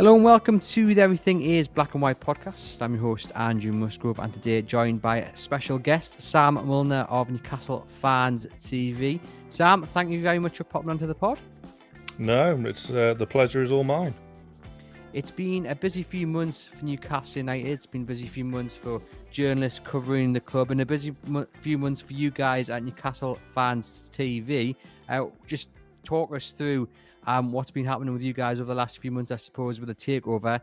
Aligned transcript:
Hello 0.00 0.14
and 0.14 0.24
welcome 0.24 0.58
to 0.58 0.94
the 0.94 1.02
Everything 1.02 1.42
is 1.42 1.68
Black 1.68 1.92
and 1.92 2.00
White 2.00 2.20
podcast. 2.20 2.80
I'm 2.80 2.94
your 2.94 3.02
host, 3.02 3.32
Andrew 3.34 3.70
Musgrove, 3.70 4.18
and 4.18 4.32
today 4.32 4.62
joined 4.62 5.02
by 5.02 5.18
a 5.18 5.36
special 5.36 5.78
guest, 5.78 6.22
Sam 6.22 6.54
Milner 6.54 7.06
of 7.10 7.28
Newcastle 7.28 7.86
Fans 8.00 8.46
TV. 8.58 9.20
Sam, 9.50 9.82
thank 9.82 10.08
you 10.08 10.22
very 10.22 10.38
much 10.38 10.56
for 10.56 10.64
popping 10.64 10.88
onto 10.88 11.06
the 11.06 11.14
pod. 11.14 11.38
No, 12.16 12.58
it's 12.64 12.88
uh, 12.88 13.12
the 13.12 13.26
pleasure 13.26 13.60
is 13.60 13.70
all 13.70 13.84
mine. 13.84 14.14
It's 15.12 15.30
been 15.30 15.66
a 15.66 15.74
busy 15.74 16.02
few 16.02 16.26
months 16.26 16.70
for 16.74 16.82
Newcastle 16.82 17.36
United. 17.36 17.68
It's 17.68 17.84
been 17.84 18.00
a 18.00 18.06
busy 18.06 18.26
few 18.26 18.46
months 18.46 18.74
for 18.74 19.02
journalists 19.30 19.82
covering 19.84 20.32
the 20.32 20.40
club, 20.40 20.70
and 20.70 20.80
a 20.80 20.86
busy 20.86 21.14
few 21.60 21.76
months 21.76 22.00
for 22.00 22.14
you 22.14 22.30
guys 22.30 22.70
at 22.70 22.82
Newcastle 22.82 23.38
Fans 23.54 24.10
TV. 24.16 24.76
Uh, 25.10 25.26
just 25.46 25.68
talk 26.04 26.34
us 26.34 26.52
through 26.52 26.88
um, 27.26 27.52
what's 27.52 27.70
been 27.70 27.84
happening 27.84 28.12
with 28.12 28.22
you 28.22 28.32
guys 28.32 28.60
over 28.60 28.68
the 28.68 28.74
last 28.74 28.98
few 28.98 29.10
months, 29.10 29.30
I 29.30 29.36
suppose, 29.36 29.80
with 29.80 29.88
the 29.88 29.94
takeover. 29.94 30.60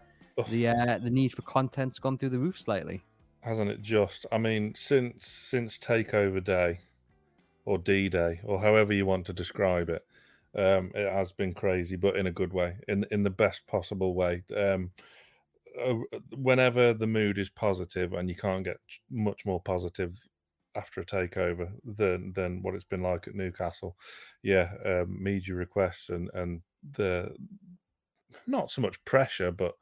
The 0.50 0.68
uh, 0.68 1.00
the 1.00 1.10
need 1.10 1.34
for 1.34 1.42
content's 1.42 1.98
gone 1.98 2.18
through 2.18 2.30
the 2.30 2.38
roof 2.38 2.60
slightly, 2.60 3.04
hasn't 3.42 3.72
it? 3.72 3.82
Just, 3.82 4.28
I 4.32 4.38
mean, 4.38 4.76
since 4.76 5.26
since 5.26 5.80
Takeover 5.80 6.44
Day, 6.44 6.80
or 7.66 7.80
D 7.80 8.08
Day, 8.08 8.40
or 8.44 8.62
however 8.62 8.94
you 8.94 9.08
want 9.08 9.26
to 9.26 9.34
describe 9.34 9.90
it, 9.90 10.06
um, 10.56 10.92
it 10.94 11.12
has 11.12 11.32
been 11.32 11.56
crazy, 11.56 11.96
but 11.96 12.18
in 12.18 12.28
a 12.28 12.32
good 12.32 12.54
way, 12.54 12.76
in 12.88 13.04
in 13.10 13.24
the 13.24 13.32
best 13.32 13.66
possible 13.66 14.14
way. 14.14 14.44
Um, 14.56 14.92
uh, 15.84 15.96
whenever 16.36 16.94
the 16.94 17.08
mood 17.08 17.40
is 17.40 17.50
positive, 17.50 18.14
and 18.14 18.30
you 18.30 18.36
can't 18.36 18.64
get 18.64 18.78
much 19.10 19.44
more 19.44 19.60
positive 19.60 20.24
after 20.78 21.02
a 21.02 21.06
takeover 21.06 21.72
than 21.84 22.34
than 22.34 22.62
what 22.62 22.76
it's 22.76 22.84
been 22.86 23.02
like 23.02 23.28
at 23.28 23.36
Newcastle. 23.36 23.98
Yeah, 24.44 24.72
um, 24.86 25.22
media 25.22 25.56
requests 25.56 26.10
and 26.10 26.30
and 26.34 26.62
the 26.92 27.36
not 28.46 28.72
so 28.72 28.82
much 28.82 29.04
pressure, 29.06 29.52
but 29.52 29.76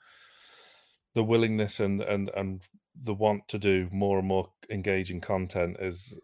the 1.13 1.23
willingness 1.23 1.79
and 1.79 2.02
and 2.02 2.29
and 2.35 2.61
the 2.99 3.13
want 3.13 3.47
to 3.49 3.57
do 3.57 3.89
more 3.91 4.19
and 4.19 4.27
more 4.27 4.52
engaging 4.69 5.21
content 5.21 5.77
is 5.79 6.17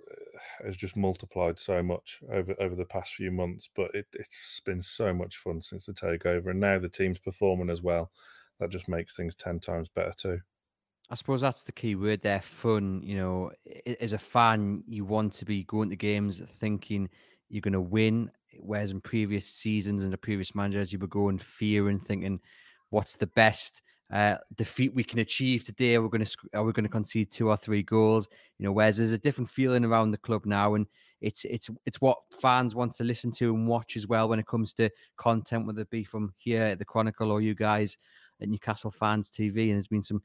has 0.63 0.75
just 0.75 0.95
multiplied 0.95 1.59
so 1.59 1.83
much 1.83 2.19
over 2.31 2.55
over 2.59 2.75
the 2.75 2.85
past 2.85 3.13
few 3.13 3.31
months. 3.31 3.69
But 3.75 3.93
it, 3.93 4.07
it's 4.13 4.61
been 4.65 4.81
so 4.81 5.13
much 5.13 5.37
fun 5.37 5.61
since 5.61 5.85
the 5.85 5.93
takeover, 5.93 6.51
and 6.51 6.59
now 6.59 6.79
the 6.79 6.89
team's 6.89 7.19
performing 7.19 7.69
as 7.69 7.81
well. 7.81 8.11
That 8.59 8.69
just 8.69 8.87
makes 8.87 9.15
things 9.15 9.35
ten 9.35 9.59
times 9.59 9.89
better 9.89 10.13
too. 10.15 10.39
I 11.11 11.15
suppose 11.15 11.41
that's 11.41 11.63
the 11.63 11.73
key 11.73 11.95
word 11.95 12.21
there 12.21 12.41
fun. 12.41 13.01
You 13.03 13.17
know, 13.17 13.51
as 13.99 14.13
a 14.13 14.17
fan, 14.17 14.81
you 14.87 15.03
want 15.03 15.33
to 15.33 15.45
be 15.45 15.63
going 15.65 15.89
to 15.89 15.97
games 15.97 16.41
thinking 16.59 17.09
you're 17.49 17.61
going 17.61 17.73
to 17.73 17.81
win. 17.81 18.31
Whereas 18.57 18.91
in 18.91 19.01
previous 19.01 19.45
seasons 19.45 20.03
and 20.03 20.13
the 20.13 20.17
previous 20.17 20.55
managers, 20.55 20.93
you 20.93 20.99
were 20.99 21.07
going 21.07 21.37
fear 21.37 21.89
and 21.89 22.01
thinking, 22.01 22.39
what's 22.91 23.17
the 23.17 23.27
best 23.27 23.81
uh, 24.13 24.37
defeat 24.55 24.95
we 24.95 25.03
can 25.03 25.19
achieve 25.19 25.65
today? 25.65 25.97
We're 25.97 26.07
going 26.07 26.23
to 26.23 26.37
are 26.53 26.63
we 26.63 26.71
going 26.71 26.85
to 26.85 26.89
concede 26.89 27.29
two 27.29 27.49
or 27.49 27.57
three 27.57 27.83
goals? 27.83 28.29
You 28.57 28.65
know, 28.65 28.71
whereas 28.71 28.97
there's 28.97 29.11
a 29.11 29.17
different 29.17 29.49
feeling 29.49 29.83
around 29.83 30.11
the 30.11 30.17
club 30.17 30.45
now, 30.45 30.75
and 30.75 30.87
it's 31.19 31.43
it's 31.43 31.69
it's 31.85 31.99
what 31.99 32.19
fans 32.41 32.73
want 32.73 32.93
to 32.95 33.03
listen 33.03 33.33
to 33.33 33.53
and 33.53 33.67
watch 33.67 33.97
as 33.97 34.07
well 34.07 34.29
when 34.29 34.39
it 34.39 34.47
comes 34.47 34.73
to 34.75 34.89
content, 35.17 35.67
whether 35.67 35.81
it 35.81 35.89
be 35.89 36.05
from 36.05 36.33
here 36.37 36.63
at 36.63 36.79
the 36.79 36.85
Chronicle 36.85 37.31
or 37.31 37.41
you 37.41 37.53
guys 37.53 37.97
at 38.41 38.47
Newcastle 38.47 38.91
Fans 38.91 39.29
TV. 39.29 39.67
And 39.67 39.73
there's 39.73 39.87
been 39.87 40.03
some 40.03 40.21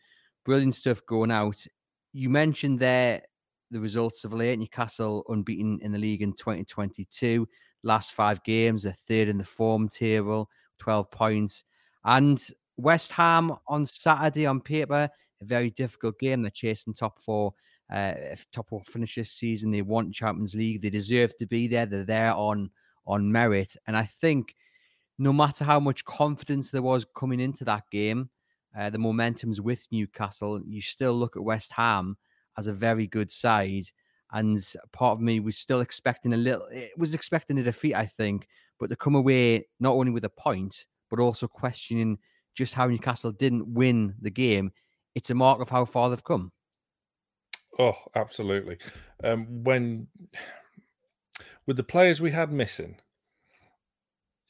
brilliant 0.47 0.75
stuff 0.75 1.05
going 1.07 1.33
out. 1.33 1.67
You 2.13 2.31
mentioned 2.31 2.79
there 2.79 3.23
the 3.71 3.81
results 3.81 4.25
of 4.25 4.33
late. 4.33 4.59
Newcastle 4.59 5.25
unbeaten 5.29 5.81
in 5.83 5.93
the 5.93 5.99
league 5.99 6.23
in 6.23 6.33
2022. 6.33 7.47
Last 7.83 8.13
five 8.13 8.43
games, 8.45 8.85
they're 8.85 8.97
third 9.09 9.29
in 9.29 9.39
the 9.39 9.45
form 9.45 9.89
table, 9.89 10.49
12 10.79 11.11
points. 11.11 11.65
And 12.05 12.43
West 12.77 13.13
Ham 13.13 13.57
on 13.67 13.85
Saturday 13.85 14.47
on 14.47 14.61
paper, 14.61 15.11
a 15.41 15.45
very 15.45 15.71
difficult 15.71 16.19
game. 16.19 16.43
They're 16.43 16.51
chasing 16.51 16.95
top 16.95 17.21
four, 17.21 17.53
uh, 17.93 18.15
top 18.53 18.69
four 18.69 18.83
finish 18.85 19.17
this 19.17 19.33
season. 19.33 19.73
They 19.73 19.83
want 19.83 20.15
Champions 20.15 20.55
League. 20.55 20.81
They 20.81 20.91
deserve 20.91 21.37
to 21.39 21.47
be 21.47 21.67
there. 21.67 21.87
They're 21.87 22.05
there 22.05 22.35
on 22.35 22.71
on 23.05 23.31
merit. 23.31 23.77
And 23.87 23.97
I 23.97 24.05
think 24.05 24.55
no 25.19 25.33
matter 25.33 25.65
how 25.65 25.81
much 25.81 26.05
confidence 26.05 26.71
there 26.71 26.83
was 26.83 27.07
coming 27.17 27.41
into 27.41 27.65
that 27.65 27.85
game, 27.91 28.31
uh, 28.79 28.91
the 28.91 28.99
momentum's 28.99 29.61
with 29.61 29.87
Newcastle. 29.91 30.61
You 30.65 30.81
still 30.81 31.15
look 31.15 31.37
at 31.37 31.43
West 31.43 31.73
Ham 31.73 32.17
as 32.59 32.67
a 32.67 32.73
very 32.73 33.07
good 33.07 33.31
side, 33.31 33.87
and 34.33 34.59
part 34.93 35.13
of 35.13 35.21
me 35.21 35.41
was 35.41 35.57
still 35.57 35.81
expecting 35.81 36.33
a 36.33 36.37
little. 36.37 36.67
It 36.71 36.93
was 36.97 37.15
expecting 37.15 37.59
a 37.59 37.63
defeat, 37.63 37.95
I 37.95 38.07
think, 38.07 38.47
but 38.79 38.89
to 38.91 38.97
come 38.97 39.15
away 39.15 39.67
not 39.81 39.95
only 39.95 40.13
with 40.13 40.25
a 40.25 40.31
point, 40.31 40.87
but 41.11 41.21
also 41.21 41.47
questioning 41.49 42.19
just 42.55 42.75
how 42.75 42.87
Newcastle 42.87 43.33
didn't 43.33 43.73
win 43.73 44.15
the 44.21 44.31
game. 44.31 44.73
It's 45.15 45.31
a 45.31 45.35
mark 45.35 45.61
of 45.61 45.69
how 45.69 45.85
far 45.85 46.11
they've 46.11 46.25
come. 46.25 46.53
Oh, 47.79 47.97
absolutely. 48.15 48.79
Um, 49.23 49.47
when 49.65 50.09
with 51.67 51.77
the 51.77 51.83
players 51.83 52.21
we 52.21 52.31
had 52.31 52.51
missing, 52.53 52.97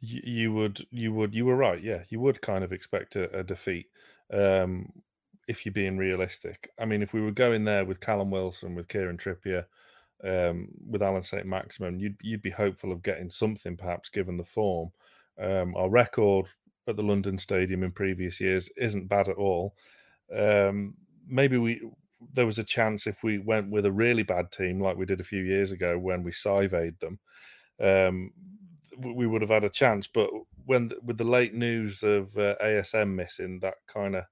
you, 0.01 0.21
you, 0.25 0.53
would 0.53 0.87
you 0.91 1.13
would 1.13 1.35
you 1.35 1.45
were 1.45 1.57
right. 1.57 1.83
Yeah, 1.83 2.05
you 2.09 2.21
would 2.21 2.41
kind 2.41 2.63
of 2.63 2.73
expect 2.73 3.17
a, 3.17 3.37
a 3.37 3.43
defeat 3.43 3.87
um, 4.33 4.93
if 5.49 5.65
you're 5.65 5.73
being 5.73 5.97
realistic. 5.97 6.71
I 6.79 6.85
mean, 6.85 7.03
if 7.03 7.13
we 7.13 7.21
were 7.21 7.31
going 7.31 7.65
there 7.65 7.85
with 7.85 8.01
Callum 8.01 8.31
Wilson, 8.31 8.75
with 8.75 8.89
Kieran 8.89 9.19
Trippier, 9.19 9.65
um, 10.25 10.69
with 10.89 11.03
Allan 11.03 11.23
Saint-Maximin, 11.23 12.01
you'd 12.01 12.17
you'd 12.23 12.43
be 12.43 12.51
hopeful 12.51 12.93
of 12.93 13.03
getting 13.03 13.31
something, 13.31 13.77
perhaps, 13.77 14.09
given 14.09 14.37
the 14.37 14.45
form. 14.45 14.91
Um, 15.39 15.75
our 15.77 15.91
record 15.91 16.47
at 16.89 16.97
the 16.97 17.03
London 17.03 17.39
Stadium 17.39 17.83
in 17.83 17.93
previous 17.93 18.41
years 18.41 18.71
isn't 18.77 19.09
bad 19.09 19.29
at 19.29 19.37
all. 19.37 19.75
Um, 20.37 20.95
maybe 21.29 21.59
we 21.59 21.83
there 22.33 22.47
was 22.47 22.59
a 22.59 22.65
chance 22.65 23.07
if 23.07 23.23
we 23.23 23.39
went 23.39 23.71
with 23.71 23.85
a 23.85 23.93
really 23.93 24.23
bad 24.23 24.51
team 24.51 24.81
like 24.81 24.97
we 24.97 25.05
did 25.05 25.21
a 25.21 25.25
few 25.25 25.43
years 25.43 25.71
ago 25.71 25.99
when 25.99 26.23
we 26.23 26.33
surveyed 26.33 26.99
them, 26.99 27.19
um, 27.81 28.31
we 28.99 29.27
would 29.27 29.43
have 29.43 29.51
had 29.51 29.65
a 29.65 29.71
chance. 29.71 30.07
But 30.07 30.31
when 30.65 30.91
with 31.03 31.19
the 31.19 31.25
late 31.25 31.55
news 31.55 32.03
of 32.03 32.37
uh, 32.37 32.57
ASM 32.63 33.15
missing, 33.15 33.61
that 33.61 33.77
kind 33.87 34.17
of 34.17 34.25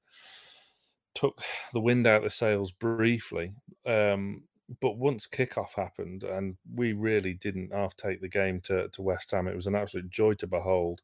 took 1.15 1.41
the 1.73 1.81
wind 1.81 2.07
out 2.07 2.19
of 2.19 2.25
the 2.25 2.31
sails 2.31 2.73
briefly. 2.73 3.53
Um, 3.87 4.45
but 4.81 4.97
once 4.97 5.27
kickoff 5.27 5.75
happened, 5.75 6.23
and 6.25 6.57
we 6.75 6.93
really 6.93 7.35
didn't 7.35 7.73
half 7.73 7.97
take 7.97 8.21
the 8.21 8.29
game 8.29 8.61
to, 8.63 8.89
to 8.89 9.03
West 9.03 9.31
Ham, 9.31 9.47
it 9.47 9.57
was 9.57 9.67
an 9.67 9.75
absolute 9.75 10.11
joy 10.11 10.35
to 10.35 10.47
behold. 10.47 11.01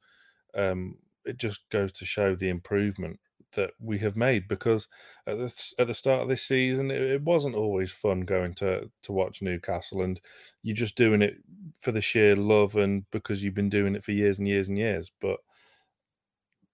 Um, 0.54 0.96
it 1.24 1.36
just 1.36 1.68
goes 1.68 1.92
to 1.92 2.04
show 2.04 2.34
the 2.34 2.48
improvement 2.48 3.20
that 3.52 3.72
we 3.80 3.98
have 3.98 4.16
made 4.16 4.48
because 4.48 4.88
at 5.26 5.38
the, 5.38 5.72
at 5.78 5.86
the 5.86 5.94
start 5.94 6.22
of 6.22 6.28
this 6.28 6.42
season 6.42 6.90
it, 6.90 7.00
it, 7.00 7.22
wasn't 7.22 7.54
always 7.54 7.90
fun 7.90 8.20
going 8.20 8.54
to 8.54 8.90
to 9.02 9.12
watch 9.12 9.42
Newcastle 9.42 10.02
and 10.02 10.20
you're 10.62 10.76
just 10.76 10.96
doing 10.96 11.22
it 11.22 11.38
for 11.80 11.92
the 11.92 12.00
sheer 12.00 12.36
love 12.36 12.76
and 12.76 13.04
because 13.10 13.42
you've 13.42 13.54
been 13.54 13.70
doing 13.70 13.94
it 13.94 14.04
for 14.04 14.12
years 14.12 14.38
and 14.38 14.48
years 14.48 14.68
and 14.68 14.78
years. 14.78 15.10
But 15.20 15.40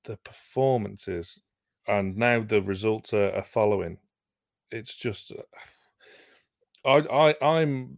the 0.05 0.17
performances 0.19 1.43
and 1.89 2.17
now 2.17 2.43
the 2.43 2.63
results 2.63 3.13
are, 3.13 3.33
are 3.33 3.45
following 3.45 3.99
it's 4.71 4.95
just 4.95 5.33
uh, 5.33 5.43
I, 6.89 7.35
I 7.41 7.59
I'm 7.59 7.97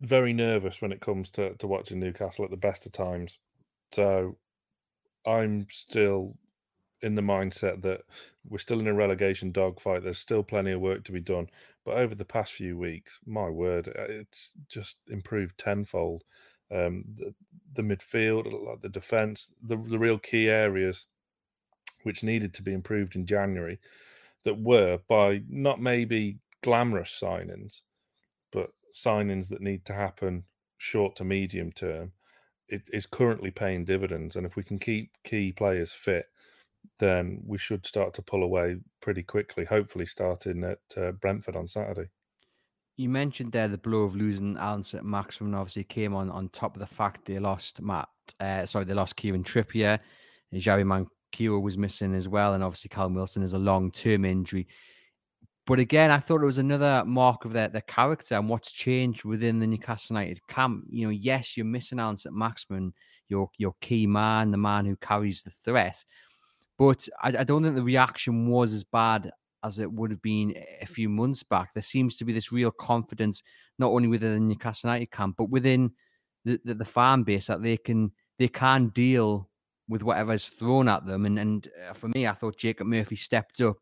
very 0.00 0.32
nervous 0.32 0.80
when 0.80 0.92
it 0.92 1.00
comes 1.00 1.30
to 1.32 1.54
to 1.54 1.66
watching 1.66 2.00
Newcastle 2.00 2.44
at 2.44 2.50
the 2.50 2.56
best 2.56 2.86
of 2.86 2.92
times. 2.92 3.38
So 3.92 4.36
I'm 5.26 5.66
still 5.70 6.36
in 7.06 7.14
the 7.14 7.22
mindset 7.22 7.82
that 7.82 8.02
we're 8.48 8.58
still 8.58 8.80
in 8.80 8.88
a 8.88 8.94
relegation 8.94 9.52
dogfight. 9.52 10.02
There's 10.02 10.18
still 10.18 10.42
plenty 10.42 10.72
of 10.72 10.80
work 10.80 11.04
to 11.04 11.12
be 11.12 11.20
done. 11.20 11.48
But 11.84 11.98
over 11.98 12.16
the 12.16 12.24
past 12.24 12.52
few 12.52 12.76
weeks, 12.76 13.20
my 13.24 13.48
word, 13.48 13.88
uh, 13.88 14.06
it's 14.08 14.52
just 14.68 14.98
improved 15.08 15.56
tenfold. 15.56 16.24
Um, 16.74 17.04
the, 17.14 17.32
the 17.74 17.82
midfield, 17.82 18.82
the 18.82 18.88
defence, 18.88 19.52
the, 19.62 19.76
the 19.76 19.98
real 19.98 20.18
key 20.18 20.48
areas 20.48 21.06
which 22.02 22.24
needed 22.24 22.52
to 22.54 22.62
be 22.62 22.72
improved 22.72 23.14
in 23.14 23.24
January 23.24 23.78
that 24.44 24.58
were 24.58 24.98
by 25.08 25.42
not 25.48 25.80
maybe 25.80 26.38
glamorous 26.62 27.16
signings, 27.22 27.82
but 28.50 28.70
signings 28.92 29.48
that 29.48 29.60
need 29.60 29.84
to 29.84 29.92
happen 29.92 30.44
short 30.76 31.14
to 31.16 31.24
medium 31.24 31.70
term 31.70 32.12
is 32.68 33.06
currently 33.06 33.52
paying 33.52 33.84
dividends. 33.84 34.34
And 34.34 34.44
if 34.44 34.56
we 34.56 34.64
can 34.64 34.80
keep 34.80 35.12
key 35.22 35.52
players 35.52 35.92
fit, 35.92 36.26
then 36.98 37.40
we 37.44 37.58
should 37.58 37.86
start 37.86 38.14
to 38.14 38.22
pull 38.22 38.42
away 38.42 38.76
pretty 39.00 39.22
quickly. 39.22 39.64
Hopefully, 39.64 40.06
starting 40.06 40.64
at 40.64 40.78
uh, 40.96 41.12
Brentford 41.12 41.56
on 41.56 41.68
Saturday. 41.68 42.08
You 42.96 43.10
mentioned 43.10 43.52
there 43.52 43.68
the 43.68 43.76
blow 43.76 44.02
of 44.02 44.16
losing 44.16 44.56
Allan 44.56 44.82
Saint-Maximin 44.82 45.54
obviously 45.54 45.84
came 45.84 46.14
on 46.14 46.30
on 46.30 46.48
top 46.48 46.74
of 46.74 46.80
the 46.80 46.86
fact 46.86 47.26
they 47.26 47.38
lost 47.38 47.82
Matt. 47.82 48.08
Uh, 48.40 48.64
sorry, 48.64 48.86
they 48.86 48.94
lost 48.94 49.16
Kieran 49.16 49.44
Trippier. 49.44 49.98
And 50.50 50.62
Javi 50.62 50.84
Manquillo 50.84 51.60
was 51.60 51.76
missing 51.76 52.14
as 52.14 52.28
well, 52.28 52.54
and 52.54 52.64
obviously 52.64 52.88
Callum 52.88 53.14
Wilson 53.14 53.42
is 53.42 53.52
a 53.52 53.58
long 53.58 53.90
term 53.90 54.24
injury. 54.24 54.66
But 55.66 55.80
again, 55.80 56.10
I 56.12 56.18
thought 56.18 56.42
it 56.42 56.46
was 56.46 56.58
another 56.58 57.02
mark 57.04 57.44
of 57.44 57.52
their, 57.52 57.68
their 57.68 57.80
character 57.82 58.36
and 58.36 58.48
what's 58.48 58.70
changed 58.70 59.24
within 59.24 59.58
the 59.58 59.66
Newcastle 59.66 60.16
United 60.16 60.46
camp. 60.46 60.84
You 60.88 61.06
know, 61.06 61.10
yes, 61.10 61.56
you're 61.56 61.66
missing 61.66 61.98
Allan 61.98 62.16
Saint-Maximin, 62.16 62.94
your 63.28 63.50
your 63.58 63.74
key 63.80 64.06
man, 64.06 64.52
the 64.52 64.56
man 64.56 64.86
who 64.86 64.96
carries 64.96 65.42
the 65.42 65.50
threat. 65.50 66.02
But 66.78 67.08
I, 67.22 67.28
I 67.38 67.44
don't 67.44 67.62
think 67.62 67.74
the 67.74 67.82
reaction 67.82 68.48
was 68.48 68.72
as 68.72 68.84
bad 68.84 69.30
as 69.64 69.78
it 69.78 69.90
would 69.90 70.10
have 70.10 70.22
been 70.22 70.54
a 70.80 70.86
few 70.86 71.08
months 71.08 71.42
back. 71.42 71.74
There 71.74 71.82
seems 71.82 72.16
to 72.16 72.24
be 72.24 72.32
this 72.32 72.52
real 72.52 72.70
confidence, 72.70 73.42
not 73.78 73.90
only 73.90 74.08
within 74.08 74.34
the 74.34 74.40
Newcastle 74.40 74.88
United 74.88 75.10
camp, 75.10 75.36
but 75.38 75.50
within 75.50 75.90
the, 76.44 76.60
the, 76.64 76.74
the 76.74 76.84
fan 76.84 77.22
base 77.22 77.46
that 77.46 77.62
they 77.62 77.76
can 77.76 78.12
they 78.38 78.48
can 78.48 78.88
deal 78.88 79.48
with 79.88 80.02
whatever's 80.02 80.48
thrown 80.48 80.88
at 80.88 81.06
them. 81.06 81.24
And 81.26 81.38
and 81.38 81.68
uh, 81.88 81.94
for 81.94 82.08
me, 82.08 82.26
I 82.26 82.34
thought 82.34 82.58
Jacob 82.58 82.86
Murphy 82.86 83.16
stepped 83.16 83.60
up 83.60 83.76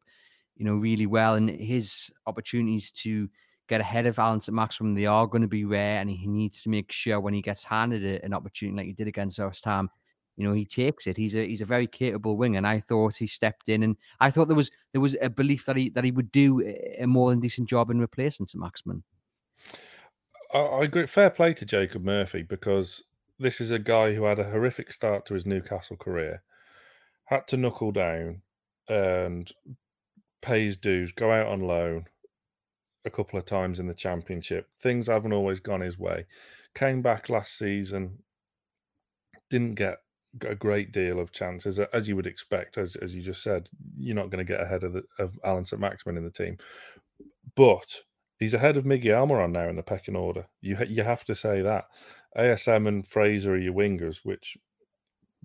you 0.56 0.64
know, 0.64 0.75
really 0.75 1.06
well. 1.06 1.35
And 1.35 1.50
his 1.50 2.11
opportunities 2.26 2.90
to 2.93 3.29
get 3.69 3.81
ahead 3.81 4.06
of 4.06 4.19
Allan 4.19 4.40
Saint-Maximin, 4.40 4.94
they 4.94 5.06
are 5.06 5.26
going 5.26 5.43
to 5.43 5.49
be 5.49 5.64
rare. 5.64 6.00
And 6.00 6.08
he 6.08 6.26
needs 6.26 6.62
to 6.62 6.69
make 6.69 6.93
sure 6.93 7.20
when 7.20 7.35
he 7.35 7.43
gets 7.43 7.64
handed 7.64 8.23
an 8.23 8.35
opportunity 8.35 8.76
like 8.76 8.87
he 8.87 8.93
did 8.93 9.08
against 9.08 9.38
West 9.38 9.64
Ham, 9.64 9.90
you 10.36 10.46
know, 10.46 10.54
he 10.54 10.64
takes 10.64 11.06
it. 11.06 11.16
He's 11.16 11.34
a 11.34 11.46
he's 11.46 11.60
a 11.60 11.66
very 11.66 11.86
capable 11.86 12.36
wing, 12.36 12.56
and 12.56 12.66
I 12.66 12.81
thought 12.81 13.16
he 13.16 13.26
stepped 13.26 13.69
in, 13.69 13.82
and 13.82 13.96
I 14.20 14.31
thought 14.31 14.48
there 14.48 14.56
was 14.56 14.70
there 14.92 15.00
was 15.00 15.16
a 15.20 15.31
belief 15.31 15.66
that 15.66 15.76
he 15.76 15.90
that 15.90 16.04
he 16.04 16.10
would 16.10 16.32
do 16.32 16.60
a 16.98 17.06
more 17.06 17.31
than 17.31 17.40
decent 17.40 17.69
job 17.69 17.90
in 17.90 18.00
replacing 18.00 18.46
Saint-Maximin. 18.46 19.02
I, 20.52 20.58
I 20.58 20.84
agree. 20.84 21.06
Fair 21.06 21.31
play 21.31 21.54
to 21.54 21.64
Jacob 21.64 22.04
Murphy 22.04 22.42
because 22.42 23.02
this 23.38 23.60
is 23.60 23.70
a 23.70 23.78
guy 23.78 24.14
who 24.14 24.25
had 24.25 24.38
a 24.38 24.50
horrific 24.50 24.92
start 24.92 25.26
to 25.26 25.34
his 25.34 25.46
Newcastle 25.46 25.96
career, 25.96 26.42
had 27.26 27.46
to 27.48 27.56
knuckle 27.56 27.92
down 27.92 28.42
and 28.88 29.50
pay 30.42 30.64
his 30.64 30.76
dues, 30.76 31.12
go 31.12 31.30
out 31.30 31.46
on 31.46 31.60
loan 31.60 32.06
a 33.04 33.10
couple 33.10 33.38
of 33.38 33.44
times 33.44 33.80
in 33.80 33.87
the 33.87 33.94
championship. 33.94 34.69
Things 34.80 35.06
haven't 35.06 35.32
always 35.32 35.60
gone 35.60 35.80
his 35.80 35.98
way. 35.98 36.26
Came 36.75 37.02
back 37.02 37.28
last 37.28 37.56
season, 37.56 38.19
didn't 39.50 39.75
get 39.75 39.98
a 40.46 40.54
great 40.54 40.92
deal 40.92 41.20
of 41.20 41.32
chances, 41.32 41.78
as 41.78 42.08
you 42.08 42.16
would 42.16 42.26
expect. 42.26 42.78
As 42.78 42.96
as 42.96 43.14
you 43.14 43.22
just 43.22 43.42
said, 43.42 43.69
you're 43.96 44.16
not 44.16 44.31
going 44.31 44.44
to 44.44 44.52
get 44.52 44.60
ahead 44.60 44.84
of 44.84 44.92
the, 44.94 45.02
of 45.19 45.38
Allan 45.44 45.64
Saint-Maximin 45.64 46.16
in 46.16 46.25
the 46.25 46.31
team, 46.31 46.58
but 47.56 48.00
he's 48.38 48.54
ahead 48.54 48.76
of 48.76 48.84
Miggy 48.84 49.06
Almiron 49.06 49.52
now 49.52 49.69
in 49.69 49.76
the 49.76 49.82
pecking 49.82 50.16
order. 50.16 50.46
You 50.60 50.78
you 50.88 51.02
have 51.02 51.25
to 51.25 51.34
say 51.34 51.62
that. 51.62 51.86
ASM 52.36 52.88
and 52.88 53.06
Fraser 53.06 53.54
are 53.54 53.58
your 53.58 53.75
wingers, 53.75 54.20
which 54.25 54.56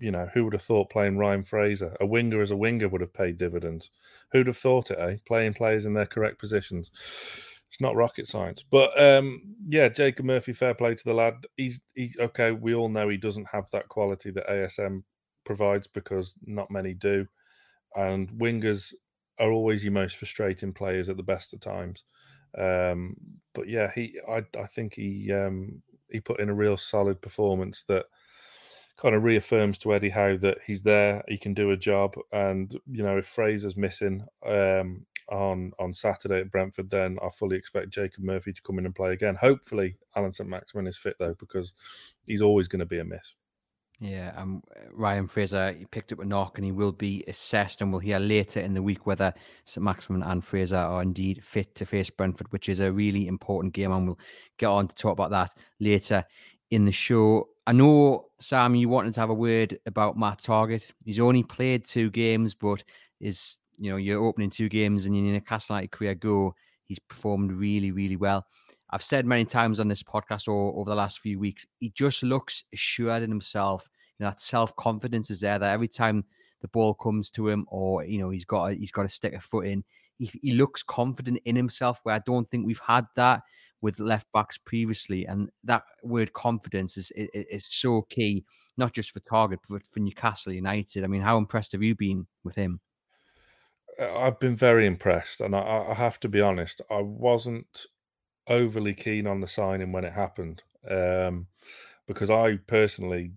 you 0.00 0.10
know, 0.10 0.28
who 0.32 0.44
would 0.44 0.54
have 0.54 0.62
thought 0.62 0.90
playing 0.90 1.18
Ryan 1.18 1.44
Fraser, 1.44 1.94
a 2.00 2.06
winger 2.06 2.40
as 2.40 2.50
a 2.50 2.56
winger, 2.56 2.88
would 2.88 3.02
have 3.02 3.12
paid 3.12 3.36
dividends? 3.36 3.90
Who'd 4.32 4.46
have 4.46 4.56
thought 4.56 4.90
it, 4.90 4.98
eh? 4.98 5.16
Playing 5.26 5.52
players 5.54 5.84
in 5.84 5.92
their 5.92 6.06
correct 6.06 6.38
positions. 6.38 6.90
It's 7.70 7.80
not 7.80 7.94
rocket 7.94 8.26
science. 8.28 8.64
But 8.68 9.00
um, 9.00 9.54
yeah, 9.68 9.88
Jacob 9.88 10.24
Murphy, 10.26 10.52
fair 10.52 10.74
play 10.74 10.94
to 10.94 11.04
the 11.04 11.14
lad. 11.14 11.46
He's 11.56 11.80
he 11.94 12.12
okay, 12.18 12.50
we 12.50 12.74
all 12.74 12.88
know 12.88 13.08
he 13.08 13.16
doesn't 13.16 13.48
have 13.52 13.70
that 13.70 13.88
quality 13.88 14.30
that 14.32 14.48
ASM 14.48 15.04
provides 15.44 15.86
because 15.86 16.34
not 16.44 16.70
many 16.70 16.94
do. 16.94 17.26
And 17.94 18.28
wingers 18.30 18.92
are 19.38 19.52
always 19.52 19.84
your 19.84 19.92
most 19.92 20.16
frustrating 20.16 20.72
players 20.72 21.08
at 21.08 21.16
the 21.16 21.22
best 21.22 21.52
of 21.52 21.60
times. 21.60 22.04
Um, 22.58 23.16
but 23.54 23.68
yeah, 23.68 23.90
he 23.94 24.18
I 24.28 24.44
I 24.58 24.66
think 24.66 24.94
he 24.94 25.32
um, 25.32 25.80
he 26.10 26.18
put 26.18 26.40
in 26.40 26.48
a 26.48 26.54
real 26.54 26.76
solid 26.76 27.22
performance 27.22 27.84
that 27.84 28.06
kind 28.96 29.14
of 29.14 29.22
reaffirms 29.22 29.78
to 29.78 29.94
Eddie 29.94 30.10
Howe 30.10 30.36
that 30.38 30.58
he's 30.66 30.82
there, 30.82 31.22
he 31.26 31.38
can 31.38 31.54
do 31.54 31.70
a 31.70 31.76
job, 31.76 32.16
and 32.32 32.78
you 32.90 33.04
know 33.04 33.16
if 33.16 33.26
Fraser's 33.26 33.76
missing 33.76 34.26
um, 34.44 35.06
on 35.30 35.72
on 35.78 35.92
Saturday 35.92 36.40
at 36.40 36.50
Brentford, 36.50 36.90
then 36.90 37.18
I 37.22 37.28
fully 37.30 37.56
expect 37.56 37.90
Jacob 37.90 38.24
Murphy 38.24 38.52
to 38.52 38.62
come 38.62 38.78
in 38.78 38.86
and 38.86 38.94
play 38.94 39.12
again. 39.12 39.34
Hopefully, 39.34 39.96
Allan 40.16 40.32
Saint-Maximin 40.32 40.86
is 40.86 40.96
fit 40.96 41.16
though, 41.18 41.34
because 41.38 41.74
he's 42.26 42.42
always 42.42 42.68
going 42.68 42.80
to 42.80 42.86
be 42.86 42.98
a 42.98 43.04
miss. 43.04 43.34
Yeah, 44.02 44.32
um, 44.34 44.62
Ryan 44.92 45.28
Fraser 45.28 45.72
he 45.72 45.84
picked 45.84 46.10
up 46.10 46.20
a 46.20 46.24
knock 46.24 46.56
and 46.56 46.64
he 46.64 46.72
will 46.72 46.92
be 46.92 47.22
assessed, 47.28 47.82
and 47.82 47.92
we'll 47.92 48.00
hear 48.00 48.18
later 48.18 48.60
in 48.60 48.72
the 48.72 48.82
week 48.82 49.06
whether 49.06 49.32
Saint-Maximin 49.66 50.22
and 50.22 50.42
Fraser 50.42 50.78
are 50.78 51.02
indeed 51.02 51.44
fit 51.44 51.74
to 51.74 51.84
face 51.84 52.08
Brentford, 52.08 52.50
which 52.50 52.68
is 52.68 52.80
a 52.80 52.90
really 52.90 53.28
important 53.28 53.74
game, 53.74 53.92
and 53.92 54.06
we'll 54.06 54.18
get 54.56 54.66
on 54.66 54.88
to 54.88 54.94
talk 54.94 55.12
about 55.12 55.30
that 55.30 55.54
later 55.80 56.24
in 56.70 56.86
the 56.86 56.92
show. 56.92 57.48
I 57.66 57.72
know, 57.72 58.30
Sam, 58.40 58.74
you 58.74 58.88
wanted 58.88 59.12
to 59.14 59.20
have 59.20 59.30
a 59.30 59.34
word 59.34 59.78
about 59.84 60.16
Matt 60.16 60.38
Targett. 60.38 60.90
He's 61.04 61.20
only 61.20 61.42
played 61.42 61.84
two 61.84 62.10
games, 62.10 62.54
but 62.54 62.82
is 63.20 63.58
you 63.80 63.90
know 63.90 63.96
you're 63.96 64.22
opening 64.22 64.50
two 64.50 64.68
games 64.68 65.06
and 65.06 65.16
you're 65.16 65.32
Newcastle 65.32 65.74
United 65.74 65.90
career 65.90 66.14
go. 66.14 66.54
He's 66.84 66.98
performed 66.98 67.52
really, 67.52 67.90
really 67.90 68.16
well. 68.16 68.46
I've 68.90 69.02
said 69.02 69.24
many 69.24 69.44
times 69.44 69.80
on 69.80 69.88
this 69.88 70.02
podcast 70.02 70.48
or 70.48 70.78
over 70.78 70.90
the 70.90 70.96
last 70.96 71.20
few 71.20 71.38
weeks, 71.38 71.64
he 71.78 71.90
just 71.90 72.22
looks 72.22 72.64
assured 72.74 73.22
in 73.22 73.30
himself. 73.30 73.88
You 74.18 74.24
know, 74.24 74.30
that 74.30 74.40
self 74.40 74.74
confidence 74.76 75.30
is 75.30 75.40
there. 75.40 75.58
That 75.58 75.72
every 75.72 75.88
time 75.88 76.24
the 76.60 76.68
ball 76.68 76.94
comes 76.94 77.30
to 77.32 77.48
him, 77.48 77.66
or 77.68 78.04
you 78.04 78.18
know, 78.18 78.30
he's 78.30 78.44
got 78.44 78.72
a, 78.72 78.74
he's 78.74 78.92
got 78.92 79.02
to 79.02 79.08
stick 79.08 79.32
a 79.32 79.40
foot 79.40 79.66
in. 79.66 79.84
He, 80.18 80.30
he 80.42 80.52
looks 80.52 80.82
confident 80.82 81.40
in 81.44 81.56
himself. 81.56 82.00
Where 82.02 82.14
I 82.14 82.20
don't 82.26 82.50
think 82.50 82.66
we've 82.66 82.82
had 82.86 83.06
that 83.16 83.42
with 83.80 83.98
left 83.98 84.26
backs 84.34 84.58
previously, 84.58 85.24
and 85.26 85.48
that 85.64 85.84
word 86.02 86.32
confidence 86.34 86.98
is, 86.98 87.10
is, 87.12 87.28
is 87.32 87.66
so 87.70 88.02
key, 88.10 88.44
not 88.76 88.92
just 88.92 89.12
for 89.12 89.20
Targett, 89.20 89.58
but 89.70 89.86
for 89.86 90.00
Newcastle 90.00 90.52
United. 90.52 91.04
I 91.04 91.06
mean, 91.06 91.22
how 91.22 91.38
impressed 91.38 91.72
have 91.72 91.82
you 91.82 91.94
been 91.94 92.26
with 92.44 92.56
him? 92.56 92.80
I've 94.00 94.40
been 94.40 94.56
very 94.56 94.86
impressed, 94.86 95.40
and 95.40 95.54
I, 95.54 95.86
I 95.90 95.94
have 95.94 96.18
to 96.20 96.28
be 96.28 96.40
honest, 96.40 96.80
I 96.90 97.00
wasn't 97.02 97.86
overly 98.46 98.94
keen 98.94 99.26
on 99.26 99.40
the 99.40 99.46
signing 99.46 99.92
when 99.92 100.04
it 100.04 100.12
happened, 100.12 100.62
um, 100.88 101.46
because 102.06 102.30
I 102.30 102.56
personally 102.66 103.32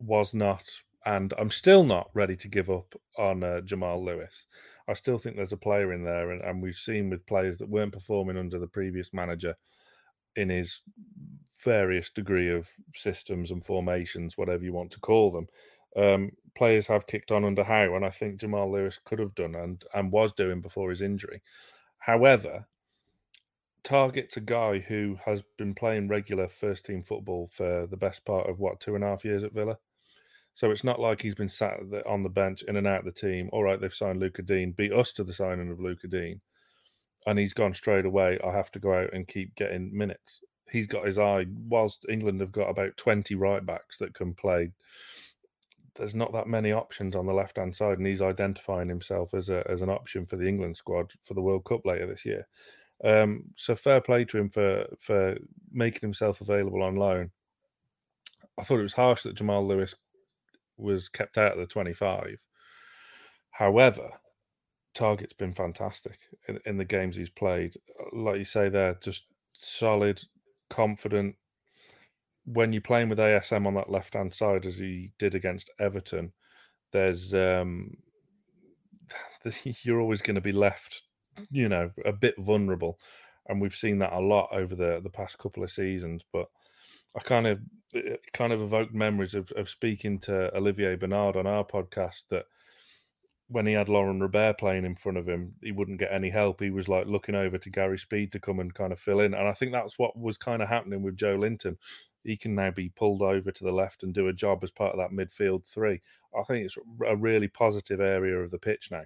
was 0.00 0.34
not, 0.34 0.68
and 1.06 1.32
I'm 1.38 1.50
still 1.50 1.84
not 1.84 2.10
ready 2.14 2.36
to 2.36 2.48
give 2.48 2.70
up 2.70 2.94
on 3.16 3.44
uh, 3.44 3.60
Jamal 3.60 4.04
Lewis. 4.04 4.46
I 4.88 4.94
still 4.94 5.18
think 5.18 5.36
there's 5.36 5.52
a 5.52 5.56
player 5.56 5.92
in 5.92 6.02
there, 6.02 6.32
and, 6.32 6.42
and 6.42 6.62
we've 6.62 6.74
seen 6.76 7.10
with 7.10 7.26
players 7.26 7.58
that 7.58 7.68
weren't 7.68 7.92
performing 7.92 8.36
under 8.36 8.58
the 8.58 8.66
previous 8.66 9.12
manager 9.12 9.54
in 10.36 10.48
his 10.50 10.80
various 11.64 12.10
degree 12.10 12.50
of 12.50 12.68
systems 12.94 13.50
and 13.50 13.64
formations, 13.64 14.38
whatever 14.38 14.64
you 14.64 14.72
want 14.72 14.90
to 14.92 15.00
call 15.00 15.30
them. 15.30 15.46
Um, 15.96 16.30
players 16.54 16.86
have 16.88 17.06
kicked 17.06 17.30
on 17.30 17.44
under 17.44 17.64
Howe, 17.64 17.94
and 17.94 18.04
I 18.04 18.10
think 18.10 18.40
Jamal 18.40 18.70
Lewis 18.70 18.98
could 19.04 19.18
have 19.18 19.34
done 19.34 19.54
and 19.54 19.84
and 19.94 20.12
was 20.12 20.32
doing 20.32 20.60
before 20.60 20.90
his 20.90 21.02
injury. 21.02 21.42
However, 21.98 22.66
Targett's 23.84 24.36
a 24.36 24.40
guy 24.40 24.80
who 24.80 25.18
has 25.24 25.42
been 25.56 25.74
playing 25.74 26.08
regular 26.08 26.48
first 26.48 26.84
team 26.84 27.02
football 27.02 27.48
for 27.52 27.86
the 27.86 27.96
best 27.96 28.24
part 28.24 28.48
of 28.48 28.58
what 28.58 28.80
two 28.80 28.94
and 28.94 29.04
a 29.04 29.06
half 29.06 29.24
years 29.24 29.44
at 29.44 29.52
Villa. 29.52 29.78
So 30.54 30.72
it's 30.72 30.84
not 30.84 30.98
like 30.98 31.22
he's 31.22 31.36
been 31.36 31.48
sat 31.48 31.78
on 32.04 32.24
the 32.24 32.28
bench 32.28 32.62
in 32.64 32.76
and 32.76 32.86
out 32.86 33.00
of 33.00 33.04
the 33.04 33.12
team. 33.12 33.48
All 33.52 33.62
right, 33.62 33.80
they've 33.80 33.94
signed 33.94 34.18
Lucas 34.18 34.44
Digne, 34.44 34.72
beat 34.76 34.92
us 34.92 35.12
to 35.12 35.24
the 35.24 35.32
signing 35.32 35.70
of 35.70 35.80
Lucas 35.80 36.10
Digne, 36.10 36.40
and 37.26 37.38
he's 37.38 37.52
gone 37.52 37.72
straight 37.72 38.04
away. 38.04 38.38
I 38.44 38.50
have 38.52 38.70
to 38.72 38.80
go 38.80 38.92
out 38.92 39.12
and 39.12 39.26
keep 39.26 39.54
getting 39.54 39.96
minutes. 39.96 40.40
He's 40.68 40.88
got 40.88 41.06
his 41.06 41.18
eye. 41.18 41.46
Whilst 41.68 42.04
England 42.08 42.40
have 42.40 42.52
got 42.52 42.68
about 42.68 42.96
twenty 42.96 43.36
right 43.36 43.64
backs 43.64 43.98
that 43.98 44.14
can 44.14 44.34
play, 44.34 44.72
there's 45.98 46.14
not 46.14 46.32
that 46.32 46.46
many 46.46 46.72
options 46.72 47.14
on 47.14 47.26
the 47.26 47.34
left 47.34 47.56
hand 47.56 47.76
side, 47.76 47.98
and 47.98 48.06
he's 48.06 48.22
identifying 48.22 48.88
himself 48.88 49.34
as 49.34 49.50
a 49.50 49.68
as 49.68 49.82
an 49.82 49.90
option 49.90 50.24
for 50.24 50.36
the 50.36 50.48
England 50.48 50.76
squad 50.76 51.12
for 51.22 51.34
the 51.34 51.42
World 51.42 51.64
Cup 51.64 51.84
later 51.84 52.06
this 52.06 52.24
year. 52.24 52.46
Um, 53.04 53.44
so 53.56 53.74
fair 53.74 54.00
play 54.00 54.24
to 54.26 54.38
him 54.38 54.48
for 54.48 54.86
for 54.98 55.36
making 55.70 56.00
himself 56.00 56.40
available 56.40 56.82
on 56.82 56.96
loan. 56.96 57.30
I 58.58 58.64
thought 58.64 58.80
it 58.80 58.82
was 58.82 58.94
harsh 58.94 59.22
that 59.22 59.36
Jamal 59.36 59.66
Lewis 59.66 59.94
was 60.76 61.08
kept 61.08 61.38
out 61.38 61.52
of 61.52 61.58
the 61.58 61.66
25. 61.66 62.38
However, 63.50 64.10
Targett's 64.94 65.34
been 65.34 65.52
fantastic 65.52 66.18
in, 66.48 66.58
in 66.64 66.76
the 66.76 66.84
games 66.84 67.16
he's 67.16 67.30
played. 67.30 67.74
Like 68.12 68.38
you 68.38 68.44
say, 68.44 68.68
there, 68.68 68.94
just 69.00 69.24
solid, 69.52 70.20
confident. 70.70 71.36
When 72.52 72.72
you're 72.72 72.82
playing 72.82 73.08
with 73.08 73.18
ASM 73.18 73.66
on 73.66 73.74
that 73.74 73.90
left 73.90 74.14
hand 74.14 74.32
side, 74.32 74.64
as 74.64 74.78
he 74.78 75.12
did 75.18 75.34
against 75.34 75.70
Everton, 75.78 76.32
there's 76.92 77.34
um, 77.34 77.96
you're 79.82 80.00
always 80.00 80.22
going 80.22 80.36
to 80.36 80.40
be 80.40 80.52
left, 80.52 81.02
you 81.50 81.68
know, 81.68 81.90
a 82.04 82.12
bit 82.12 82.34
vulnerable, 82.38 82.98
and 83.48 83.60
we've 83.60 83.74
seen 83.74 83.98
that 83.98 84.12
a 84.12 84.20
lot 84.20 84.48
over 84.52 84.74
the 84.74 85.00
the 85.02 85.10
past 85.10 85.38
couple 85.38 85.62
of 85.62 85.70
seasons. 85.70 86.22
But 86.32 86.48
I 87.16 87.20
kind 87.20 87.46
of 87.46 87.60
kind 88.32 88.52
of 88.52 88.60
evoked 88.60 88.94
memories 88.94 89.34
of, 89.34 89.50
of 89.52 89.68
speaking 89.68 90.18
to 90.20 90.54
Olivier 90.56 90.96
Bernard 90.96 91.36
on 91.36 91.46
our 91.46 91.64
podcast 91.64 92.24
that 92.30 92.44
when 93.48 93.66
he 93.66 93.72
had 93.72 93.88
Laurent 93.88 94.20
Robert 94.20 94.58
playing 94.58 94.84
in 94.84 94.94
front 94.94 95.16
of 95.16 95.26
him, 95.26 95.54
he 95.62 95.72
wouldn't 95.72 95.98
get 95.98 96.12
any 96.12 96.28
help. 96.28 96.60
He 96.60 96.70
was 96.70 96.86
like 96.86 97.06
looking 97.06 97.34
over 97.34 97.56
to 97.56 97.70
Gary 97.70 97.98
Speed 97.98 98.30
to 98.32 98.38
come 98.38 98.60
and 98.60 98.74
kind 98.74 98.92
of 98.92 99.00
fill 99.00 99.20
in. 99.20 99.32
And 99.32 99.48
I 99.48 99.54
think 99.54 99.72
that's 99.72 99.98
what 99.98 100.18
was 100.18 100.36
kind 100.36 100.62
of 100.62 100.68
happening 100.68 101.02
with 101.02 101.16
Joelinton. 101.16 101.76
He 102.24 102.36
can 102.36 102.54
now 102.54 102.70
be 102.70 102.88
pulled 102.90 103.22
over 103.22 103.50
to 103.50 103.64
the 103.64 103.72
left 103.72 104.02
and 104.02 104.12
do 104.12 104.28
a 104.28 104.32
job 104.32 104.62
as 104.62 104.70
part 104.70 104.94
of 104.94 104.98
that 104.98 105.16
midfield 105.16 105.64
three. 105.64 106.00
I 106.38 106.42
think 106.42 106.64
it's 106.64 106.76
a 107.06 107.16
really 107.16 107.48
positive 107.48 108.00
area 108.00 108.36
of 108.38 108.50
the 108.50 108.58
pitch 108.58 108.90
now. 108.90 109.04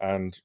And 0.00 0.40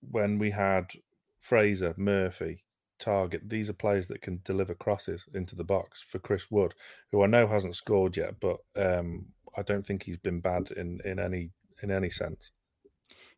when 0.00 0.38
we 0.38 0.50
had 0.50 0.92
Fraser, 1.40 1.94
Murphy, 1.96 2.64
Targett, 2.98 3.48
these 3.48 3.70
are 3.70 3.74
players 3.74 4.08
that 4.08 4.22
can 4.22 4.40
deliver 4.44 4.74
crosses 4.74 5.24
into 5.34 5.54
the 5.54 5.64
box 5.64 6.02
for 6.02 6.18
Chris 6.18 6.50
Wood, 6.50 6.74
who 7.12 7.22
I 7.22 7.26
know 7.26 7.46
hasn't 7.46 7.76
scored 7.76 8.16
yet, 8.16 8.40
but 8.40 8.58
um, 8.76 9.26
I 9.56 9.62
don't 9.62 9.84
think 9.84 10.02
he's 10.02 10.16
been 10.16 10.40
bad 10.40 10.70
in, 10.72 11.00
in 11.04 11.18
any 11.18 11.50
in 11.82 11.90
any 11.90 12.10
sense. 12.10 12.50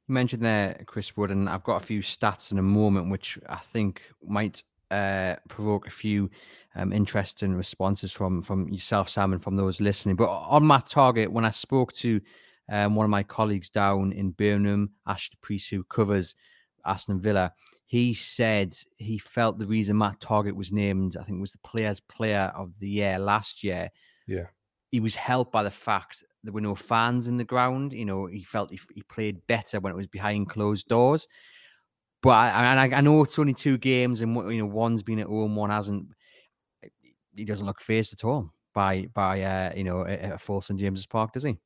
You 0.09 0.15
mentioned 0.15 0.43
there 0.43 0.83
Chris 0.87 1.17
Wood, 1.17 1.31
and 1.31 1.49
I've 1.49 1.63
got 1.63 1.83
a 1.83 1.87
few 1.87 2.01
stats 2.01 2.53
in 2.53 2.59
a 2.59 2.63
moment 2.63 3.11
which 3.11 3.39
I 3.49 3.59
think 3.59 4.03
might 4.27 4.63
uh, 4.90 5.37
provoke 5.49 5.87
a 5.87 5.90
few 5.90 6.30
um, 6.75 6.92
interesting 6.92 7.54
responses 7.54 8.12
from 8.12 8.42
from 8.42 8.68
yourself, 8.68 9.09
Sam, 9.09 9.32
and 9.32 9.42
from 9.42 9.56
those 9.56 9.80
listening. 9.80 10.16
But 10.16 10.30
on 10.30 10.66
Matt 10.66 10.87
Targett, 10.87 11.28
when 11.28 11.44
I 11.44 11.50
spoke 11.50 11.92
to 11.94 12.20
um, 12.70 12.94
one 12.94 13.04
of 13.04 13.11
my 13.11 13.23
colleagues 13.23 13.68
down 13.68 14.12
in 14.12 14.30
Birmingham, 14.30 14.90
Ash 15.06 15.30
Priest, 15.42 15.70
who 15.70 15.85
covers 15.85 16.35
Aston 16.87 17.20
Villa, 17.20 17.52
he 17.87 18.14
said 18.14 18.75
he 18.97 19.18
felt 19.18 19.59
the 19.59 19.66
reason 19.66 19.99
Matt 19.99 20.20
Targett 20.20 20.54
was 20.54 20.73
named, 20.73 21.16
I 21.18 21.25
think, 21.25 21.40
was 21.40 21.52
the 21.52 21.59
Players 21.59 22.00
Player 22.00 22.52
of 22.56 22.73
the 22.78 22.88
Year 22.88 23.18
last 23.18 23.64
year. 23.64 23.90
Yeah, 24.26 24.47
he 24.92 25.00
was 25.00 25.14
helped 25.14 25.52
by 25.52 25.62
the 25.62 25.70
fact 25.70 26.25
there 26.42 26.52
were 26.52 26.61
no 26.61 26.75
fans 26.75 27.26
in 27.26 27.37
the 27.37 27.44
ground. 27.44 27.92
You 27.92 28.04
know, 28.04 28.26
he 28.26 28.42
felt 28.42 28.70
he, 28.70 28.80
he 28.94 29.02
played 29.02 29.47
better 29.47 29.80
when 29.80 29.92
it 29.92 29.97
was 29.97 30.06
behind 30.06 30.49
closed 30.49 30.88
doors. 30.88 31.28
But 32.23 32.31
I, 32.31 32.75
I, 32.75 32.97
I 32.97 33.00
know 33.00 33.23
it's 33.23 33.39
only 33.39 33.55
two 33.55 33.79
games, 33.79 34.21
and 34.21 34.35
you 34.53 34.59
know 34.59 34.67
one's 34.67 35.03
been 35.03 35.21
at 35.21 35.27
home, 35.27 35.57
one 35.57 35.71
hasn't. 35.71 36.09
He 37.35 37.45
doesn't 37.45 37.67
look 37.67 37.81
phased 37.81 38.12
at 38.12 38.25
all 38.25 38.53
by 38.75 39.07
by 39.15 39.43
uh, 39.43 39.73
you 39.75 39.85
know 39.85 40.03
a, 40.03 40.33
a 40.33 40.39
full 40.39 40.61
St 40.61 40.79
James's 40.79 41.07
Park, 41.07 41.33
does 41.33 41.45
he? 41.45 41.57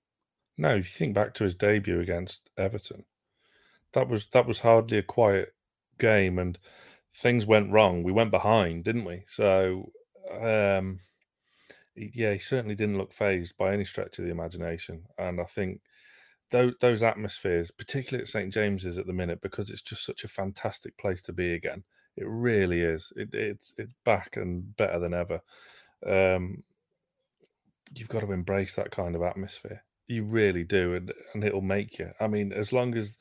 No, 0.56 0.76
if 0.76 0.87
you 0.87 0.99
think 0.99 1.14
back 1.14 1.34
to 1.34 1.44
his 1.44 1.54
debut 1.54 2.00
against 2.00 2.50
Everton, 2.56 3.04
that 3.92 4.08
was 4.08 4.28
that 4.28 4.46
was 4.46 4.61
hardly 4.61 4.99
a 4.99 5.02
quiet 5.02 5.54
game, 5.99 6.38
and 6.38 6.58
things 7.16 7.46
went 7.46 7.73
wrong. 7.73 8.02
We 8.02 8.12
went 8.12 8.30
behind, 8.30 8.84
didn't 8.84 9.04
we? 9.04 9.25
So 9.28 9.90
um, 10.30 11.00
yeah, 11.96 12.32
he 12.32 12.38
certainly 12.38 12.75
didn't 12.75 12.99
look 12.99 13.12
phased 13.12 13.56
by 13.56 13.73
any 13.73 13.84
stretch 13.84 14.18
of 14.18 14.25
the 14.25 14.30
imagination. 14.30 15.04
And 15.18 15.40
I 15.40 15.44
think 15.44 15.80
those, 16.54 16.75
those 16.80 17.02
atmospheres, 17.02 17.73
particularly 17.73 18.23
at 18.23 18.28
St 18.28 18.54
James's 18.54 18.96
at 18.96 19.08
the 19.08 19.12
minute, 19.12 19.40
because 19.40 19.70
it's 19.70 19.82
just 19.82 20.06
such 20.06 20.23
a 20.23 20.28
fantastic 20.28 20.96
place 20.96 21.20
to 21.23 21.32
be 21.32 21.52
again. 21.52 21.82
It 22.16 22.26
really 22.28 22.80
is. 22.80 23.12
It, 23.16 23.34
it's 23.34 23.75
it's 23.76 23.92
back 24.04 24.37
and 24.37 24.76
better 24.76 25.00
than 25.00 25.14
ever. 25.14 25.40
Um, 26.06 26.62
you've 27.92 28.08
got 28.08 28.20
to 28.20 28.30
embrace 28.30 28.76
that 28.76 28.92
kind 28.92 29.16
of 29.16 29.23
atmosphere. 29.23 29.82
You 30.06 30.23
really 30.23 30.62
do, 30.62 30.94
and 30.94 31.12
and 31.34 31.42
it'll 31.42 31.61
make 31.61 31.99
you. 31.99 32.12
I 32.20 32.28
mean, 32.28 32.52
as 32.52 32.73
long 32.73 32.96
as 32.96 33.18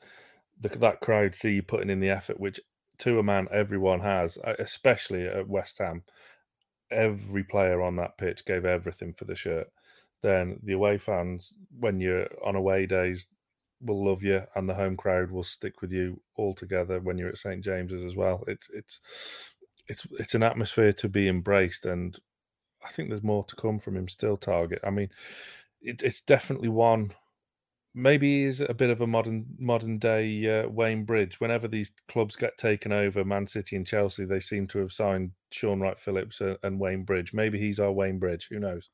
the, 0.60 0.68
that 0.68 1.00
crowd 1.00 1.34
see 1.34 1.54
you 1.54 1.62
putting 1.64 1.90
in 1.90 1.98
the 1.98 2.10
effort, 2.10 2.38
which 2.38 2.60
to 2.98 3.18
a 3.18 3.24
man 3.24 3.48
everyone 3.50 3.98
has, 4.00 4.38
especially 4.60 5.26
at 5.26 5.48
West 5.48 5.78
Ham 5.78 6.04
every 6.88 7.42
player 7.42 7.82
on 7.82 7.96
that 7.96 8.16
pitch 8.16 8.44
gave 8.44 8.64
everything 8.64 9.12
for 9.12 9.24
the 9.24 9.34
shirt, 9.34 9.66
then 10.24 10.58
the 10.64 10.72
away 10.72 10.98
fans, 10.98 11.52
when 11.78 12.00
you're 12.00 12.26
on 12.44 12.56
away 12.56 12.86
days, 12.86 13.28
will 13.80 14.04
love 14.04 14.22
you, 14.22 14.42
and 14.56 14.68
the 14.68 14.74
home 14.74 14.96
crowd 14.96 15.30
will 15.30 15.44
stick 15.44 15.82
with 15.82 15.92
you 15.92 16.20
all 16.36 16.54
together 16.54 16.98
when 17.00 17.18
you're 17.18 17.28
at 17.28 17.38
St 17.38 17.62
James's 17.62 18.02
as 18.04 18.16
well. 18.16 18.42
It's 18.48 18.68
it's 18.70 19.00
it's 19.86 20.06
it's 20.18 20.34
an 20.34 20.42
atmosphere 20.42 20.92
to 20.94 21.08
be 21.08 21.28
embraced, 21.28 21.84
and 21.84 22.18
I 22.84 22.88
think 22.88 23.08
there's 23.10 23.22
more 23.22 23.44
to 23.44 23.56
come 23.56 23.78
from 23.78 23.96
him 23.96 24.08
still. 24.08 24.38
Targett. 24.38 24.80
I 24.82 24.90
mean, 24.90 25.10
it, 25.82 26.02
it's 26.02 26.22
definitely 26.22 26.70
one 26.70 27.12
maybe 27.94 28.44
he's 28.44 28.60
a 28.60 28.74
bit 28.74 28.90
of 28.90 29.00
a 29.00 29.06
modern 29.06 29.46
modern 29.58 29.98
day 29.98 30.60
uh, 30.60 30.68
Wayne 30.68 31.04
Bridge. 31.04 31.40
Whenever 31.40 31.68
these 31.68 31.92
clubs 32.08 32.36
get 32.36 32.58
taken 32.58 32.92
over, 32.92 33.24
Man 33.24 33.46
City 33.46 33.76
and 33.76 33.86
Chelsea, 33.86 34.24
they 34.24 34.40
seem 34.40 34.66
to 34.68 34.78
have 34.80 34.92
signed 34.92 35.30
Shaun 35.50 35.80
Wright-Phillips 35.80 36.42
and 36.62 36.80
Wayne 36.80 37.04
Bridge. 37.04 37.32
Maybe 37.32 37.58
he's 37.58 37.80
our 37.80 37.92
Wayne 37.92 38.18
Bridge. 38.18 38.48
Who 38.50 38.58
knows? 38.58 38.90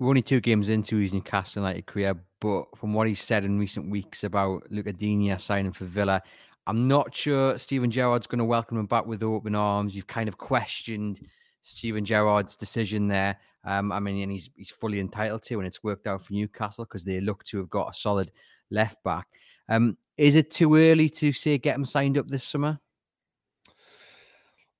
We're 0.00 0.08
only 0.08 0.22
two 0.22 0.40
games 0.40 0.70
into 0.70 0.96
his 0.96 1.12
Newcastle 1.12 1.60
United 1.60 1.84
career, 1.84 2.14
but 2.40 2.64
from 2.74 2.94
what 2.94 3.06
he's 3.06 3.20
said 3.20 3.44
in 3.44 3.58
recent 3.58 3.90
weeks 3.90 4.24
about 4.24 4.62
Lucas 4.70 4.94
Digne 4.94 5.36
signing 5.36 5.72
for 5.72 5.84
Villa, 5.84 6.22
I'm 6.66 6.88
not 6.88 7.14
sure 7.14 7.58
Steven 7.58 7.90
Gerrard's 7.90 8.26
going 8.26 8.38
to 8.38 8.46
welcome 8.46 8.78
him 8.78 8.86
back 8.86 9.04
with 9.04 9.22
open 9.22 9.54
arms. 9.54 9.94
You've 9.94 10.06
kind 10.06 10.26
of 10.26 10.38
questioned 10.38 11.20
Steven 11.60 12.06
Gerrard's 12.06 12.56
decision 12.56 13.08
there. 13.08 13.38
Um, 13.66 13.92
I 13.92 14.00
mean, 14.00 14.22
and 14.22 14.32
he's 14.32 14.48
he's 14.56 14.70
fully 14.70 15.00
entitled 15.00 15.42
to, 15.42 15.58
and 15.58 15.66
it's 15.66 15.84
worked 15.84 16.06
out 16.06 16.24
for 16.24 16.32
Newcastle 16.32 16.86
because 16.86 17.04
they 17.04 17.20
look 17.20 17.44
to 17.44 17.58
have 17.58 17.68
got 17.68 17.90
a 17.90 17.92
solid 17.92 18.32
left 18.70 19.04
back. 19.04 19.26
Um, 19.68 19.98
is 20.16 20.34
it 20.34 20.50
too 20.50 20.76
early 20.76 21.10
to 21.10 21.30
say 21.30 21.58
get 21.58 21.74
him 21.76 21.84
signed 21.84 22.16
up 22.16 22.26
this 22.26 22.44
summer? 22.44 22.80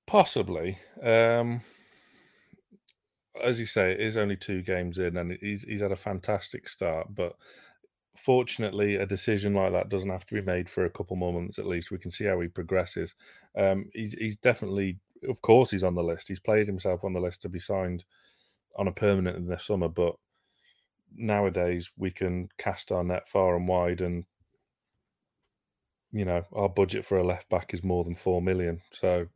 Possibly. 0.07 0.79
Um, 1.03 1.61
as 3.41 3.59
you 3.59 3.65
say, 3.65 3.91
it 3.91 3.99
is 3.99 4.17
only 4.17 4.35
two 4.35 4.61
games 4.61 4.99
in, 4.99 5.17
and 5.17 5.37
he's 5.41 5.63
he's 5.63 5.81
had 5.81 5.91
a 5.91 5.97
fantastic 5.97 6.67
start. 6.67 7.07
But 7.13 7.35
fortunately, 8.15 8.95
a 8.95 9.05
decision 9.05 9.53
like 9.53 9.71
that 9.73 9.89
doesn't 9.89 10.09
have 10.09 10.25
to 10.27 10.33
be 10.33 10.41
made 10.41 10.69
for 10.69 10.85
a 10.85 10.89
couple 10.89 11.15
more 11.15 11.33
months 11.33 11.59
at 11.59 11.67
least. 11.67 11.91
We 11.91 11.97
can 11.97 12.11
see 12.11 12.25
how 12.25 12.39
he 12.39 12.47
progresses. 12.47 13.15
Um, 13.57 13.89
he's 13.93 14.13
he's 14.13 14.37
definitely, 14.37 14.99
of 15.27 15.41
course, 15.41 15.71
he's 15.71 15.83
on 15.83 15.95
the 15.95 16.03
list. 16.03 16.27
He's 16.27 16.39
played 16.39 16.67
himself 16.67 17.03
on 17.03 17.13
the 17.13 17.21
list 17.21 17.41
to 17.43 17.49
be 17.49 17.59
signed 17.59 18.03
on 18.75 18.87
a 18.87 18.91
permanent 18.91 19.37
in 19.37 19.47
the 19.47 19.57
summer, 19.57 19.89
but 19.89 20.15
nowadays 21.15 21.91
we 21.97 22.11
can 22.11 22.49
cast 22.57 22.91
our 22.91 23.03
net 23.03 23.27
far 23.27 23.55
and 23.55 23.67
wide 23.67 24.01
and 24.01 24.25
you 26.11 26.25
know 26.25 26.43
our 26.53 26.69
budget 26.69 27.05
for 27.05 27.17
a 27.17 27.23
left 27.23 27.49
back 27.49 27.73
is 27.73 27.83
more 27.83 28.03
than 28.03 28.15
4 28.15 28.41
million 28.41 28.81
so 28.93 29.27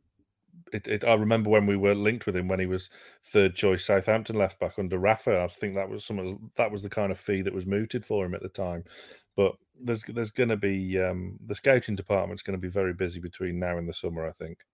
it, 0.72 0.86
it, 0.86 1.04
I 1.04 1.14
remember 1.14 1.50
when 1.50 1.66
we 1.66 1.76
were 1.76 1.94
linked 1.94 2.26
with 2.26 2.36
him 2.36 2.48
when 2.48 2.60
he 2.60 2.66
was 2.66 2.90
third 3.22 3.54
choice 3.54 3.84
Southampton 3.84 4.36
left 4.36 4.58
back 4.58 4.78
under 4.78 4.98
Rafa. 4.98 5.42
I 5.42 5.48
think 5.48 5.74
that 5.74 5.88
was 5.88 6.04
some 6.04 6.50
that 6.56 6.70
was 6.70 6.82
the 6.82 6.90
kind 6.90 7.12
of 7.12 7.20
fee 7.20 7.42
that 7.42 7.54
was 7.54 7.66
mooted 7.66 8.04
for 8.04 8.24
him 8.24 8.34
at 8.34 8.42
the 8.42 8.48
time. 8.48 8.84
But 9.36 9.54
there's 9.80 10.02
there's 10.04 10.30
going 10.30 10.48
to 10.48 10.56
be 10.56 10.98
um, 11.00 11.38
the 11.46 11.54
scouting 11.54 11.96
department's 11.96 12.42
going 12.42 12.58
to 12.58 12.62
be 12.62 12.70
very 12.70 12.94
busy 12.94 13.20
between 13.20 13.58
now 13.58 13.78
and 13.78 13.88
the 13.88 13.92
summer. 13.92 14.26
I 14.26 14.32
think. 14.32 14.64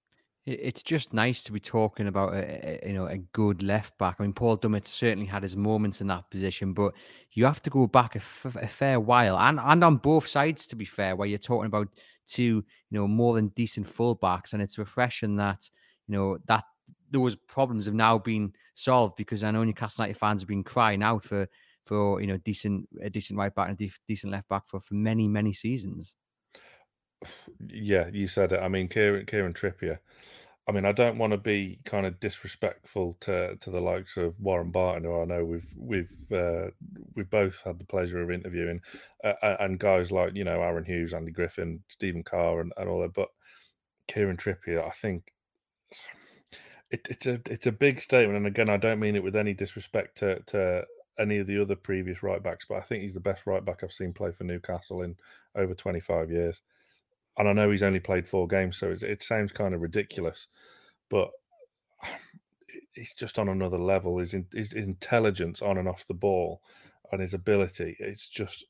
It's 0.44 0.82
just 0.82 1.12
nice 1.12 1.44
to 1.44 1.52
be 1.52 1.60
talking 1.60 2.08
about 2.08 2.34
a, 2.34 2.84
a, 2.84 2.88
you 2.88 2.94
know 2.94 3.06
a 3.06 3.18
good 3.18 3.62
left 3.62 3.96
back. 3.98 4.16
I 4.18 4.22
mean, 4.24 4.32
Paul 4.32 4.58
Dummett 4.58 4.86
certainly 4.86 5.26
had 5.26 5.44
his 5.44 5.56
moments 5.56 6.00
in 6.00 6.08
that 6.08 6.28
position, 6.30 6.72
but 6.72 6.94
you 7.30 7.44
have 7.44 7.62
to 7.62 7.70
go 7.70 7.86
back 7.86 8.16
a, 8.16 8.18
f- 8.18 8.56
a 8.60 8.66
fair 8.66 8.98
while, 8.98 9.38
and 9.38 9.60
and 9.60 9.84
on 9.84 9.98
both 9.98 10.26
sides 10.26 10.66
to 10.68 10.76
be 10.76 10.84
fair, 10.84 11.14
where 11.14 11.28
you're 11.28 11.38
talking 11.38 11.66
about 11.66 11.88
two 12.26 12.42
you 12.42 12.64
know 12.90 13.06
more 13.06 13.34
than 13.34 13.48
decent 13.48 13.86
fullbacks, 13.86 14.52
and 14.52 14.60
it's 14.60 14.78
refreshing 14.78 15.36
that 15.36 15.70
you 16.08 16.16
know 16.16 16.38
that 16.46 16.64
those 17.10 17.36
problems 17.36 17.84
have 17.84 17.94
now 17.94 18.18
been 18.18 18.52
solved 18.74 19.16
because 19.16 19.44
I 19.44 19.50
know 19.50 19.64
Newcastle 19.64 20.04
United 20.04 20.18
fans 20.18 20.42
have 20.42 20.48
been 20.48 20.64
crying 20.64 21.02
out 21.02 21.24
for 21.24 21.48
for 21.84 22.20
you 22.20 22.26
know 22.26 22.38
decent 22.38 22.88
a 23.02 23.10
decent 23.10 23.38
right 23.38 23.54
back 23.54 23.68
and 23.68 23.80
a 23.80 23.90
decent 24.06 24.32
left 24.32 24.48
back 24.48 24.66
for 24.66 24.80
for 24.80 24.94
many 24.94 25.28
many 25.28 25.52
seasons. 25.52 26.14
Yeah, 27.68 28.08
you 28.12 28.26
said 28.26 28.52
it. 28.52 28.60
I 28.60 28.68
mean, 28.68 28.88
Kieran, 28.88 29.26
Kieran 29.26 29.54
Trippier. 29.54 29.98
I 30.68 30.72
mean, 30.72 30.84
I 30.84 30.92
don't 30.92 31.18
want 31.18 31.32
to 31.32 31.38
be 31.38 31.80
kind 31.84 32.06
of 32.06 32.20
disrespectful 32.20 33.16
to 33.20 33.56
to 33.56 33.70
the 33.70 33.80
likes 33.80 34.16
of 34.16 34.38
Warren 34.40 34.70
Barton, 34.70 35.04
who 35.04 35.20
I 35.20 35.24
know 35.24 35.44
we've 35.44 35.68
we've 35.76 36.32
uh, 36.32 36.68
we've 37.14 37.30
both 37.30 37.60
had 37.64 37.78
the 37.78 37.84
pleasure 37.84 38.22
of 38.22 38.30
interviewing, 38.30 38.80
uh, 39.24 39.34
and 39.60 39.78
guys 39.78 40.12
like 40.12 40.34
you 40.34 40.44
know 40.44 40.62
Aaron 40.62 40.84
Hughes, 40.84 41.14
Andy 41.14 41.32
Griffin, 41.32 41.82
Stephen 41.88 42.22
Carr, 42.22 42.60
and, 42.60 42.72
and 42.76 42.88
all 42.88 43.00
that. 43.02 43.14
But 43.14 43.28
Kieran 44.06 44.36
Trippier, 44.36 44.86
I 44.86 44.90
think 44.90 45.31
it, 46.90 47.06
it's 47.08 47.26
a 47.26 47.40
it's 47.46 47.66
a 47.66 47.72
big 47.72 48.00
statement, 48.00 48.36
and 48.36 48.46
again, 48.46 48.68
I 48.70 48.76
don't 48.76 49.00
mean 49.00 49.16
it 49.16 49.22
with 49.22 49.36
any 49.36 49.54
disrespect 49.54 50.18
to 50.18 50.40
to 50.46 50.84
any 51.18 51.38
of 51.38 51.46
the 51.46 51.60
other 51.60 51.76
previous 51.76 52.22
right 52.22 52.42
backs, 52.42 52.64
but 52.68 52.78
I 52.78 52.80
think 52.80 53.02
he's 53.02 53.14
the 53.14 53.20
best 53.20 53.46
right 53.46 53.64
back 53.64 53.82
I've 53.82 53.92
seen 53.92 54.12
play 54.12 54.32
for 54.32 54.44
Newcastle 54.44 55.02
in 55.02 55.16
over 55.54 55.74
twenty 55.74 56.00
five 56.00 56.30
years 56.30 56.62
and 57.38 57.48
I 57.48 57.52
know 57.52 57.70
he's 57.70 57.82
only 57.82 58.00
played 58.00 58.28
four 58.28 58.46
games, 58.46 58.76
so 58.76 58.94
it 59.00 59.22
sounds 59.22 59.52
kind 59.52 59.74
of 59.74 59.80
ridiculous, 59.80 60.48
but 61.08 61.30
he's 62.92 63.14
just 63.14 63.38
on 63.38 63.48
another 63.48 63.78
level. 63.78 64.18
His, 64.18 64.34
his 64.52 64.72
intelligence 64.74 65.62
on 65.62 65.78
and 65.78 65.88
off 65.88 66.06
the 66.06 66.14
ball, 66.14 66.60
and 67.10 67.20
his 67.20 67.34
ability. 67.34 67.96
It's 67.98 68.28
just, 68.28 68.64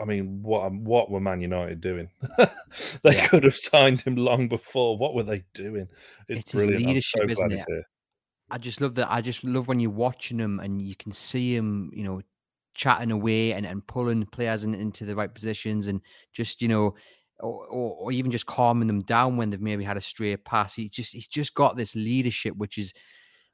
I 0.00 0.04
mean, 0.04 0.42
what 0.42 0.66
um, 0.66 0.84
what 0.84 1.10
were 1.10 1.20
Man 1.20 1.40
United 1.40 1.80
doing? 1.80 2.08
they 3.02 3.16
yeah. 3.16 3.26
could 3.26 3.44
have 3.44 3.56
signed 3.56 4.00
him 4.00 4.16
long 4.16 4.48
before. 4.48 4.96
What 4.96 5.14
were 5.14 5.22
they 5.22 5.44
doing? 5.52 5.88
It's, 6.28 6.40
it's 6.40 6.52
brilliant. 6.52 6.86
leadership, 6.86 7.20
so 7.24 7.28
isn't 7.28 7.52
it? 7.52 7.84
I 8.50 8.58
just 8.58 8.80
love 8.80 8.94
that. 8.96 9.12
I 9.12 9.20
just 9.20 9.44
love 9.44 9.68
when 9.68 9.78
you're 9.78 9.90
watching 9.90 10.38
him 10.38 10.58
and 10.58 10.82
you 10.82 10.96
can 10.96 11.12
see 11.12 11.54
him, 11.54 11.90
you 11.94 12.02
know, 12.02 12.20
chatting 12.74 13.10
away 13.10 13.52
and, 13.52 13.64
and 13.64 13.86
pulling 13.86 14.26
players 14.26 14.64
in, 14.64 14.74
into 14.74 15.04
the 15.04 15.14
right 15.14 15.32
positions 15.32 15.86
and 15.86 16.00
just, 16.32 16.60
you 16.60 16.68
know, 16.68 16.94
or, 17.38 17.66
or, 17.66 17.96
or, 17.98 18.12
even 18.12 18.30
just 18.30 18.46
calming 18.46 18.86
them 18.86 19.00
down 19.02 19.36
when 19.36 19.50
they've 19.50 19.60
maybe 19.60 19.84
had 19.84 19.96
a 19.96 20.00
stray 20.00 20.36
pass. 20.36 20.74
He 20.74 20.88
just 20.88 21.12
he's 21.12 21.28
just 21.28 21.54
got 21.54 21.76
this 21.76 21.94
leadership, 21.94 22.56
which 22.56 22.76
is 22.76 22.92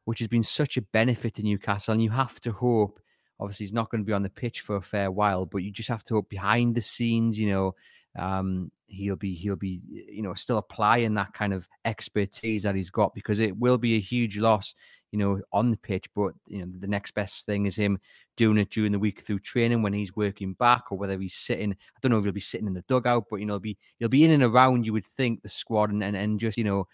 which 0.07 0.19
has 0.19 0.29
been 0.29 0.43
such 0.43 0.77
a 0.77 0.83
benefit 0.83 1.35
to 1.35 1.43
Newcastle. 1.43 1.93
And 1.93 2.03
you 2.03 2.11
have 2.11 2.41
to 2.41 2.53
hope, 2.53 2.99
obviously, 3.41 3.65
he's 3.65 3.73
not 3.73 3.91
going 3.91 4.03
to 4.03 4.07
be 4.07 4.13
on 4.13 4.23
the 4.23 4.31
pitch 4.31 4.61
for 4.61 4.77
a 4.77 4.83
fair 4.83 5.11
while, 5.11 5.47
but 5.47 5.59
you 5.59 5.71
just 5.71 5.89
have 5.89 6.05
to 6.05 6.15
hope 6.15 6.29
behind 6.29 6.75
the 6.75 6.81
scenes, 6.81 7.39
you 7.39 7.51
know, 7.51 7.75
um, 8.19 8.71
he'll 8.89 9.17
be 9.17 9.35
he'll 9.35 9.57
be 9.57 9.81
you 9.91 10.23
know 10.23 10.35
still 10.35 10.59
applying 10.59 11.15
that 11.15 11.33
kind 11.33 11.53
of 11.53 11.69
expertise 11.85 12.63
that 12.63 12.75
he's 12.75 12.91
got 12.91 13.15
because 13.15 13.41
it 13.41 13.57
will 13.59 13.79
be 13.79 13.97
a 13.97 14.01
huge 14.01 14.39
loss 14.39 14.75
you 15.11 15.19
know 15.19 15.41
on 15.53 15.71
the 15.71 15.77
pitch 15.77 16.07
but 16.15 16.33
you 16.47 16.59
know 16.59 16.67
the 16.79 16.87
next 16.87 17.13
best 17.13 17.47
thing 17.47 17.67
is 17.67 17.75
him 17.75 17.99
doing 18.37 18.59
it 18.59 18.71
during 18.71 18.93
the 18.93 18.99
week 18.99 19.23
through 19.23 19.39
training 19.39 19.83
when 19.83 19.93
he's 19.93 20.15
working 20.15 20.53
back 20.55 20.85
or 20.91 20.99
whether 20.99 21.19
he's 21.19 21.35
sitting 21.35 21.73
i 21.73 21.99
don't 22.01 22.13
know 22.13 22.19
if 22.19 22.25
he'll 22.25 22.33
be 22.33 22.41
sitting 22.41 22.67
in 22.67 22.75
the 22.75 22.85
dugout 22.89 23.25
but 23.29 23.37
you 23.37 23.47
know 23.47 23.55
he'll 23.55 23.61
be 23.61 23.79
he'll 23.99 24.09
be 24.09 24.25
in 24.25 24.31
and 24.31 24.43
around 24.43 24.87
you 24.87 24.93
would 24.93 25.07
think 25.07 25.43
the 25.43 25.49
squad 25.49 25.91
and 25.91 26.03
and, 26.03 26.17
and 26.17 26.39
just 26.39 26.57
you 26.57 26.65
know 26.65 26.87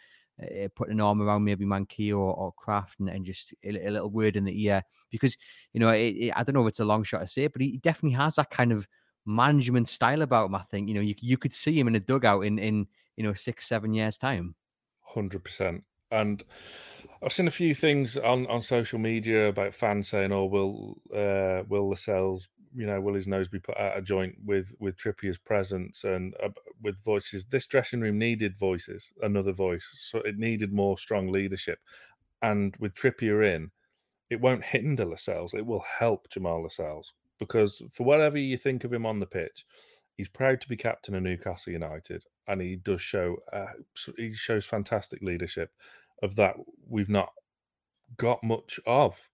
uh, 0.44 0.68
putting 0.75 0.94
an 0.94 1.00
arm 1.00 1.22
around 1.22 1.44
maybe 1.44 1.64
Mankey 1.64 2.11
or, 2.11 2.34
or 2.34 2.52
Krafth 2.54 2.99
and, 2.99 3.08
and 3.08 3.25
just 3.25 3.54
a, 3.64 3.87
a, 3.87 3.90
little 3.90 4.11
word 4.11 4.37
in 4.37 4.44
the 4.44 4.64
ear 4.64 4.82
because 5.11 5.37
you 5.72 5.80
know 5.80 5.88
it, 5.88 6.14
it, 6.16 6.32
I 6.34 6.42
don't 6.42 6.54
know 6.54 6.62
if 6.62 6.68
it's 6.68 6.80
a 6.80 6.84
long 6.84 7.04
shot 7.04 7.20
to 7.20 7.26
say, 7.26 7.46
but 7.46 7.62
he 7.62 7.78
definitely 7.78 8.16
has 8.16 8.37
that 8.37 8.50
kind 8.50 8.72
of 8.72 8.87
management 9.26 9.88
style 9.88 10.22
about 10.22 10.46
him. 10.46 10.54
I 10.54 10.62
think 10.62 10.88
you 10.88 10.94
know 10.94 11.00
you 11.00 11.14
you 11.20 11.37
could 11.37 11.52
see 11.52 11.78
him 11.78 11.88
in 11.88 11.96
a 11.96 12.00
dugout 12.00 12.44
in 12.44 12.58
in 12.58 12.87
you 13.16 13.25
know 13.25 13.34
six 13.34 13.66
seven 13.66 13.94
years 13.94 14.18
time. 14.18 14.54
Hundred 15.02 15.44
percent. 15.44 15.84
And 16.11 16.44
I've 17.22 17.32
seen 17.32 17.46
a 17.46 17.50
few 17.50 17.75
things 17.75 18.18
on, 18.18 18.46
on 18.49 18.61
social 18.61 18.99
media 18.99 19.49
about 19.49 19.72
fans 19.72 20.08
saying, 20.08 20.32
"Oh, 20.32 20.44
will 20.44 20.99
uh, 21.14 21.64
will 21.68 21.88
Lascelles, 21.88 22.49
you 22.75 22.87
know, 22.87 23.00
will 23.00 23.14
his 23.14 23.26
nose 23.26 23.49
be 23.49 23.59
put 23.59 23.76
out 23.79 23.97
of 23.97 24.05
joint 24.05 24.37
with 24.45 24.75
with 24.79 24.97
Trippier's 24.97 25.38
presence 25.38 26.05
and 26.05 26.35
uh, 26.43 26.50
with 26.83 27.02
voices?" 27.05 27.47
This 27.47 27.67
dressing 27.67 28.00
room 28.00 28.19
needed 28.19 28.57
voices, 28.59 29.12
another 29.23 29.52
voice, 29.52 29.88
so 30.11 30.19
it 30.21 30.38
needed 30.38 30.73
more 30.73 30.99
strong 30.99 31.29
leadership. 31.29 31.79
And 32.43 32.76
with 32.79 32.95
Trippier 32.95 33.43
in, 33.55 33.71
it 34.31 34.41
won't 34.41 34.64
hinder 34.64 35.05
Lascelles; 35.05 35.55
it 35.55 35.67
will 35.67 35.85
help 35.99 36.29
Jamal 36.31 36.62
Lascelles 36.62 37.14
because 37.38 37.83
for 37.93 38.05
whatever 38.05 38.38
you 38.38 38.57
think 38.57 38.85
of 38.85 38.93
him 38.93 39.05
on 39.05 39.19
the 39.19 39.26
pitch, 39.26 39.67
he's 40.17 40.29
proud 40.29 40.61
to 40.61 40.69
be 40.69 40.76
captain 40.76 41.14
of 41.14 41.23
Newcastle 41.23 41.73
United, 41.73 42.25
and 42.47 42.61
he 42.61 42.76
does 42.76 43.00
show 43.00 43.37
uh, 43.52 43.67
he 44.17 44.33
shows 44.33 44.64
fantastic 44.64 45.23
leadership 45.23 45.71
of 46.23 46.37
that 46.37 46.55
we've 46.88 47.09
not 47.09 47.33
got 48.17 48.43
much 48.45 48.79
of 48.87 49.29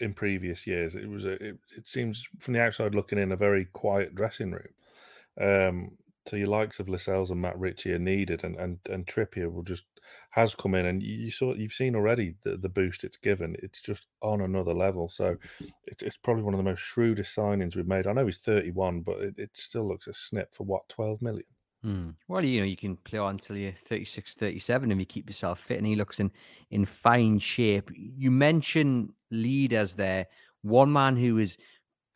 in 0.00 0.14
previous 0.14 0.66
years. 0.66 0.94
It 0.94 1.08
was 1.08 1.24
a, 1.24 1.32
it, 1.32 1.58
it 1.76 1.88
seems 1.88 2.28
from 2.40 2.54
the 2.54 2.62
outside 2.62 2.94
looking 2.94 3.18
in 3.18 3.32
a 3.32 3.36
very 3.36 3.66
quiet 3.66 4.14
dressing 4.14 4.52
room. 4.52 4.68
Um, 5.40 5.90
so 6.26 6.36
your 6.36 6.48
likes 6.48 6.80
of 6.80 6.88
Lascelles 6.88 7.30
and 7.30 7.40
Matt 7.40 7.58
Ritchie 7.58 7.92
are 7.92 7.98
needed, 7.98 8.44
and 8.44 8.56
and 8.56 8.78
and 8.88 9.06
Trippier 9.06 9.52
will 9.52 9.62
just 9.62 9.84
has 10.30 10.54
come 10.54 10.74
in, 10.74 10.86
and 10.86 11.02
you 11.02 11.30
saw 11.30 11.52
you've 11.52 11.72
seen 11.72 11.94
already 11.94 12.34
the, 12.42 12.56
the 12.56 12.68
boost 12.68 13.04
it's 13.04 13.18
given. 13.18 13.56
It's 13.62 13.82
just 13.82 14.06
on 14.22 14.40
another 14.40 14.72
level. 14.72 15.08
So 15.08 15.36
it, 15.86 16.02
it's 16.02 16.16
probably 16.16 16.42
one 16.42 16.54
of 16.54 16.58
the 16.58 16.64
most 16.70 16.80
shrewdest 16.80 17.36
signings 17.36 17.76
we've 17.76 17.86
made. 17.86 18.06
I 18.06 18.12
know 18.12 18.24
he's 18.24 18.38
31, 18.38 19.02
but 19.02 19.18
it, 19.18 19.34
it 19.36 19.50
still 19.54 19.86
looks 19.86 20.06
a 20.06 20.14
snip 20.14 20.54
for 20.54 20.64
what 20.64 20.88
12 20.88 21.20
million. 21.20 21.44
Hmm. 21.84 22.10
Well, 22.28 22.42
you 22.42 22.60
know, 22.60 22.66
you 22.66 22.78
can 22.78 22.96
play 22.96 23.18
on 23.18 23.32
until 23.32 23.58
you're 23.58 23.72
36, 23.72 24.36
37 24.36 24.90
if 24.90 24.98
you 24.98 25.04
keep 25.04 25.28
yourself 25.28 25.60
fit, 25.60 25.76
and 25.76 25.86
he 25.86 25.96
looks 25.96 26.18
in 26.18 26.30
in 26.70 26.86
fine 26.86 27.38
shape. 27.38 27.90
You 27.94 28.30
mentioned 28.30 29.12
leaders 29.30 29.92
there. 29.92 30.26
One 30.62 30.90
man 30.90 31.14
who 31.14 31.36
is, 31.36 31.58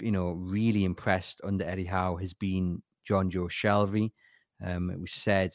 you 0.01 0.11
know, 0.11 0.31
really 0.31 0.85
impressed 0.85 1.43
under 1.45 1.67
Eddie 1.67 1.85
Howe 1.85 2.17
has 2.17 2.33
been 2.33 2.83
Jonjo 3.07 3.51
Shelvey. 3.51 4.11
Um, 4.65 4.89
it 4.91 4.99
was 4.99 5.13
said, 5.13 5.51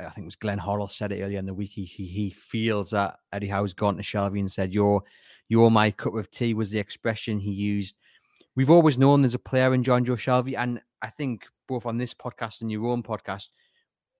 I 0.00 0.10
think 0.10 0.24
it 0.24 0.26
was 0.26 0.36
Glenn 0.36 0.58
Hoddle 0.58 0.90
said 0.90 1.12
it 1.12 1.22
earlier 1.22 1.38
in 1.38 1.46
the 1.46 1.54
week. 1.54 1.70
He, 1.70 1.86
he, 1.86 2.06
he 2.06 2.30
feels 2.30 2.90
that 2.90 3.16
Eddie 3.32 3.48
Howe's 3.48 3.72
gone 3.72 3.96
to 3.96 4.02
Shelvey 4.02 4.40
and 4.40 4.52
said, 4.52 4.74
"You're 4.74 5.02
you're 5.48 5.70
my 5.70 5.90
cup 5.92 6.14
of 6.14 6.30
tea." 6.30 6.52
Was 6.52 6.68
the 6.68 6.78
expression 6.78 7.40
he 7.40 7.52
used. 7.52 7.96
We've 8.54 8.70
always 8.70 8.98
known 8.98 9.22
there's 9.22 9.32
a 9.32 9.38
player 9.38 9.72
in 9.72 9.82
Jonjo 9.82 10.08
Shelvey, 10.08 10.58
and 10.58 10.78
I 11.00 11.08
think 11.08 11.46
both 11.66 11.86
on 11.86 11.98
this 11.98 12.14
podcast 12.14 12.60
and 12.60 12.70
your 12.70 12.86
own 12.86 13.02
podcast, 13.02 13.48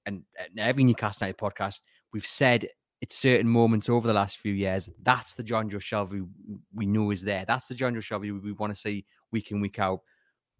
and, 0.06 0.22
every 0.56 0.84
Newcastle 0.84 1.26
United 1.26 1.38
podcast, 1.38 1.80
we've 2.12 2.26
said 2.26 2.68
at 3.02 3.12
certain 3.12 3.48
moments 3.48 3.88
over 3.88 4.06
the 4.06 4.14
last 4.14 4.38
few 4.38 4.52
years, 4.52 4.88
that's 5.02 5.34
the 5.34 5.44
Jonjo 5.44 5.74
Shelvey 5.74 6.26
we 6.74 6.86
know 6.86 7.10
is 7.10 7.22
there. 7.22 7.44
That's 7.46 7.68
the 7.68 7.74
Jonjo 7.74 7.98
Shelvey 7.98 8.20
we, 8.20 8.32
we 8.32 8.52
want 8.52 8.74
to 8.74 8.80
see 8.80 9.04
week 9.32 9.50
in, 9.50 9.60
week 9.60 9.78
out. 9.78 10.00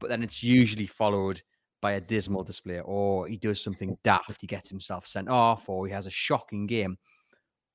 But 0.00 0.10
then 0.10 0.22
it's 0.22 0.42
usually 0.42 0.86
followed 0.86 1.40
by 1.80 1.92
a 1.92 2.00
dismal 2.00 2.42
display, 2.42 2.80
or 2.80 3.28
he 3.28 3.36
does 3.36 3.62
something 3.62 3.96
daft, 4.02 4.40
he 4.40 4.46
gets 4.46 4.68
himself 4.68 5.06
sent 5.06 5.28
off, 5.28 5.68
or 5.68 5.86
he 5.86 5.92
has 5.92 6.06
a 6.06 6.10
shocking 6.10 6.66
game. 6.66 6.98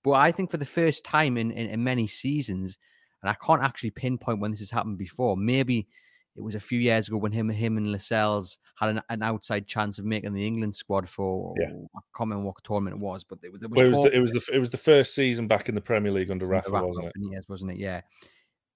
But 0.03 0.13
I 0.13 0.31
think 0.31 0.51
for 0.51 0.57
the 0.57 0.65
first 0.65 1.05
time 1.05 1.37
in, 1.37 1.51
in, 1.51 1.69
in 1.69 1.83
many 1.83 2.07
seasons, 2.07 2.77
and 3.21 3.29
I 3.29 3.35
can't 3.45 3.61
actually 3.61 3.91
pinpoint 3.91 4.39
when 4.39 4.51
this 4.51 4.59
has 4.59 4.71
happened 4.71 4.97
before, 4.97 5.37
maybe 5.37 5.87
it 6.35 6.41
was 6.41 6.55
a 6.55 6.59
few 6.59 6.79
years 6.79 7.07
ago 7.07 7.17
when 7.17 7.31
him, 7.31 7.49
him 7.49 7.77
and 7.77 7.91
Lascelles 7.91 8.57
had 8.79 8.89
an, 8.89 9.01
an 9.09 9.21
outside 9.21 9.67
chance 9.67 9.99
of 9.99 10.05
making 10.05 10.33
the 10.33 10.45
England 10.45 10.73
squad 10.73 11.07
for 11.07 11.53
yeah. 11.59 11.67
I 11.67 11.99
can't 12.15 12.29
remember 12.29 12.45
what 12.45 12.63
tournament 12.63 12.95
it 12.95 12.99
was, 12.99 13.23
but 13.23 13.39
it 13.43 13.51
was, 13.51 13.63
it 13.63 13.69
was, 13.69 13.77
well, 13.77 13.85
it, 13.85 13.89
was 13.89 14.03
the, 14.03 14.17
it 14.17 14.21
was 14.21 14.31
the 14.31 14.55
it 14.55 14.59
was 14.59 14.69
the 14.69 14.77
first 14.77 15.13
season 15.13 15.47
back 15.47 15.67
in 15.67 15.75
the 15.75 15.81
Premier 15.81 16.11
League 16.11 16.31
under 16.31 16.45
Rafa, 16.45 16.71
Rafa 16.71 16.87
wasn't 16.87 17.05
it? 17.07 17.13
Yes, 17.31 17.43
wasn't 17.49 17.71
it? 17.71 17.77
Yeah, 17.77 18.01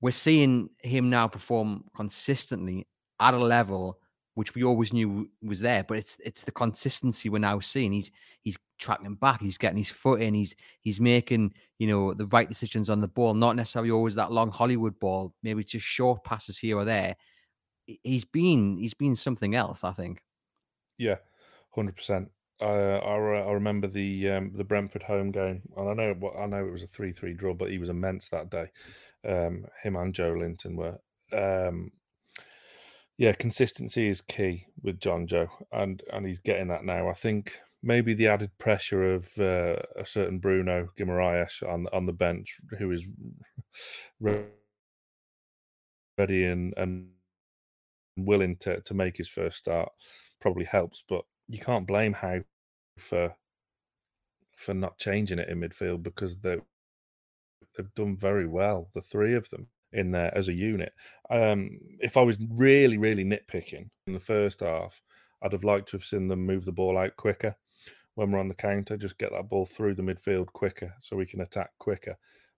we're 0.01 0.11
seeing 0.11 0.69
him 0.83 1.09
now 1.09 1.27
perform 1.27 1.85
consistently 1.95 2.87
at 3.19 3.33
a 3.33 3.37
level 3.37 3.99
which 4.35 4.53
we 4.53 4.63
always 4.63 4.91
knew 4.93 5.29
was 5.41 5.61
there. 5.61 5.83
But 5.83 5.97
it's 5.97 6.17
it's 6.23 6.43
the 6.43 6.51
consistency 6.51 7.29
we're 7.29 7.39
now 7.39 7.59
seeing. 7.59 7.93
He's 7.93 8.11
he's 8.41 8.57
tracking 8.77 9.15
back. 9.15 9.41
He's 9.41 9.57
getting 9.57 9.77
his 9.77 9.89
foot 9.89 10.21
in. 10.21 10.33
He's 10.33 10.55
he's 10.81 10.99
making 10.99 11.53
you 11.79 11.87
know 11.87 12.13
the 12.13 12.27
right 12.27 12.47
decisions 12.47 12.89
on 12.89 13.01
the 13.01 13.07
ball. 13.07 13.33
Not 13.33 13.55
necessarily 13.55 13.91
always 13.91 14.15
that 14.15 14.31
long 14.31 14.51
Hollywood 14.51 14.99
ball. 14.99 15.33
Maybe 15.41 15.63
just 15.63 15.85
short 15.85 16.23
passes 16.23 16.57
here 16.57 16.77
or 16.77 16.85
there. 16.85 17.15
He's 17.85 18.25
been 18.25 18.77
he's 18.77 18.93
been 18.93 19.15
something 19.15 19.55
else. 19.55 19.83
I 19.83 19.91
think. 19.91 20.23
Yeah, 20.97 21.17
hundred 21.71 21.95
percent. 21.95 22.29
I, 22.61 22.65
I 22.65 23.51
remember 23.51 23.87
the 23.87 24.29
um, 24.29 24.51
the 24.55 24.63
Brentford 24.63 25.03
home 25.03 25.31
game, 25.31 25.61
and 25.75 25.89
I 25.89 25.93
know 25.93 26.31
I 26.39 26.45
know 26.45 26.65
it 26.65 26.71
was 26.71 26.83
a 26.83 26.87
three 26.87 27.11
three 27.11 27.33
draw, 27.33 27.53
but 27.53 27.69
he 27.69 27.77
was 27.77 27.89
immense 27.89 28.29
that 28.29 28.49
day. 28.49 28.71
Um, 29.27 29.65
him 29.83 29.95
and 29.95 30.13
Joelinton 30.13 30.75
were 30.75 30.99
um, 31.33 31.91
yeah, 33.17 33.33
consistency 33.33 34.07
is 34.09 34.21
key 34.21 34.67
with 34.81 34.99
Jonjo, 34.99 35.49
and 35.71 36.01
and 36.11 36.25
he's 36.25 36.39
getting 36.39 36.67
that 36.67 36.83
now. 36.83 37.07
I 37.09 37.13
think 37.13 37.59
maybe 37.81 38.13
the 38.13 38.27
added 38.27 38.51
pressure 38.57 39.13
of 39.13 39.29
uh, 39.39 39.77
a 39.95 40.05
certain 40.05 40.39
Bruno 40.39 40.89
Guimaraes 40.97 41.63
on 41.63 41.87
on 41.93 42.05
the 42.05 42.13
bench, 42.13 42.57
who 42.77 42.91
is 42.91 43.07
ready 44.19 44.45
and 46.45 46.73
and 46.77 47.07
willing 48.17 48.57
to 48.57 48.81
to 48.81 48.93
make 48.93 49.17
his 49.17 49.29
first 49.29 49.57
start, 49.57 49.89
probably 50.39 50.65
helps. 50.65 51.03
But 51.07 51.25
you 51.47 51.59
can't 51.59 51.87
blame 51.87 52.13
Howe 52.13 52.43
for 52.97 53.35
for 54.55 54.73
not 54.73 54.97
changing 54.97 55.39
it 55.39 55.49
in 55.49 55.59
midfield 55.59 56.03
because 56.03 56.37
they 56.37 56.57
they've 57.75 57.93
done 57.95 58.15
very 58.15 58.47
well, 58.47 58.89
the 58.93 59.01
three 59.01 59.35
of 59.35 59.49
them 59.49 59.67
in 59.91 60.11
there 60.11 60.35
as 60.37 60.47
a 60.47 60.53
unit. 60.53 60.93
Um, 61.29 61.79
if 61.99 62.17
I 62.17 62.21
was 62.21 62.37
really, 62.49 62.97
really 62.97 63.23
nitpicking 63.23 63.89
in 64.07 64.13
the 64.13 64.19
first 64.19 64.59
half, 64.61 65.01
I'd 65.41 65.53
have 65.53 65.63
liked 65.63 65.89
to 65.89 65.97
have 65.97 66.05
seen 66.05 66.27
them 66.27 66.45
move 66.45 66.65
the 66.65 66.71
ball 66.71 66.97
out 66.97 67.15
quicker 67.15 67.55
when 68.15 68.31
we're 68.31 68.39
on 68.39 68.47
the 68.47 68.55
counter, 68.55 68.97
just 68.97 69.17
get 69.17 69.31
that 69.31 69.49
ball 69.49 69.65
through 69.65 69.93
the 69.93 70.01
midfield 70.01 70.47
quicker 70.47 70.95
so 70.99 71.15
we 71.15 71.25
can 71.25 71.41
attack 71.41 71.71
quicker. 71.77 72.17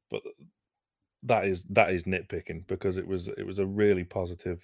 But 0.09 0.21
that 1.23 1.45
is 1.45 1.63
that 1.69 1.91
is 1.91 2.03
nitpicking 2.03 2.67
because 2.67 2.97
it 2.97 3.07
was 3.07 3.27
it 3.27 3.45
was 3.45 3.59
a 3.59 3.65
really 3.65 4.03
positive 4.03 4.63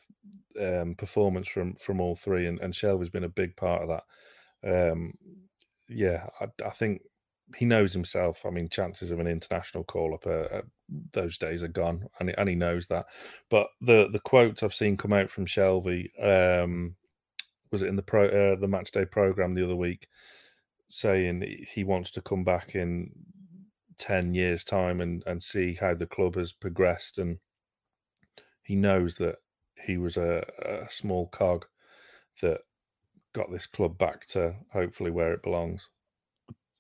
um, 0.59 0.95
performance 0.95 1.47
from 1.47 1.75
from 1.75 1.99
all 1.99 2.15
three, 2.15 2.47
and, 2.47 2.59
and 2.59 2.73
Shelvey's 2.73 3.09
been 3.09 3.23
a 3.23 3.29
big 3.29 3.55
part 3.55 3.81
of 3.81 3.89
that. 3.89 4.91
Um, 4.91 5.13
yeah, 5.89 6.27
I, 6.39 6.47
I 6.65 6.69
think 6.69 7.01
he 7.55 7.65
knows 7.65 7.93
himself. 7.93 8.45
I 8.45 8.49
mean, 8.49 8.69
chances 8.69 9.11
of 9.11 9.19
an 9.19 9.27
international 9.27 9.83
call 9.83 10.13
up, 10.13 10.25
uh, 10.25 10.57
uh, 10.57 10.61
those 11.11 11.37
days 11.37 11.63
are 11.63 11.67
gone, 11.67 12.07
and 12.19 12.29
he, 12.29 12.35
and 12.37 12.49
he 12.49 12.55
knows 12.55 12.87
that. 12.87 13.05
But 13.49 13.67
the 13.81 14.09
the 14.11 14.19
quotes 14.19 14.63
I've 14.63 14.73
seen 14.73 14.97
come 14.97 15.13
out 15.13 15.29
from 15.29 15.45
Shelvey 15.45 16.09
um, 16.23 16.95
was 17.71 17.81
it 17.81 17.87
in 17.87 17.95
the 17.95 18.03
pro 18.03 18.25
uh, 18.27 18.59
the 18.59 18.67
match 18.67 18.91
day 18.91 19.05
program 19.05 19.53
the 19.53 19.63
other 19.63 19.75
week, 19.75 20.07
saying 20.89 21.65
he 21.73 21.83
wants 21.83 22.11
to 22.11 22.21
come 22.21 22.43
back 22.43 22.75
in 22.75 23.11
ten 23.97 24.33
years' 24.33 24.63
time 24.63 25.01
and 25.01 25.23
and 25.25 25.41
see 25.43 25.75
how 25.75 25.93
the 25.93 26.05
club 26.05 26.35
has 26.35 26.51
progressed, 26.51 27.17
and 27.17 27.39
he 28.63 28.75
knows 28.75 29.15
that 29.17 29.37
he 29.85 29.97
was 29.97 30.17
a, 30.17 30.45
a 30.59 30.91
small 30.91 31.27
cog 31.27 31.65
that 32.41 32.61
got 33.33 33.51
this 33.51 33.65
club 33.65 33.97
back 33.97 34.25
to 34.27 34.55
hopefully 34.71 35.11
where 35.11 35.33
it 35.33 35.43
belongs 35.43 35.89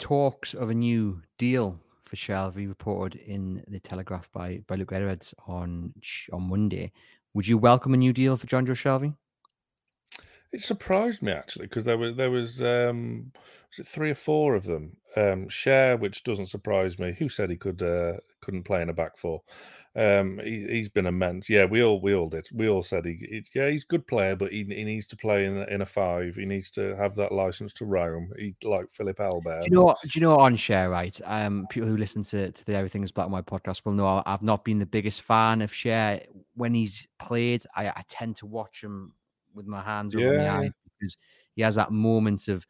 talks 0.03 0.53
of 0.53 0.69
a 0.69 0.73
new 0.73 1.21
deal 1.37 1.79
for 2.03 2.17
Shelvey, 2.17 2.67
reported 2.67 3.21
in 3.21 3.63
the 3.69 3.79
Telegraph 3.79 4.29
by 4.33 4.61
by 4.67 4.75
Luke 4.75 4.91
Edwards 4.91 5.33
on 5.47 5.93
on 6.31 6.43
Monday. 6.43 6.91
Would 7.33 7.47
you 7.47 7.57
welcome 7.57 7.93
a 7.93 7.97
new 7.97 8.11
deal 8.11 8.35
for 8.35 8.45
Jonjo 8.45 8.75
Shelvey? 8.75 9.15
It 10.53 10.61
surprised 10.61 11.23
me 11.23 11.31
actually 11.31 11.65
because 11.65 11.83
there 11.83 11.97
was 11.97 12.15
there 12.15 12.29
was 12.29 12.61
um, 12.61 13.31
was 13.71 13.79
it 13.79 13.87
three 13.87 14.11
or 14.11 14.15
four 14.15 14.53
of 14.53 14.65
them. 14.65 14.97
Um, 15.17 15.47
Schär, 15.47 15.99
which 15.99 16.23
doesn't 16.23 16.45
surprise 16.45 16.99
me. 16.99 17.15
Who 17.17 17.27
said 17.27 17.49
he 17.49 17.57
could 17.57 17.81
uh, 17.81 18.17
couldn't 18.41 18.63
play 18.63 18.83
in 18.83 18.89
a 18.89 18.93
back 18.93 19.17
four? 19.17 19.41
Um, 19.95 20.39
he, 20.43 20.77
has 20.77 20.89
been 20.89 21.07
immense. 21.07 21.49
Yeah, 21.49 21.65
we 21.65 21.83
all 21.83 21.99
we 21.99 22.13
all 22.13 22.29
did. 22.29 22.47
We 22.53 22.69
all 22.69 22.83
said 22.83 23.05
he, 23.05 23.13
he 23.13 23.43
yeah 23.55 23.69
he's 23.69 23.83
a 23.83 23.87
good 23.87 24.05
player, 24.05 24.35
but 24.35 24.51
he, 24.51 24.63
he 24.63 24.83
needs 24.83 25.07
to 25.07 25.17
play 25.17 25.45
in 25.45 25.57
in 25.69 25.81
a 25.81 25.87
five. 25.87 26.35
He 26.35 26.45
needs 26.45 26.69
to 26.71 26.95
have 26.97 27.15
that 27.15 27.31
license 27.31 27.73
to 27.73 27.85
roam. 27.85 28.31
He 28.37 28.55
like 28.63 28.91
Philippe 28.91 29.23
Albert. 29.23 29.61
Do 29.61 29.69
you 29.71 29.75
know 29.75 29.85
what? 29.85 30.01
Do 30.01 30.09
you 30.13 30.21
know 30.21 30.35
on 30.35 30.55
Schär 30.55 30.89
right? 30.91 31.19
Um, 31.25 31.65
people 31.71 31.89
who 31.89 31.97
listen 31.97 32.21
to 32.25 32.51
to 32.51 32.65
the 32.65 32.75
Everything 32.75 33.03
Is 33.03 33.11
Black 33.11 33.25
and 33.25 33.33
White 33.33 33.47
podcast 33.47 33.85
will 33.85 33.93
know 33.93 34.21
I've 34.23 34.43
not 34.43 34.63
been 34.63 34.77
the 34.77 34.85
biggest 34.85 35.23
fan 35.23 35.63
of 35.63 35.71
Schär 35.71 36.23
when 36.53 36.75
he's 36.75 37.07
played. 37.19 37.63
I, 37.75 37.87
I 37.87 38.03
tend 38.07 38.37
to 38.37 38.45
watch 38.45 38.83
him 38.83 39.13
with 39.53 39.67
my 39.67 39.81
hands 39.81 40.15
over 40.15 40.35
yeah. 40.35 40.37
my 40.37 40.65
eyes 40.65 40.71
because 40.99 41.17
he 41.55 41.61
has 41.61 41.75
that 41.75 41.91
moment 41.91 42.47
of 42.47 42.65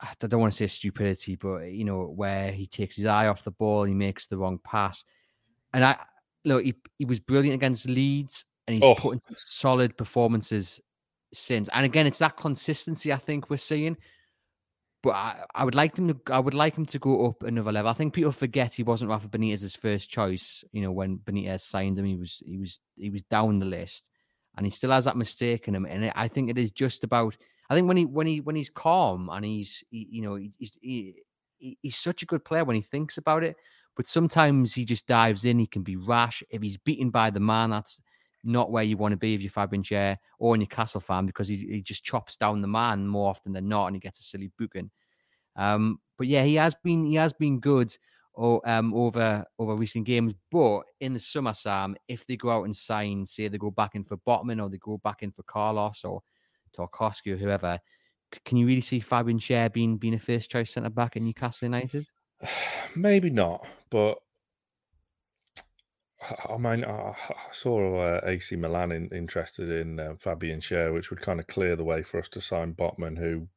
I 0.00 0.12
don't 0.20 0.40
want 0.40 0.52
to 0.52 0.56
say 0.56 0.68
stupidity, 0.68 1.34
but 1.34 1.72
you 1.72 1.84
know 1.84 2.04
where 2.04 2.52
he 2.52 2.66
takes 2.66 2.96
his 2.96 3.06
eye 3.06 3.26
off 3.26 3.42
the 3.42 3.50
ball, 3.50 3.84
he 3.84 3.94
makes 3.94 4.26
the 4.26 4.38
wrong 4.38 4.60
pass, 4.62 5.04
and 5.74 5.84
I 5.84 5.96
look 6.44 6.64
he, 6.64 6.74
he 6.98 7.04
was 7.04 7.18
brilliant 7.18 7.56
against 7.56 7.88
Leeds, 7.88 8.44
and 8.66 8.74
he's 8.74 8.84
oh. 8.84 8.94
put 8.94 9.14
in 9.14 9.20
solid 9.36 9.96
performances 9.96 10.80
since. 11.32 11.68
And 11.72 11.84
again, 11.84 12.06
it's 12.06 12.20
that 12.20 12.36
consistency 12.36 13.12
I 13.12 13.16
think 13.16 13.50
we're 13.50 13.56
seeing. 13.56 13.96
But 15.02 15.10
I, 15.10 15.44
I 15.54 15.64
would 15.64 15.76
like 15.76 15.96
him 15.96 16.08
to 16.08 16.20
I 16.32 16.38
would 16.38 16.54
like 16.54 16.76
him 16.76 16.86
to 16.86 16.98
go 16.98 17.26
up 17.26 17.42
another 17.42 17.72
level. 17.72 17.90
I 17.90 17.94
think 17.94 18.14
people 18.14 18.32
forget 18.32 18.74
he 18.74 18.82
wasn't 18.84 19.10
Rafa 19.10 19.28
Benitez's 19.28 19.76
first 19.76 20.10
choice. 20.10 20.62
You 20.72 20.82
know, 20.82 20.92
when 20.92 21.18
Benitez 21.18 21.60
signed 21.62 21.98
him, 21.98 22.04
he 22.04 22.16
was 22.16 22.42
he 22.44 22.56
was 22.56 22.78
he 22.96 23.10
was 23.10 23.22
down 23.24 23.58
the 23.58 23.66
list 23.66 24.10
and 24.58 24.66
he 24.66 24.70
still 24.70 24.90
has 24.90 25.04
that 25.04 25.16
mistake 25.16 25.68
in 25.68 25.74
him. 25.74 25.86
And 25.86 26.12
I 26.16 26.26
think 26.26 26.50
it 26.50 26.58
is 26.58 26.72
just 26.72 27.04
about. 27.04 27.36
I 27.70 27.74
think 27.74 27.86
when 27.86 27.96
he 27.96 28.04
when 28.04 28.26
he 28.26 28.40
when 28.40 28.56
he's 28.56 28.68
calm 28.68 29.30
and 29.32 29.44
he's 29.44 29.84
he, 29.90 30.08
you 30.10 30.22
know 30.22 30.34
he's 30.34 30.76
he, 30.80 31.14
he's 31.58 31.96
such 31.96 32.22
a 32.22 32.26
good 32.26 32.44
player 32.44 32.64
when 32.64 32.76
he 32.76 32.82
thinks 32.82 33.18
about 33.18 33.44
it. 33.44 33.56
But 33.96 34.08
sometimes 34.08 34.74
he 34.74 34.84
just 34.84 35.06
dives 35.06 35.44
in. 35.44 35.60
He 35.60 35.66
can 35.66 35.82
be 35.82 35.96
rash. 35.96 36.42
If 36.50 36.60
he's 36.60 36.76
beaten 36.76 37.10
by 37.10 37.30
the 37.30 37.40
man, 37.40 37.70
that's 37.70 38.00
not 38.42 38.72
where 38.72 38.82
you 38.82 38.96
want 38.96 39.12
to 39.12 39.16
be 39.16 39.34
if 39.34 39.42
you're 39.42 39.50
Fabian 39.50 39.82
Schär 39.82 40.16
or 40.40 40.54
in 40.54 40.60
your 40.60 40.68
Castle 40.68 41.00
fan 41.00 41.26
because 41.26 41.46
he, 41.46 41.56
he 41.56 41.80
just 41.80 42.04
chops 42.04 42.36
down 42.36 42.60
the 42.60 42.68
man 42.68 43.06
more 43.06 43.30
often 43.30 43.52
than 43.52 43.68
not 43.68 43.86
and 43.86 43.96
he 43.96 44.00
gets 44.00 44.20
a 44.20 44.24
silly 44.24 44.50
booking. 44.58 44.90
Um, 45.54 46.00
but 46.16 46.26
yeah, 46.26 46.44
he 46.44 46.56
has 46.56 46.74
been 46.82 47.04
he 47.04 47.14
has 47.14 47.32
been 47.32 47.60
good 47.60 47.96
um, 48.38 48.94
over 48.94 49.44
over 49.58 49.74
recent 49.74 50.06
games. 50.06 50.34
But 50.50 50.82
in 51.00 51.12
the 51.12 51.20
summer, 51.20 51.54
Sam, 51.54 51.96
if 52.06 52.26
they 52.26 52.36
go 52.36 52.50
out 52.50 52.64
and 52.64 52.76
sign, 52.76 53.26
say 53.26 53.48
they 53.48 53.58
go 53.58 53.70
back 53.70 53.94
in 53.94 54.04
for 54.04 54.16
Botman 54.18 54.62
or 54.62 54.68
they 54.68 54.78
go 54.78 54.98
back 55.02 55.22
in 55.22 55.32
for 55.32 55.42
Carlos 55.42 56.04
or 56.04 56.22
Tarkowski 56.76 57.32
or 57.32 57.36
whoever, 57.36 57.78
can 58.44 58.58
you 58.58 58.66
really 58.66 58.80
see 58.80 59.00
Fabian 59.00 59.38
Schär 59.38 59.72
being 59.72 59.96
being 59.96 60.14
a 60.14 60.18
first 60.18 60.50
choice 60.50 60.72
centre 60.72 60.90
back 60.90 61.16
at 61.16 61.22
Newcastle 61.22 61.66
United? 61.66 62.06
Maybe 62.94 63.30
not, 63.30 63.66
but 63.90 64.18
I 66.48 66.56
mean, 66.56 66.84
I 66.84 67.14
saw 67.52 68.00
uh, 68.00 68.20
AC 68.24 68.56
Milan 68.56 68.92
in, 68.92 69.08
interested 69.10 69.70
in 69.70 70.00
uh, 70.00 70.14
Fabian 70.18 70.60
Schär, 70.60 70.92
which 70.92 71.10
would 71.10 71.20
kind 71.20 71.38
of 71.38 71.46
clear 71.46 71.76
the 71.76 71.84
way 71.84 72.02
for 72.02 72.18
us 72.18 72.28
to 72.30 72.40
sign 72.40 72.74
Botman, 72.74 73.16
who 73.18 73.48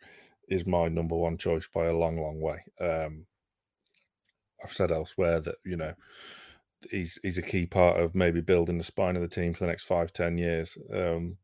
is 0.48 0.66
my 0.66 0.88
number 0.88 1.16
one 1.16 1.38
choice 1.38 1.68
by 1.74 1.86
a 1.86 1.96
long, 1.96 2.22
long 2.22 2.40
way. 2.40 2.64
Um, 2.80 3.26
I've 4.64 4.74
said 4.74 4.92
elsewhere 4.92 5.40
that 5.42 5.56
you 5.64 5.76
know 5.76 5.94
he's 6.90 7.20
he's 7.24 7.38
a 7.38 7.44
key 7.44 7.66
part 7.66 8.00
of 8.00 8.16
maybe 8.16 8.42
building 8.42 8.78
the 8.78 8.84
spine 8.84 9.16
of 9.16 9.22
the 9.22 9.28
team 9.28 9.54
for 9.54 9.60
the 9.66 9.70
next 9.70 9.84
five 9.84 10.14
ten 10.14 10.38
years. 10.38 10.78
Um, 10.94 11.38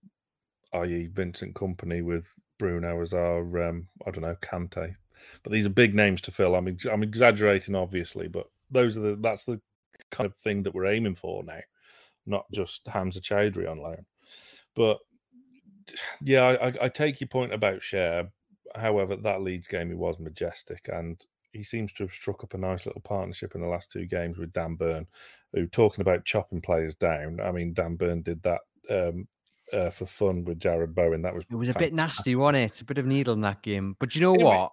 i.e., 0.73 1.09
Vincent 1.11 1.53
Kompany 1.53 2.03
with 2.03 2.27
Bruno 2.57 3.01
as 3.01 3.13
our 3.13 3.67
um, 3.67 3.87
I 4.05 4.11
don't 4.11 4.23
know 4.23 4.37
Kante, 4.41 4.95
but 5.43 5.51
these 5.51 5.65
are 5.65 5.69
big 5.69 5.95
names 5.95 6.21
to 6.21 6.31
fill. 6.31 6.55
I'm 6.55 6.67
ex- 6.67 6.85
I'm 6.85 7.03
exaggerating 7.03 7.75
obviously, 7.75 8.27
but 8.27 8.47
those 8.69 8.97
are 8.97 9.01
the 9.01 9.17
that's 9.21 9.45
the 9.45 9.61
kind 10.11 10.25
of 10.25 10.35
thing 10.35 10.63
that 10.63 10.73
we're 10.73 10.85
aiming 10.85 11.15
for 11.15 11.43
now, 11.43 11.59
not 12.25 12.45
just 12.51 12.81
Hamza 12.87 13.21
Choudhury 13.21 13.69
on 13.69 13.79
loan. 13.79 14.05
But 14.75 14.99
yeah, 16.21 16.43
I, 16.43 16.73
I 16.85 16.89
take 16.89 17.21
your 17.21 17.29
point 17.29 17.53
about 17.53 17.81
Schär. 17.81 18.29
However, 18.75 19.15
that 19.15 19.41
Leeds 19.41 19.67
game 19.67 19.89
he 19.89 19.95
was 19.95 20.19
majestic, 20.19 20.89
and 20.91 21.23
he 21.57 21.63
seems 21.63 21.91
to 21.93 22.03
have 22.03 22.13
struck 22.13 22.43
up 22.43 22.53
a 22.53 22.57
nice 22.57 22.85
little 22.85 23.01
partnership 23.01 23.55
in 23.55 23.61
the 23.61 23.67
last 23.67 23.91
two 23.91 24.05
games 24.05 24.37
with 24.37 24.53
Dan 24.53 24.75
Burn, 24.75 25.07
who 25.53 25.65
talking 25.65 26.01
about 26.01 26.23
chopping 26.23 26.61
players 26.61 26.93
down. 26.93 27.39
I 27.41 27.51
mean, 27.51 27.73
Dan 27.73 27.95
Burn 27.95 28.21
did 28.21 28.43
that 28.43 28.61
um, 28.91 29.27
uh, 29.73 29.89
for 29.89 30.05
fun 30.05 30.45
with 30.45 30.59
Jarrod 30.59 30.93
Bowen. 30.93 31.23
That 31.23 31.33
was 31.33 31.43
it 31.49 31.55
was 31.55 31.69
fantastic. 31.69 31.87
a 31.87 31.89
bit 31.89 31.95
nasty, 31.95 32.35
wasn't 32.35 32.57
it? 32.57 32.81
A 32.81 32.85
bit 32.85 32.97
of 32.99 33.07
needle 33.07 33.33
in 33.33 33.41
that 33.41 33.63
game. 33.63 33.95
But 33.99 34.13
you 34.13 34.21
know 34.21 34.35
anyway. 34.35 34.49
what? 34.51 34.71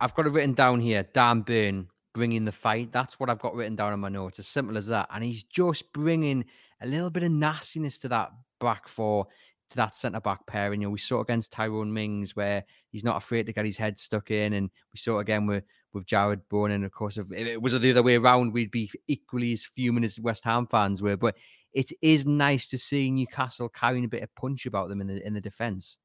I've 0.00 0.14
got 0.14 0.26
it 0.26 0.32
written 0.32 0.54
down 0.54 0.80
here. 0.80 1.04
Dan 1.14 1.42
Burn 1.42 1.88
bringing 2.12 2.44
the 2.44 2.52
fight. 2.52 2.92
That's 2.92 3.20
what 3.20 3.30
I've 3.30 3.38
got 3.38 3.54
written 3.54 3.76
down 3.76 3.92
on 3.92 4.00
my 4.00 4.08
notes. 4.08 4.40
As 4.40 4.48
simple 4.48 4.76
as 4.76 4.88
that. 4.88 5.08
And 5.14 5.22
he's 5.22 5.44
just 5.44 5.92
bringing 5.92 6.44
a 6.80 6.86
little 6.86 7.10
bit 7.10 7.22
of 7.22 7.30
nastiness 7.30 7.98
to 7.98 8.08
that 8.08 8.32
back 8.60 8.88
four 8.88 9.28
to 9.70 9.76
that 9.76 9.96
centre 9.96 10.20
back 10.20 10.46
pair. 10.46 10.72
And 10.72 10.82
you 10.82 10.88
know, 10.88 10.92
we 10.92 10.98
saw 10.98 11.20
against 11.20 11.52
Tyrone 11.52 11.92
Mings 11.92 12.36
where 12.36 12.64
he's 12.90 13.04
not 13.04 13.16
afraid 13.16 13.46
to 13.46 13.52
get 13.52 13.64
his 13.64 13.76
head 13.76 13.98
stuck 13.98 14.30
in, 14.30 14.52
and 14.52 14.70
we 14.92 14.98
saw 14.98 15.18
again 15.18 15.46
with 15.46 15.64
with 15.92 16.06
Jarrod 16.06 16.42
Bowen. 16.50 16.72
And 16.72 16.84
of 16.84 16.92
course, 16.92 17.16
if 17.16 17.30
it 17.32 17.60
was 17.60 17.78
the 17.78 17.90
other 17.90 18.02
way 18.02 18.16
around, 18.16 18.52
we'd 18.52 18.70
be 18.70 18.90
equally 19.08 19.52
as 19.52 19.64
fuming 19.64 20.04
as 20.04 20.20
West 20.20 20.44
Ham 20.44 20.66
fans 20.66 21.02
were. 21.02 21.16
But 21.16 21.36
it 21.72 21.90
is 22.02 22.26
nice 22.26 22.68
to 22.68 22.78
see 22.78 23.10
Newcastle 23.10 23.68
carrying 23.68 24.04
a 24.04 24.08
bit 24.08 24.22
of 24.22 24.34
punch 24.34 24.66
about 24.66 24.88
them 24.88 25.00
in 25.00 25.06
the 25.06 25.26
in 25.26 25.34
the 25.34 25.40
defence. 25.40 25.98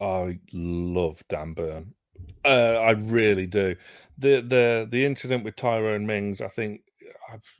I 0.00 0.38
love 0.52 1.22
Dan 1.28 1.52
Burn. 1.52 1.94
Uh, 2.44 2.74
I 2.74 2.92
really 2.92 3.46
do. 3.46 3.76
The 4.18 4.40
the 4.40 4.88
the 4.90 5.04
incident 5.04 5.44
with 5.44 5.56
Tyrone 5.56 6.06
Mings, 6.06 6.40
I 6.40 6.48
think 6.48 6.82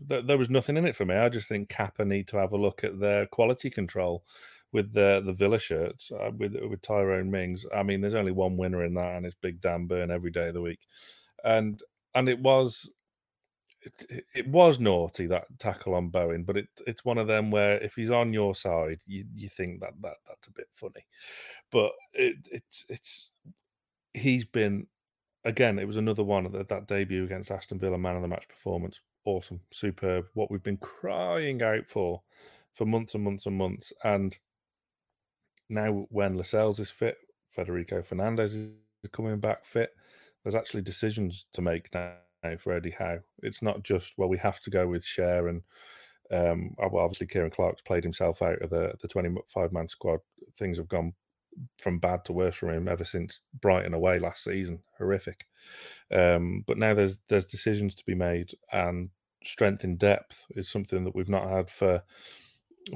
th- 0.09 0.25
there 0.25 0.39
was 0.39 0.51
nothing 0.51 0.77
in 0.77 0.87
it 0.87 0.97
for 0.97 1.05
me. 1.05 1.15
I 1.15 1.29
just 1.29 1.49
think 1.49 1.69
Kappa 1.69 2.05
need 2.05 2.29
to 2.29 2.37
have 2.39 2.53
a 2.53 2.57
look 2.57 2.85
at 2.85 3.01
their 3.01 3.27
quality 3.27 3.71
control 3.71 4.25
with 4.73 4.93
the 4.93 5.23
the 5.25 5.33
Villa 5.33 5.59
shirts 5.59 6.11
uh, 6.13 6.31
with 6.37 6.55
with 6.69 6.81
Tyrone 6.83 7.31
Mings. 7.31 7.67
I 7.75 7.83
mean, 7.83 8.01
there's 8.01 8.15
only 8.15 8.33
one 8.33 8.57
winner 8.57 8.85
in 8.85 8.95
that, 8.95 9.17
and 9.17 9.27
it's 9.27 9.37
Big 9.37 9.61
Dan 9.61 9.87
Burn 9.87 10.11
every 10.11 10.31
day 10.31 10.49
of 10.49 10.55
the 10.55 10.63
week, 10.63 10.81
and 11.45 11.81
and 12.15 12.29
it 12.29 12.41
was. 12.41 12.91
It, 13.83 14.27
it 14.35 14.47
was 14.47 14.79
naughty 14.79 15.27
that 15.29 15.47
tackle 15.59 15.95
on 15.95 16.11
Bowen, 16.11 16.45
but 16.45 16.59
it, 16.59 16.69
it's 16.87 17.03
one 17.03 17.17
of 17.17 17.27
them 17.27 17.51
where 17.51 17.79
if 17.79 17.95
he's 17.95 18.11
on 18.11 18.35
your 18.35 18.55
side, 18.55 19.01
you, 19.07 19.25
you 19.35 19.49
think 19.49 19.81
that, 19.81 19.95
that 20.03 20.17
that's 20.29 20.49
a 20.49 20.53
bit 20.53 20.67
funny, 20.75 21.07
but 21.73 21.93
it, 22.13 22.37
it's 22.53 22.85
it's 22.91 23.31
he's 24.13 24.45
been 24.45 24.87
again. 25.47 25.79
It 25.79 25.87
was 25.87 25.97
another 25.97 26.23
one 26.23 26.53
that 26.53 26.69
that 26.69 26.89
debut 26.89 27.25
against 27.25 27.51
Aston 27.51 27.79
Villa, 27.79 27.97
man 27.97 28.17
of 28.17 28.23
the 28.23 28.29
match 28.29 28.47
performance, 28.49 29.01
awesome, 29.25 29.61
superb. 29.71 30.27
What 30.35 30.51
we've 30.51 30.63
been 30.63 30.77
crying 30.77 31.63
out 31.63 31.89
for 31.89 32.21
for 32.75 32.85
months 32.85 33.15
and 33.15 33.25
months 33.25 33.47
and 33.47 33.57
months, 33.57 33.95
and 34.05 34.39
now 35.71 36.07
when 36.11 36.37
Lascelles 36.37 36.81
is 36.81 36.91
fit, 36.91 37.17
Federico 37.51 38.03
Fernandez 38.03 38.55
is 38.55 38.71
coming 39.13 39.39
back 39.41 39.65
fit. 39.65 39.91
There's 40.43 40.55
actually 40.55 40.83
decisions 40.83 41.47
to 41.53 41.63
make 41.63 41.93
now 41.95 42.15
for 42.59 42.73
Eddie 42.73 42.95
Howe. 42.99 43.21
It's 43.43 43.63
not 43.63 43.83
just 43.83 44.15
well, 44.17 44.29
we 44.29 44.39
have 44.39 44.61
to 44.61 44.71
go 44.71 44.87
with 44.89 45.05
Schär 45.05 45.49
and 45.51 45.63
um, 46.33 46.75
obviously 46.81 47.27
Ciaran 47.27 47.51
Clark's 47.51 47.83
played 47.83 48.05
himself 48.05 48.41
out 48.43 48.63
of 48.63 48.71
the 48.71 48.95
the 49.01 49.09
25 49.09 49.73
man 49.73 49.89
squad. 49.89 50.21
Things 50.57 50.79
have 50.79 50.89
gone 50.89 51.13
from 51.79 51.99
bad 51.99 52.25
to 52.25 52.33
worse 52.33 52.55
for 52.57 52.73
him 52.73 52.89
ever 52.89 53.05
since 53.05 53.41
Brighton 53.61 53.95
away 53.95 54.19
last 54.19 54.45
season. 54.45 54.81
Horrific. 54.99 55.47
Um, 56.13 56.65
but 56.67 56.79
now 56.79 56.95
there's 56.95 57.19
there's 57.29 57.47
decisions 57.47 57.95
to 57.97 58.05
be 58.05 58.15
made, 58.15 58.53
and 58.73 59.11
strength 59.45 59.85
in 59.85 59.97
depth 59.97 60.47
is 60.51 60.69
something 60.69 61.05
that 61.05 61.15
we've 61.15 61.29
not 61.29 61.49
had 61.49 61.69
for 61.71 62.03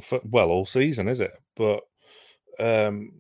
for 0.03 0.21
well 0.25 0.51
all 0.51 0.67
season, 0.67 1.09
is 1.09 1.21
it? 1.21 1.33
But 1.57 1.83
um, 2.59 3.13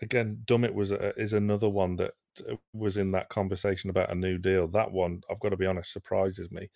again, 0.00 0.42
Dummett 0.44 0.74
was 0.74 0.92
a, 0.92 1.18
is 1.18 1.32
another 1.32 1.68
one 1.68 1.96
that 1.96 2.12
uh, 2.48 2.54
was 2.72 2.96
in 2.96 3.12
that 3.12 3.28
conversation 3.28 3.90
about 3.90 4.10
a 4.10 4.14
new 4.14 4.38
deal. 4.38 4.68
That 4.68 4.92
one, 4.92 5.22
I've 5.30 5.40
got 5.40 5.50
to 5.50 5.56
be 5.56 5.66
honest, 5.66 5.92
surprises 5.92 6.50
me. 6.50 6.70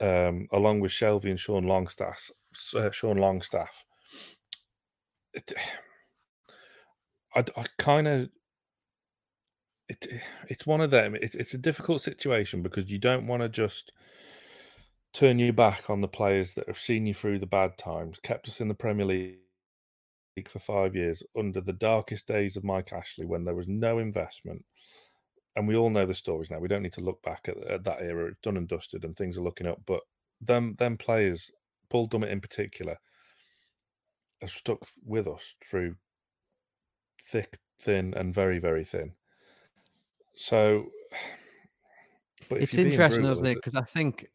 Um, 0.00 0.46
along 0.52 0.80
with 0.80 0.92
Shelvey 0.92 1.30
and 1.30 1.40
Sean 1.40 1.64
Longstaff, 1.64 2.30
uh, 2.74 2.90
Sean 2.90 3.16
Longstaff. 3.16 3.84
It, 5.34 5.52
I, 7.34 7.44
I 7.56 7.66
kind 7.78 8.06
of 8.06 8.28
it, 9.88 10.06
it's 10.48 10.66
one 10.66 10.80
of 10.80 10.90
them. 10.90 11.14
It, 11.14 11.34
it's 11.34 11.54
a 11.54 11.58
difficult 11.58 12.00
situation 12.00 12.62
because 12.62 12.90
you 12.90 12.98
don't 12.98 13.26
want 13.26 13.42
to 13.42 13.48
just 13.48 13.92
turn 15.12 15.38
your 15.38 15.52
back 15.52 15.90
on 15.90 16.00
the 16.00 16.08
players 16.08 16.54
that 16.54 16.68
have 16.68 16.78
seen 16.78 17.06
you 17.06 17.14
through 17.14 17.38
the 17.38 17.46
bad 17.46 17.76
times, 17.78 18.18
kept 18.22 18.48
us 18.48 18.60
in 18.60 18.68
the 18.68 18.74
Premier 18.74 19.06
League 19.06 19.38
for 20.46 20.58
five 20.58 20.94
years 20.94 21.22
under 21.34 21.62
the 21.62 21.72
darkest 21.72 22.28
days 22.28 22.54
of 22.56 22.64
Mike 22.64 22.92
Ashley 22.92 23.24
when 23.24 23.44
there 23.44 23.54
was 23.54 23.66
no 23.66 23.98
investment. 23.98 24.64
and 25.56 25.66
we 25.66 25.74
all 25.74 25.90
know 25.90 26.06
the 26.06 26.14
stories 26.14 26.50
now. 26.50 26.58
We 26.58 26.68
don't 26.68 26.82
need 26.82 26.92
to 26.92 27.00
look 27.00 27.22
back 27.22 27.48
at, 27.48 27.56
at 27.66 27.84
that 27.84 28.00
era. 28.00 28.26
It's 28.26 28.40
done 28.42 28.56
and 28.56 28.68
dusted, 28.68 29.04
and 29.04 29.16
things 29.16 29.36
are 29.36 29.42
looking 29.42 29.66
up. 29.66 29.80
But 29.86 30.00
them 30.40 30.76
them 30.78 30.96
players, 30.96 31.50
Paul 31.88 32.08
Dummett 32.08 32.30
in 32.30 32.40
particular, 32.40 32.98
have 34.40 34.50
stuck 34.50 34.86
with 35.04 35.26
us 35.26 35.54
through 35.68 35.96
thick, 37.24 37.58
thin, 37.80 38.14
and 38.14 38.32
very, 38.34 38.58
very 38.58 38.84
thin. 38.84 39.12
So, 40.36 40.86
but 42.48 42.62
it's 42.62 42.78
interesting, 42.78 43.22
brutal, 43.22 43.32
isn't 43.32 43.46
it? 43.46 43.54
Because 43.56 43.74
I 43.74 43.82
think, 43.82 44.26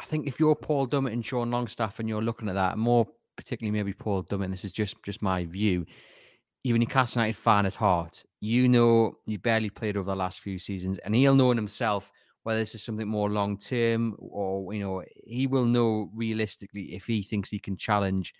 I 0.00 0.04
think 0.04 0.26
if 0.26 0.38
you're 0.38 0.54
Paul 0.54 0.86
Dummett 0.86 1.12
and 1.12 1.24
Sean 1.24 1.50
Longstaff, 1.50 1.98
and 2.00 2.08
you're 2.08 2.22
looking 2.22 2.48
at 2.48 2.54
that, 2.54 2.76
more 2.78 3.06
particularly 3.36 3.76
maybe 3.76 3.92
Paul 3.92 4.24
Dummett, 4.24 4.50
this 4.50 4.64
is 4.64 4.72
just 4.72 5.02
just 5.02 5.22
my 5.22 5.44
view. 5.44 5.86
Even 6.64 6.82
a 6.82 6.84
Newcastle 6.84 7.20
United 7.22 7.38
fan 7.38 7.66
at 7.66 7.74
heart, 7.76 8.24
you 8.40 8.68
know 8.68 9.18
you 9.26 9.38
barely 9.38 9.70
played 9.70 9.96
over 9.96 10.10
the 10.10 10.16
last 10.16 10.40
few 10.40 10.58
seasons, 10.58 10.98
and 10.98 11.14
he'll 11.14 11.34
know 11.34 11.50
in 11.52 11.56
himself 11.56 12.10
whether 12.42 12.58
this 12.60 12.74
is 12.74 12.82
something 12.82 13.08
more 13.08 13.28
long 13.30 13.58
term 13.58 14.14
or 14.18 14.72
you 14.72 14.80
know 14.80 15.02
he 15.24 15.46
will 15.46 15.64
know 15.64 16.10
realistically 16.14 16.94
if 16.94 17.04
he 17.04 17.22
thinks 17.22 17.50
he 17.50 17.58
can 17.58 17.76
challenge 17.76 18.32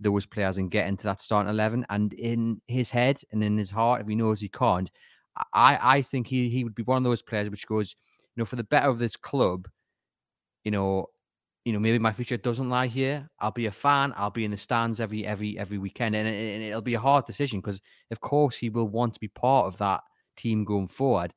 those 0.00 0.26
players 0.26 0.56
and 0.56 0.70
get 0.70 0.86
into 0.86 1.04
that 1.04 1.20
starting 1.20 1.50
eleven. 1.50 1.86
And 1.88 2.12
in 2.14 2.60
his 2.66 2.90
head 2.90 3.20
and 3.32 3.42
in 3.42 3.56
his 3.56 3.70
heart, 3.70 4.00
if 4.02 4.08
he 4.08 4.14
knows 4.14 4.40
he 4.40 4.48
can't, 4.48 4.90
I 5.52 5.78
I 5.82 6.02
think 6.02 6.26
he 6.26 6.48
he 6.48 6.64
would 6.64 6.74
be 6.74 6.82
one 6.82 6.98
of 6.98 7.04
those 7.04 7.22
players 7.22 7.50
which 7.50 7.66
goes, 7.66 7.94
you 8.34 8.40
know, 8.40 8.44
for 8.44 8.56
the 8.56 8.64
better 8.64 8.88
of 8.88 8.98
this 8.98 9.16
club, 9.16 9.68
you 10.64 10.70
know, 10.70 11.06
you 11.64 11.72
know, 11.72 11.78
maybe 11.78 11.98
my 11.98 12.12
future 12.12 12.36
doesn't 12.36 12.68
lie 12.68 12.86
here. 12.86 13.28
I'll 13.40 13.50
be 13.50 13.66
a 13.66 13.72
fan. 13.72 14.12
I'll 14.16 14.30
be 14.30 14.44
in 14.44 14.50
the 14.50 14.56
stands 14.56 15.00
every 15.00 15.26
every 15.26 15.58
every 15.58 15.78
weekend, 15.78 16.14
and, 16.14 16.28
and 16.28 16.62
it'll 16.62 16.82
be 16.82 16.94
a 16.94 17.00
hard 17.00 17.24
decision 17.24 17.60
because, 17.60 17.80
of 18.10 18.20
course, 18.20 18.56
he 18.56 18.68
will 18.68 18.88
want 18.88 19.14
to 19.14 19.20
be 19.20 19.28
part 19.28 19.66
of 19.66 19.78
that 19.78 20.02
team 20.36 20.64
going 20.64 20.88
forward. 20.88 21.32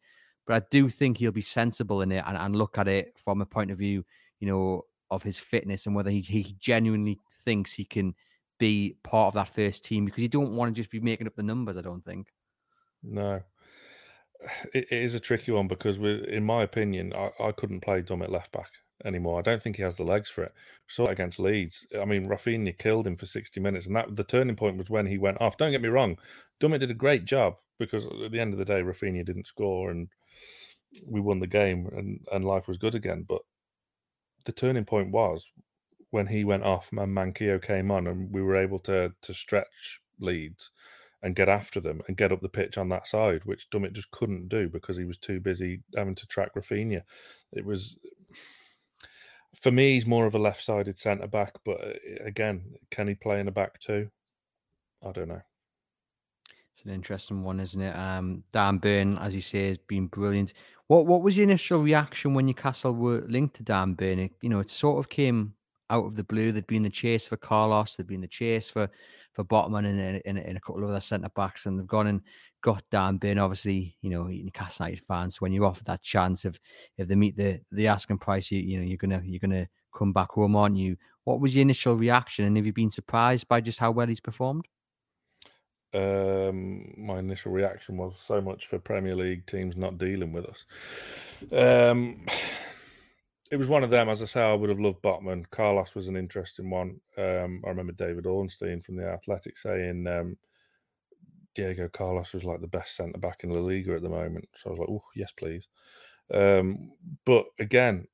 But 0.45 0.63
I 0.63 0.65
do 0.69 0.89
think 0.89 1.17
he'll 1.17 1.31
be 1.31 1.41
sensible 1.41 2.01
in 2.01 2.11
it 2.11 2.23
and, 2.27 2.37
and 2.37 2.55
look 2.55 2.77
at 2.77 2.87
it 2.87 3.17
from 3.17 3.41
a 3.41 3.45
point 3.45 3.71
of 3.71 3.77
view, 3.77 4.05
you 4.39 4.47
know, 4.47 4.83
of 5.09 5.23
his 5.23 5.39
fitness 5.39 5.85
and 5.85 5.95
whether 5.95 6.09
he, 6.09 6.21
he 6.21 6.55
genuinely 6.59 7.19
thinks 7.45 7.73
he 7.73 7.85
can 7.85 8.13
be 8.59 8.95
part 9.03 9.27
of 9.27 9.33
that 9.35 9.53
first 9.53 9.85
team 9.85 10.05
because 10.05 10.21
you 10.21 10.29
don't 10.29 10.55
want 10.55 10.73
to 10.73 10.79
just 10.79 10.91
be 10.91 10.99
making 10.99 11.27
up 11.27 11.35
the 11.35 11.43
numbers. 11.43 11.77
I 11.77 11.81
don't 11.81 12.03
think. 12.03 12.27
No, 13.01 13.41
it, 14.73 14.87
it 14.91 15.03
is 15.03 15.15
a 15.15 15.21
tricky 15.21 15.53
one 15.53 15.69
because, 15.69 15.99
with, 15.99 16.23
in 16.25 16.43
my 16.43 16.63
opinion, 16.63 17.13
I, 17.13 17.31
I 17.39 17.51
couldn't 17.53 17.81
play 17.81 18.01
Dummett 18.01 18.29
left 18.29 18.51
back 18.51 18.71
anymore. 19.05 19.39
I 19.39 19.41
don't 19.41 19.61
think 19.61 19.75
he 19.75 19.83
has 19.83 19.95
the 19.95 20.03
legs 20.03 20.29
for 20.29 20.43
it. 20.43 20.53
Saw 20.87 21.05
it 21.05 21.11
against 21.11 21.39
Leeds. 21.39 21.85
I 21.99 22.05
mean, 22.05 22.25
Raphinha 22.25 22.77
killed 22.77 23.07
him 23.07 23.15
for 23.15 23.25
60 23.25 23.59
minutes, 23.59 23.85
and 23.85 23.95
that 23.95 24.15
the 24.15 24.23
turning 24.23 24.55
point 24.55 24.77
was 24.77 24.89
when 24.89 25.05
he 25.05 25.17
went 25.17 25.41
off. 25.41 25.57
Don't 25.57 25.71
get 25.71 25.81
me 25.81 25.89
wrong, 25.89 26.17
Dummett 26.59 26.79
did 26.79 26.91
a 26.91 26.95
great 26.95 27.25
job 27.25 27.55
because 27.79 28.05
at 28.05 28.31
the 28.31 28.39
end 28.39 28.53
of 28.53 28.59
the 28.59 28.65
day, 28.65 28.81
Raphinha 28.81 29.25
didn't 29.25 29.47
score 29.47 29.91
and 29.91 30.09
we 31.05 31.19
won 31.19 31.39
the 31.39 31.47
game 31.47 31.89
and, 31.95 32.25
and 32.31 32.45
life 32.45 32.67
was 32.67 32.77
good 32.77 32.95
again. 32.95 33.25
But 33.27 33.41
the 34.45 34.51
turning 34.51 34.85
point 34.85 35.11
was 35.11 35.45
when 36.09 36.27
he 36.27 36.43
went 36.43 36.63
off 36.63 36.89
and 36.91 37.15
Manquillo 37.15 37.61
came 37.61 37.91
on 37.91 38.07
and 38.07 38.33
we 38.33 38.41
were 38.41 38.55
able 38.55 38.79
to 38.79 39.13
to 39.21 39.33
stretch 39.33 40.01
Leeds 40.19 40.71
and 41.21 41.35
get 41.35 41.49
after 41.49 41.79
them 41.79 42.01
and 42.07 42.17
get 42.17 42.31
up 42.31 42.41
the 42.41 42.49
pitch 42.49 42.77
on 42.77 42.89
that 42.89 43.07
side, 43.07 43.41
which 43.45 43.69
Dummett 43.69 43.93
just 43.93 44.11
couldn't 44.11 44.49
do 44.49 44.69
because 44.69 44.97
he 44.97 45.05
was 45.05 45.17
too 45.17 45.39
busy 45.39 45.81
having 45.95 46.15
to 46.15 46.27
track 46.27 46.53
Raphinha. 46.55 47.01
It 47.51 47.65
was 47.65 47.97
for 49.61 49.71
me, 49.71 49.93
he's 49.93 50.05
more 50.05 50.25
of 50.25 50.35
a 50.35 50.39
left-sided 50.39 50.97
centre 50.97 51.27
back, 51.27 51.53
but 51.65 51.81
uh, 51.81 51.93
again, 52.25 52.75
can 52.91 53.07
he 53.07 53.15
play 53.15 53.39
in 53.39 53.47
a 53.47 53.51
back 53.51 53.79
too? 53.79 54.09
I 55.05 55.11
don't 55.11 55.29
know. 55.29 55.41
It's 56.73 56.85
an 56.85 56.91
interesting 56.91 57.43
one, 57.43 57.59
isn't 57.59 57.81
it? 57.81 57.95
Um, 57.95 58.43
Dan 58.51 58.77
Burn, 58.77 59.17
as 59.17 59.33
you 59.33 59.41
say, 59.41 59.67
has 59.67 59.79
been 59.79 60.07
brilliant. 60.07 60.53
What 60.87 61.07
what 61.07 61.23
was 61.23 61.35
your 61.35 61.43
initial 61.43 61.81
reaction 61.81 62.33
when 62.33 62.45
Newcastle 62.45 62.93
were 62.93 63.25
linked 63.27 63.55
to 63.55 63.63
Dan 63.63 63.93
Burn? 63.93 64.19
It, 64.19 64.31
you 64.41 64.49
know, 64.49 64.59
it 64.59 64.69
sort 64.69 64.99
of 64.99 65.09
came 65.09 65.53
out 65.89 66.05
of 66.05 66.15
the 66.15 66.23
blue. 66.23 66.51
There'd 66.51 66.67
been 66.67 66.83
the 66.83 66.89
chase 66.89 67.27
for 67.27 67.37
Carlos, 67.37 67.95
there'd 67.95 68.07
been 68.07 68.21
the 68.21 68.27
chase 68.27 68.69
for 68.69 68.89
for 69.33 69.43
Botman 69.43 69.85
and, 69.85 70.21
and, 70.25 70.37
and 70.37 70.57
a 70.57 70.59
couple 70.61 70.83
of 70.83 70.89
other 70.89 70.99
centre 70.99 71.29
backs, 71.35 71.65
and 71.65 71.79
they've 71.79 71.87
gone 71.87 72.07
and 72.07 72.21
got 72.61 72.83
Dan 72.91 73.17
Burn. 73.17 73.37
Obviously, 73.37 73.97
you 74.01 74.09
know, 74.09 74.23
Newcastle 74.23 74.87
United 74.87 75.05
fans, 75.07 75.41
when 75.41 75.51
you 75.51 75.65
offer 75.65 75.83
that 75.85 76.01
chance 76.01 76.45
of 76.45 76.59
if 76.97 77.07
they 77.07 77.15
meet 77.15 77.35
the 77.35 77.61
the 77.71 77.87
asking 77.87 78.19
price, 78.19 78.51
you 78.51 78.59
you 78.59 78.77
know 78.77 78.85
you're 78.85 78.97
gonna 78.97 79.21
you're 79.25 79.39
gonna 79.39 79.67
come 79.93 80.13
back 80.13 80.31
home, 80.31 80.55
aren't 80.55 80.77
you? 80.77 80.97
What 81.23 81.39
was 81.39 81.55
your 81.55 81.61
initial 81.63 81.95
reaction, 81.95 82.45
and 82.45 82.55
have 82.57 82.65
you 82.65 82.73
been 82.73 82.91
surprised 82.91 83.47
by 83.47 83.61
just 83.61 83.79
how 83.79 83.91
well 83.91 84.07
he's 84.07 84.19
performed? 84.19 84.67
Um, 85.93 86.93
my 86.97 87.19
initial 87.19 87.51
reaction 87.51 87.97
was 87.97 88.17
so 88.19 88.41
much 88.41 88.67
for 88.67 88.77
Premier 88.77 89.15
League 89.15 89.45
teams 89.45 89.77
not 89.77 89.97
dealing 89.97 90.31
with 90.33 90.45
us. 90.45 90.65
Um, 91.51 92.25
it 93.51 93.57
was 93.57 93.67
one 93.67 93.83
of 93.83 93.89
them. 93.89 94.09
As 94.09 94.21
I 94.21 94.25
say, 94.25 94.41
I 94.41 94.53
would 94.53 94.69
have 94.69 94.79
loved 94.79 95.01
Botman. 95.01 95.45
Carlos 95.49 95.95
was 95.95 96.07
an 96.07 96.17
interesting 96.17 96.69
one. 96.69 96.99
Um, 97.17 97.61
I 97.65 97.69
remember 97.69 97.93
David 97.93 98.25
Ornstein 98.25 98.81
from 98.81 98.97
the 98.97 99.07
Athletic 99.07 99.57
saying 99.57 100.05
um, 100.07 100.37
Diego 101.57 101.89
Carlos 101.91 102.33
was 102.33 102.43
like 102.43 102.61
the 102.61 102.67
best 102.67 102.95
centre 102.95 103.17
back 103.17 103.43
in 103.43 103.49
La 103.49 103.59
Liga 103.59 103.95
at 103.95 104.03
the 104.03 104.09
moment. 104.09 104.47
So 104.55 104.69
I 104.69 104.71
was 104.71 104.79
like, 104.79 104.89
oh, 104.89 105.03
yes, 105.15 105.31
please. 105.31 105.67
Um, 106.31 106.91
but 107.25 107.45
again, 107.59 108.07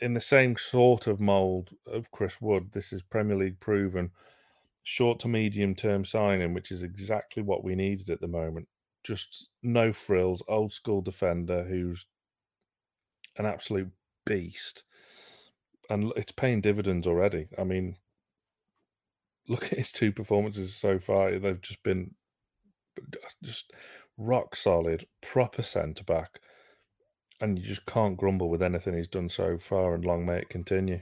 in 0.00 0.14
the 0.14 0.20
same 0.20 0.56
sort 0.56 1.06
of 1.06 1.20
mould 1.20 1.70
of 1.86 2.10
Chris 2.10 2.40
Wood, 2.40 2.70
this 2.72 2.92
is 2.92 3.02
Premier 3.02 3.36
League 3.36 3.60
proven 3.60 4.10
short 4.82 5.20
to 5.20 5.28
medium 5.28 5.76
term 5.76 6.04
signing, 6.04 6.54
which 6.54 6.72
is 6.72 6.82
exactly 6.82 7.42
what 7.42 7.62
we 7.62 7.76
needed 7.76 8.10
at 8.10 8.20
the 8.20 8.26
moment. 8.26 8.66
Just 9.04 9.50
no 9.62 9.92
frills, 9.92 10.42
old 10.48 10.72
school 10.72 11.00
defender 11.00 11.64
who's 11.64 12.06
an 13.36 13.46
absolute 13.46 13.90
beast, 14.26 14.82
and 15.88 16.12
it's 16.16 16.32
paying 16.32 16.60
dividends 16.60 17.06
already. 17.06 17.46
I 17.56 17.62
mean, 17.62 17.96
look 19.48 19.72
at 19.72 19.78
his 19.78 19.92
two 19.92 20.12
performances 20.12 20.74
so 20.74 20.98
far; 20.98 21.38
they've 21.38 21.60
just 21.60 21.82
been 21.82 22.14
uh, 22.98 23.28
just 23.42 23.72
rock 24.16 24.56
solid, 24.56 25.06
proper 25.20 25.62
centre 25.62 26.04
back, 26.04 26.40
and 27.40 27.58
you 27.58 27.64
just 27.64 27.86
can't 27.86 28.16
grumble 28.16 28.48
with 28.48 28.62
anything 28.62 28.96
he's 28.96 29.08
done 29.08 29.28
so 29.28 29.58
far. 29.58 29.94
And 29.94 30.04
long 30.04 30.26
may 30.26 30.38
it 30.38 30.48
continue. 30.48 31.00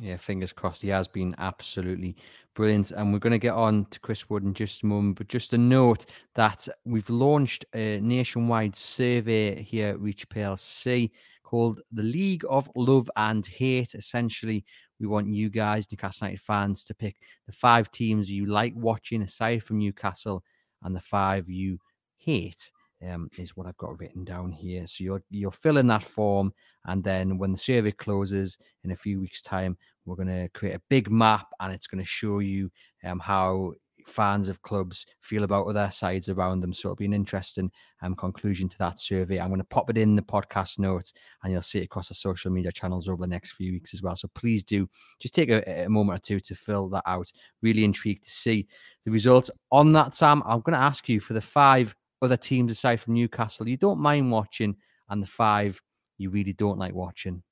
Yeah, 0.00 0.16
fingers 0.16 0.52
crossed. 0.52 0.82
He 0.82 0.88
has 0.88 1.06
been 1.06 1.34
absolutely 1.38 2.16
brilliant. 2.54 2.90
And 2.90 3.12
we're 3.12 3.20
going 3.20 3.32
to 3.32 3.38
get 3.38 3.54
on 3.54 3.86
to 3.86 4.00
Chris 4.00 4.28
Wood 4.28 4.42
in 4.42 4.52
just 4.52 4.82
a 4.82 4.86
moment. 4.86 5.18
But 5.18 5.28
just 5.28 5.52
a 5.52 5.58
note 5.58 6.06
that 6.34 6.66
we've 6.84 7.08
launched 7.08 7.64
a 7.74 8.00
nationwide 8.00 8.74
survey 8.74 9.62
here 9.62 9.90
at 9.90 10.00
Reach 10.00 10.28
PLC 10.28 11.10
called 11.44 11.80
the 11.92 12.02
League 12.02 12.44
of 12.48 12.68
Love 12.74 13.08
and 13.16 13.46
Hate. 13.46 13.94
Essentially, 13.94 14.64
we 14.98 15.06
want 15.06 15.28
you 15.28 15.50
guys, 15.50 15.86
Newcastle 15.90 16.26
United 16.26 16.42
fans, 16.42 16.82
to 16.84 16.94
pick 16.94 17.16
the 17.46 17.52
five 17.52 17.90
teams 17.92 18.30
you 18.30 18.46
like 18.46 18.72
watching 18.74 19.22
aside 19.22 19.62
from 19.62 19.78
Newcastle 19.78 20.42
and 20.82 20.96
the 20.96 21.00
five 21.00 21.48
you 21.48 21.78
hate. 22.16 22.70
Um, 23.06 23.28
is 23.36 23.54
what 23.54 23.66
I've 23.66 23.76
got 23.76 24.00
written 24.00 24.24
down 24.24 24.50
here. 24.50 24.86
So 24.86 25.04
you'll 25.04 25.20
you'll 25.28 25.50
fill 25.50 25.76
in 25.76 25.86
that 25.88 26.02
form, 26.02 26.54
and 26.86 27.04
then 27.04 27.36
when 27.36 27.52
the 27.52 27.58
survey 27.58 27.92
closes 27.92 28.56
in 28.82 28.92
a 28.92 28.96
few 28.96 29.20
weeks' 29.20 29.42
time, 29.42 29.76
we're 30.06 30.16
going 30.16 30.28
to 30.28 30.48
create 30.54 30.76
a 30.76 30.82
big 30.88 31.10
map, 31.10 31.48
and 31.60 31.72
it's 31.72 31.86
going 31.86 32.02
to 32.02 32.08
show 32.08 32.38
you 32.38 32.70
um, 33.04 33.18
how 33.18 33.74
fans 34.06 34.48
of 34.48 34.62
clubs 34.62 35.06
feel 35.20 35.44
about 35.44 35.66
other 35.66 35.90
sides 35.90 36.28
around 36.28 36.60
them. 36.60 36.72
So 36.72 36.88
it'll 36.88 36.96
be 36.96 37.04
an 37.04 37.12
interesting 37.12 37.70
um, 38.02 38.14
conclusion 38.14 38.68
to 38.68 38.78
that 38.78 38.98
survey. 38.98 39.38
I'm 39.38 39.48
going 39.48 39.60
to 39.60 39.66
pop 39.66 39.90
it 39.90 39.98
in 39.98 40.16
the 40.16 40.22
podcast 40.22 40.78
notes 40.78 41.12
and 41.42 41.52
you'll 41.52 41.62
see 41.62 41.80
it 41.80 41.84
across 41.84 42.08
the 42.08 42.14
social 42.14 42.50
media 42.50 42.72
channels 42.72 43.08
over 43.08 43.22
the 43.22 43.26
next 43.26 43.52
few 43.52 43.72
weeks 43.72 43.94
as 43.94 44.02
well. 44.02 44.16
So 44.16 44.28
please 44.34 44.62
do 44.62 44.88
just 45.18 45.34
take 45.34 45.50
a, 45.50 45.84
a 45.84 45.88
moment 45.88 46.18
or 46.18 46.22
two 46.22 46.40
to 46.40 46.54
fill 46.54 46.88
that 46.90 47.04
out. 47.06 47.30
Really 47.62 47.84
intrigued 47.84 48.24
to 48.24 48.30
see 48.30 48.66
the 49.04 49.10
results 49.10 49.50
on 49.70 49.92
that, 49.92 50.14
Sam. 50.14 50.42
I'm 50.46 50.60
going 50.60 50.76
to 50.76 50.84
ask 50.84 51.08
you 51.08 51.20
for 51.20 51.32
the 51.32 51.40
five 51.40 51.94
other 52.22 52.36
teams 52.36 52.72
aside 52.72 53.00
from 53.00 53.12
Newcastle 53.14 53.68
you 53.68 53.76
don't 53.76 53.98
mind 53.98 54.30
watching 54.30 54.74
and 55.10 55.22
the 55.22 55.26
five 55.26 55.80
you 56.18 56.30
really 56.30 56.52
don't 56.52 56.78
like 56.78 56.94
watching. 56.94 57.42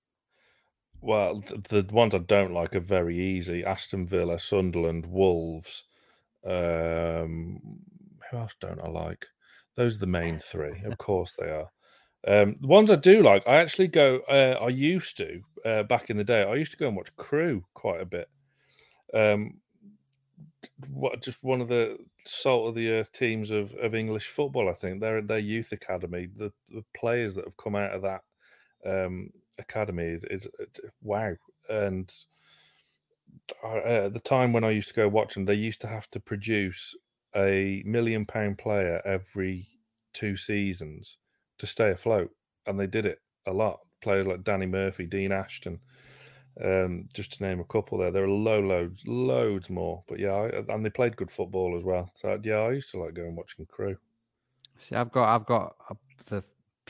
Well, 1.00 1.42
the, 1.68 1.82
the 1.82 1.92
ones 1.92 2.14
I 2.14 2.18
don't 2.18 2.52
like 2.52 2.76
are 2.76 2.80
very 2.80 3.18
easy: 3.18 3.64
Aston 3.64 4.06
Villa, 4.06 4.38
Sunderland, 4.38 5.06
Wolves, 5.06 5.84
um, 6.46 7.60
who 8.30 8.36
else 8.36 8.54
don't 8.60 8.80
I 8.82 8.88
like? 8.88 9.26
Those 9.74 9.96
are 9.96 10.00
the 10.00 10.06
main 10.06 10.38
three. 10.42 10.82
Of 10.84 10.98
course 10.98 11.34
they 11.38 11.48
are. 11.48 11.70
Um, 12.26 12.56
the 12.60 12.68
ones 12.68 12.90
I 12.90 12.96
do 12.96 13.22
like, 13.22 13.46
I 13.48 13.56
actually 13.56 13.88
go. 13.88 14.20
Uh, 14.28 14.58
I 14.62 14.68
used 14.68 15.16
to 15.16 15.40
uh, 15.64 15.82
back 15.84 16.08
in 16.08 16.16
the 16.16 16.24
day. 16.24 16.44
I 16.44 16.54
used 16.54 16.70
to 16.72 16.76
go 16.76 16.86
and 16.86 16.96
watch 16.96 17.14
Crewe 17.16 17.64
quite 17.74 18.00
a 18.00 18.06
bit. 18.06 18.28
Um, 19.12 19.54
what 20.88 21.20
just 21.20 21.42
one 21.42 21.60
of 21.60 21.68
the 21.68 21.98
salt 22.24 22.68
of 22.68 22.74
the 22.74 22.90
earth 22.90 23.12
teams 23.12 23.50
of, 23.50 23.74
of 23.74 23.94
English 23.94 24.28
football. 24.28 24.68
I 24.68 24.72
think 24.72 25.00
they're 25.00 25.20
their 25.20 25.38
youth 25.38 25.72
academy. 25.72 26.28
The 26.36 26.52
the 26.70 26.84
players 26.94 27.34
that 27.34 27.44
have 27.44 27.56
come 27.56 27.74
out 27.74 27.92
of 27.92 28.02
that 28.02 28.22
um, 28.86 29.30
academy 29.58 30.04
is, 30.04 30.24
is, 30.30 30.46
is 30.60 30.90
wow. 31.02 31.34
And 31.68 32.12
uh, 33.64 33.76
at 34.06 34.14
the 34.14 34.20
time 34.20 34.52
when 34.52 34.64
I 34.64 34.70
used 34.70 34.88
to 34.88 34.94
go 34.94 35.08
watch 35.08 35.34
them, 35.34 35.44
they 35.44 35.54
used 35.54 35.80
to 35.82 35.86
have 35.88 36.10
to 36.10 36.20
produce 36.20 36.94
a 37.34 37.82
million 37.86 38.26
pound 38.26 38.58
player 38.58 39.00
every 39.04 39.68
two 40.12 40.36
seasons 40.36 41.18
to 41.58 41.66
stay 41.66 41.90
afloat, 41.90 42.30
and 42.66 42.78
they 42.78 42.86
did 42.86 43.06
it 43.06 43.20
a 43.46 43.52
lot. 43.52 43.80
Players 44.00 44.26
like 44.26 44.44
Danny 44.44 44.66
Murphy, 44.66 45.06
Dean 45.06 45.32
Ashton, 45.32 45.78
um, 46.62 47.08
just 47.14 47.34
to 47.34 47.42
name 47.42 47.60
a 47.60 47.64
couple 47.64 47.98
there. 47.98 48.10
There 48.10 48.24
are 48.24 48.28
low 48.28 48.60
loads, 48.60 49.06
loads 49.06 49.70
more. 49.70 50.02
But 50.08 50.18
yeah, 50.18 50.32
I, 50.32 50.74
and 50.74 50.84
they 50.84 50.90
played 50.90 51.16
good 51.16 51.30
football 51.30 51.76
as 51.76 51.84
well. 51.84 52.10
So 52.14 52.38
yeah, 52.42 52.56
I 52.56 52.72
used 52.72 52.90
to 52.92 52.98
like 52.98 53.14
going 53.14 53.36
watching 53.36 53.66
Crewe. 53.66 53.96
See, 54.78 54.96
I've 54.96 55.12
got, 55.12 55.34
I've 55.34 55.46
got 55.46 55.76
uh, 55.88 55.94
the 56.26 56.42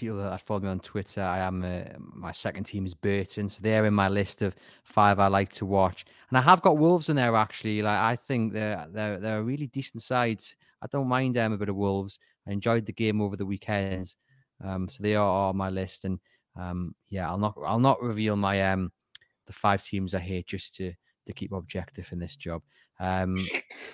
people 0.03 0.17
that 0.17 0.41
follow 0.41 0.59
me 0.59 0.69
on 0.69 0.81
Twitter. 0.81 1.23
I 1.23 1.39
am 1.39 1.63
uh, 1.63 1.97
my 1.99 2.33
second 2.33 2.65
team 2.65 2.85
is 2.85 2.93
Burton, 2.93 3.49
so 3.49 3.61
they're 3.63 3.87
in 3.87 3.95
my 3.95 4.09
list 4.09 4.43
of 4.43 4.57
five 4.83 5.21
I 5.21 5.29
like 5.29 5.53
to 5.53 5.65
watch. 5.65 6.05
And 6.29 6.37
I 6.37 6.43
have 6.43 6.61
got 6.61 6.77
Wolves 6.77 7.09
in 7.09 7.15
there 7.15 7.37
actually. 7.37 7.83
Like 7.83 7.99
I 7.99 8.17
think 8.17 8.53
they're 8.53 8.85
they're 8.91 9.21
they're 9.21 9.39
a 9.39 9.45
really 9.45 9.69
decent 9.69 10.03
side. 10.03 10.43
I 10.83 10.87
don't 10.91 11.07
mind 11.07 11.37
them 11.37 11.53
a 11.53 11.57
bit 11.57 11.69
of 11.69 11.77
Wolves. 11.77 12.19
I 12.49 12.51
enjoyed 12.51 12.85
the 12.85 12.93
game 12.93 13.21
over 13.21 13.37
the 13.37 13.47
weekends, 13.47 14.17
um, 14.65 14.89
so 14.89 15.05
they 15.05 15.15
are 15.15 15.49
on 15.51 15.57
my 15.57 15.71
list. 15.71 16.05
And 16.05 16.19
um, 16.59 16.97
yeah, 17.09 17.31
I'll 17.31 17.39
not 17.39 17.55
I'll 17.65 17.79
not 17.79 18.03
reveal 18.03 18.35
my 18.35 18.73
um 18.73 18.91
the 19.47 19.53
five 19.53 19.85
teams 19.85 20.15
I 20.15 20.21
hate 20.21 20.49
just 20.49 20.75
to 20.77 20.93
to 21.27 21.33
keep 21.33 21.53
objective 21.53 22.09
in 22.11 22.19
this 22.19 22.35
job. 22.35 22.63
Um, 22.99 23.37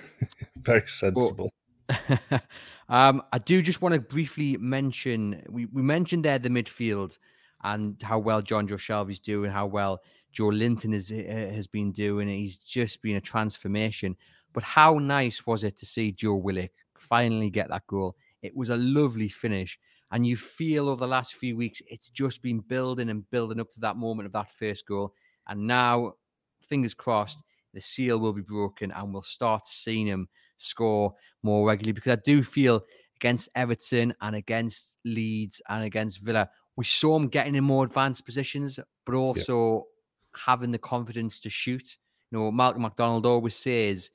Very 0.56 0.88
sensible. 0.88 1.52
Um, 2.88 3.22
I 3.32 3.38
do 3.38 3.60
just 3.60 3.82
want 3.82 3.94
to 3.94 4.00
briefly 4.00 4.56
mention 4.56 5.42
we, 5.50 5.66
we 5.66 5.82
mentioned 5.82 6.24
there 6.24 6.38
the 6.38 6.48
midfield 6.48 7.18
and 7.62 8.00
how 8.02 8.18
well 8.18 8.40
Jonjo 8.40 8.78
Shelvey's 8.78 9.20
doing, 9.20 9.50
how 9.50 9.66
well 9.66 10.00
Joelinton 10.34 10.94
is, 10.94 11.10
uh, 11.10 11.52
has 11.54 11.66
been 11.66 11.92
doing. 11.92 12.28
He's 12.28 12.56
just 12.56 13.02
been 13.02 13.16
a 13.16 13.20
transformation. 13.20 14.16
But 14.54 14.62
how 14.62 14.94
nice 14.94 15.46
was 15.46 15.64
it 15.64 15.76
to 15.78 15.86
see 15.86 16.12
Joe 16.12 16.36
Willock 16.36 16.70
finally 16.96 17.50
get 17.50 17.68
that 17.68 17.86
goal? 17.86 18.16
It 18.42 18.56
was 18.56 18.70
a 18.70 18.76
lovely 18.76 19.28
finish. 19.28 19.78
And 20.10 20.26
you 20.26 20.36
feel 20.36 20.88
over 20.88 21.00
the 21.00 21.06
last 21.06 21.34
few 21.34 21.56
weeks, 21.56 21.82
it's 21.86 22.08
just 22.08 22.40
been 22.40 22.60
building 22.60 23.10
and 23.10 23.28
building 23.30 23.60
up 23.60 23.70
to 23.72 23.80
that 23.80 23.96
moment 23.96 24.26
of 24.26 24.32
that 24.32 24.50
first 24.52 24.86
goal. 24.86 25.12
And 25.48 25.66
now, 25.66 26.14
fingers 26.66 26.94
crossed, 26.94 27.42
the 27.74 27.80
seal 27.80 28.18
will 28.18 28.32
be 28.32 28.40
broken 28.40 28.90
and 28.92 29.12
we'll 29.12 29.22
start 29.22 29.66
seeing 29.66 30.06
him 30.06 30.28
score 30.58 31.14
more 31.42 31.66
regularly 31.66 31.92
because 31.92 32.12
I 32.12 32.20
do 32.24 32.42
feel 32.42 32.82
against 33.16 33.48
Everton 33.54 34.14
and 34.20 34.36
against 34.36 34.98
Leeds 35.04 35.60
and 35.68 35.84
against 35.84 36.20
Villa, 36.20 36.48
we 36.76 36.84
saw 36.84 37.16
him 37.16 37.28
getting 37.28 37.56
in 37.56 37.64
more 37.64 37.84
advanced 37.84 38.24
positions, 38.24 38.78
but 39.04 39.14
also 39.14 39.74
yeah. 40.34 40.40
having 40.44 40.70
the 40.70 40.78
confidence 40.78 41.40
to 41.40 41.50
shoot. 41.50 41.96
You 42.30 42.38
know, 42.38 42.50
Malcolm 42.52 42.82
McDonald 42.82 43.26
always 43.26 43.56
says 43.56 44.10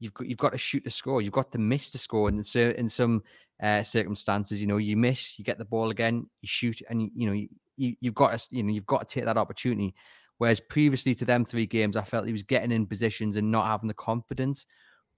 you've 0.00 0.14
got 0.14 0.26
you've 0.26 0.38
got 0.38 0.52
to 0.52 0.58
shoot 0.58 0.82
the 0.84 0.90
score, 0.90 1.22
you've 1.22 1.32
got 1.32 1.52
to 1.52 1.58
miss 1.58 1.90
the 1.90 1.98
score, 1.98 2.28
and 2.28 2.44
so 2.44 2.70
in 2.76 2.88
some 2.88 3.22
uh, 3.62 3.82
circumstances, 3.82 4.60
you 4.60 4.66
know, 4.66 4.78
you 4.78 4.96
miss, 4.96 5.38
you 5.38 5.44
get 5.44 5.58
the 5.58 5.64
ball 5.64 5.90
again, 5.90 6.26
you 6.42 6.48
shoot, 6.48 6.82
and 6.90 7.02
you, 7.02 7.10
you 7.14 7.26
know 7.26 7.32
you, 7.32 7.48
you 7.76 7.96
you've 8.00 8.14
got 8.14 8.36
to 8.36 8.48
you 8.50 8.62
know 8.62 8.72
you've 8.72 8.86
got 8.86 9.08
to 9.08 9.14
take 9.14 9.24
that 9.24 9.38
opportunity. 9.38 9.94
Whereas 10.38 10.60
previously 10.60 11.14
to 11.16 11.24
them 11.24 11.44
three 11.44 11.66
games, 11.66 11.96
I 11.96 12.02
felt 12.02 12.26
he 12.26 12.32
was 12.32 12.44
getting 12.44 12.70
in 12.70 12.86
positions 12.86 13.36
and 13.36 13.50
not 13.50 13.66
having 13.66 13.88
the 13.88 13.94
confidence. 13.94 14.66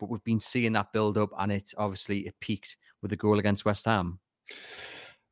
But 0.01 0.09
we've 0.09 0.25
been 0.25 0.41
seeing 0.41 0.73
that 0.73 0.93
build 0.93 1.19
up, 1.19 1.31
and 1.39 1.53
it's 1.53 1.75
obviously 1.77 2.21
it 2.27 2.35
peaked 2.41 2.77
with 3.03 3.11
the 3.11 3.17
goal 3.17 3.39
against 3.39 3.65
West 3.65 3.85
Ham. 3.85 4.19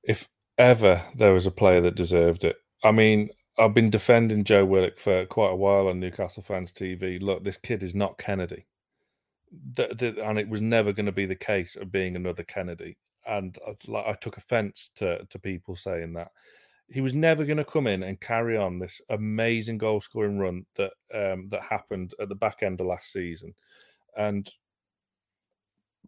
If 0.04 0.28
ever 0.57 1.02
there 1.16 1.33
was 1.33 1.46
a 1.46 1.50
player 1.50 1.81
that 1.81 1.94
deserved 1.94 2.44
it, 2.44 2.57
I 2.85 2.92
mean, 2.92 3.31
I've 3.59 3.74
been 3.74 3.90
defending 3.90 4.44
Joe 4.44 4.64
Willock 4.64 4.98
for 4.98 5.26
quite 5.26 5.50
a 5.50 5.57
while 5.57 5.88
on 5.88 5.98
Newcastle 5.98 6.42
fans 6.42 6.72
TV. 6.72 7.20
Look, 7.20 7.42
this 7.42 7.57
kid 7.57 7.83
is 7.83 7.94
not 7.94 8.18
Kennedy, 8.18 8.66
the, 9.74 9.88
the, 9.88 10.24
and 10.24 10.38
it 10.38 10.48
was 10.48 10.61
never 10.61 10.92
going 10.92 11.07
to 11.07 11.12
be 11.12 11.26
the 11.26 11.35
case 11.35 11.76
of 11.76 11.90
being 11.90 12.14
another 12.14 12.44
Kennedy. 12.44 12.98
And 13.26 13.59
I, 13.66 13.74
like, 13.87 14.07
I 14.07 14.12
took 14.14 14.37
offence 14.37 14.90
to 14.96 15.24
to 15.24 15.38
people 15.38 15.74
saying 15.74 16.12
that 16.14 16.28
he 16.90 17.00
was 17.00 17.12
never 17.12 17.44
going 17.44 17.59
to 17.59 17.64
come 17.64 17.87
in 17.87 18.02
and 18.02 18.20
carry 18.20 18.57
on 18.57 18.78
this 18.78 19.00
amazing 19.11 19.78
goal 19.78 20.00
scoring 20.00 20.38
run 20.38 20.64
that 20.76 20.92
um, 21.14 21.48
that 21.50 21.62
happened 21.62 22.14
at 22.20 22.28
the 22.28 22.35
back 22.35 22.62
end 22.62 22.81
of 22.81 22.87
last 22.87 23.12
season. 23.12 23.54
And 24.18 24.50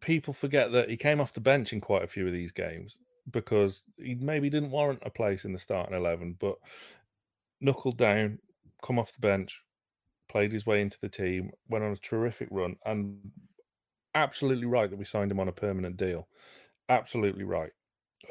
people 0.00 0.32
forget 0.32 0.72
that 0.72 0.88
he 0.88 0.96
came 0.96 1.20
off 1.20 1.32
the 1.34 1.40
bench 1.40 1.72
in 1.72 1.80
quite 1.80 2.02
a 2.02 2.08
few 2.08 2.26
of 2.26 2.32
these 2.32 2.52
games 2.52 2.98
because 3.30 3.84
he 3.98 4.14
maybe 4.14 4.48
didn't 4.48 4.70
warrant 4.70 5.02
a 5.04 5.10
place 5.10 5.44
in 5.44 5.52
the 5.52 5.58
starting 5.58 5.94
eleven, 5.94 6.36
but 6.38 6.56
knuckled 7.60 7.96
down, 7.98 8.38
come 8.82 8.98
off 8.98 9.12
the 9.12 9.20
bench, 9.20 9.62
played 10.28 10.52
his 10.52 10.66
way 10.66 10.80
into 10.82 10.98
the 11.00 11.08
team, 11.08 11.50
went 11.68 11.84
on 11.84 11.92
a 11.92 11.96
terrific 11.96 12.48
run, 12.50 12.76
and 12.86 13.32
absolutely 14.14 14.66
right 14.66 14.90
that 14.90 14.98
we 14.98 15.04
signed 15.04 15.32
him 15.32 15.40
on 15.40 15.48
a 15.48 15.52
permanent 15.52 15.96
deal. 15.96 16.28
Absolutely 16.88 17.44
right. 17.44 17.72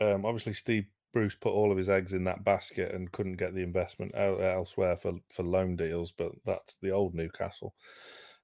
Um, 0.01 0.25
obviously, 0.25 0.53
Steve 0.53 0.85
Bruce 1.13 1.35
put 1.35 1.53
all 1.53 1.71
of 1.71 1.77
his 1.77 1.89
eggs 1.89 2.13
in 2.13 2.25
that 2.25 2.43
basket 2.43 2.93
and 2.93 3.11
couldn't 3.11 3.37
get 3.37 3.55
the 3.55 3.63
investment 3.63 4.13
elsewhere 4.15 4.97
for 4.97 5.13
for 5.33 5.43
loan 5.43 5.75
deals, 5.75 6.11
but 6.11 6.33
that's 6.45 6.77
the 6.77 6.91
old 6.91 7.15
Newcastle. 7.15 7.75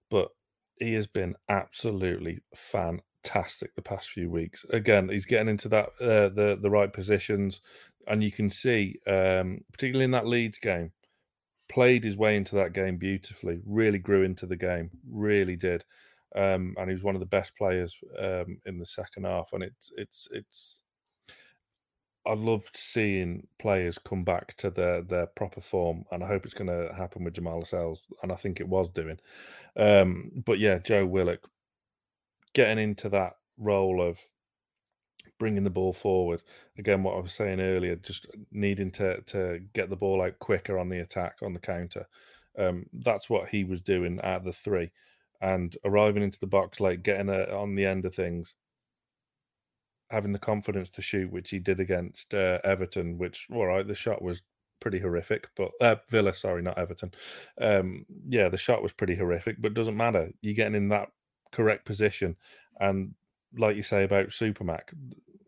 But 0.09 0.29
he 0.79 0.93
has 0.93 1.07
been 1.07 1.35
absolutely 1.49 2.41
fantastic 2.55 3.75
the 3.75 3.81
past 3.81 4.09
few 4.09 4.29
weeks. 4.29 4.65
Again, 4.69 5.09
he's 5.09 5.25
getting 5.25 5.49
into 5.49 5.69
that 5.69 5.89
uh, 6.01 6.29
the 6.29 6.57
the 6.61 6.69
right 6.69 6.91
positions, 6.91 7.61
and 8.07 8.23
you 8.23 8.31
can 8.31 8.49
see, 8.49 8.99
um, 9.07 9.61
particularly 9.71 10.05
in 10.05 10.11
that 10.11 10.27
Leeds 10.27 10.59
game, 10.59 10.91
played 11.69 12.03
his 12.03 12.17
way 12.17 12.35
into 12.35 12.55
that 12.55 12.73
game 12.73 12.97
beautifully. 12.97 13.61
Really 13.65 13.99
grew 13.99 14.23
into 14.23 14.45
the 14.45 14.57
game, 14.57 14.91
really 15.09 15.55
did, 15.55 15.83
um, 16.35 16.75
and 16.77 16.89
he 16.89 16.93
was 16.93 17.03
one 17.03 17.15
of 17.15 17.21
the 17.21 17.25
best 17.25 17.55
players 17.57 17.97
um, 18.19 18.59
in 18.65 18.77
the 18.77 18.85
second 18.85 19.25
half. 19.25 19.49
And 19.53 19.63
it's 19.63 19.91
it's 19.95 20.27
it's 20.31 20.81
I 22.25 22.33
loved 22.33 22.75
seeing 22.75 23.47
players 23.59 23.97
come 23.97 24.23
back 24.23 24.55
to 24.57 24.69
their 24.69 25.01
their 25.01 25.27
proper 25.27 25.61
form, 25.61 26.05
and 26.11 26.23
I 26.23 26.27
hope 26.27 26.45
it's 26.45 26.53
going 26.53 26.67
to 26.69 26.93
happen 26.95 27.23
with 27.23 27.35
Jamal 27.35 27.59
Lascelles, 27.59 28.05
and 28.23 28.31
I 28.31 28.35
think 28.35 28.59
it 28.59 28.67
was 28.67 28.89
doing. 28.89 29.19
Um, 29.77 30.31
but 30.45 30.59
yeah, 30.59 30.79
Joe 30.79 31.05
Willock 31.05 31.49
getting 32.53 32.79
into 32.83 33.09
that 33.09 33.33
role 33.57 34.01
of 34.01 34.19
bringing 35.37 35.63
the 35.63 35.69
ball 35.69 35.93
forward 35.93 36.41
again. 36.77 37.03
What 37.03 37.15
I 37.15 37.19
was 37.19 37.33
saying 37.33 37.59
earlier, 37.59 37.95
just 37.95 38.27
needing 38.51 38.91
to 38.93 39.21
to 39.21 39.61
get 39.73 39.89
the 39.89 39.95
ball 39.95 40.21
out 40.21 40.39
quicker 40.39 40.79
on 40.79 40.89
the 40.89 40.99
attack 40.99 41.37
on 41.41 41.53
the 41.53 41.59
counter. 41.59 42.07
Um, 42.57 42.85
that's 42.93 43.29
what 43.29 43.49
he 43.49 43.65
was 43.65 43.81
doing 43.81 44.19
at 44.21 44.43
the 44.43 44.53
three, 44.53 44.91
and 45.41 45.75
arriving 45.85 46.23
into 46.23 46.39
the 46.39 46.47
box 46.47 46.79
late, 46.79 47.03
getting 47.03 47.29
a, 47.29 47.43
on 47.55 47.75
the 47.75 47.85
end 47.85 48.05
of 48.05 48.15
things 48.15 48.55
having 50.15 50.31
the 50.31 50.39
confidence 50.39 50.89
to 50.91 51.01
shoot, 51.01 51.29
which 51.29 51.49
he 51.49 51.59
did 51.59 51.81
against 51.81 52.33
uh, 52.33 52.59
Everton. 52.63 53.17
Which, 53.17 53.47
all 53.53 53.65
right, 53.65 53.85
the 53.85 53.93
shot 53.93 54.21
was 54.21 54.41
pretty 54.79 54.99
horrific, 54.99 55.49
but 55.57 55.71
uh, 55.81 55.95
Villa, 56.09 56.33
sorry, 56.33 56.61
not 56.61 56.77
Everton. 56.77 57.11
Um, 57.59 58.05
yeah, 58.29 58.47
the 58.47 58.57
shot 58.57 58.81
was 58.81 58.93
pretty 58.93 59.15
horrific, 59.15 59.61
but 59.61 59.73
doesn't 59.73 59.97
matter. 59.97 60.29
You're 60.41 60.53
getting 60.53 60.75
in 60.75 60.89
that 60.89 61.09
correct 61.51 61.85
position, 61.85 62.37
and 62.79 63.13
like 63.57 63.75
you 63.75 63.83
say 63.83 64.03
about 64.03 64.29
Supermac, 64.29 64.93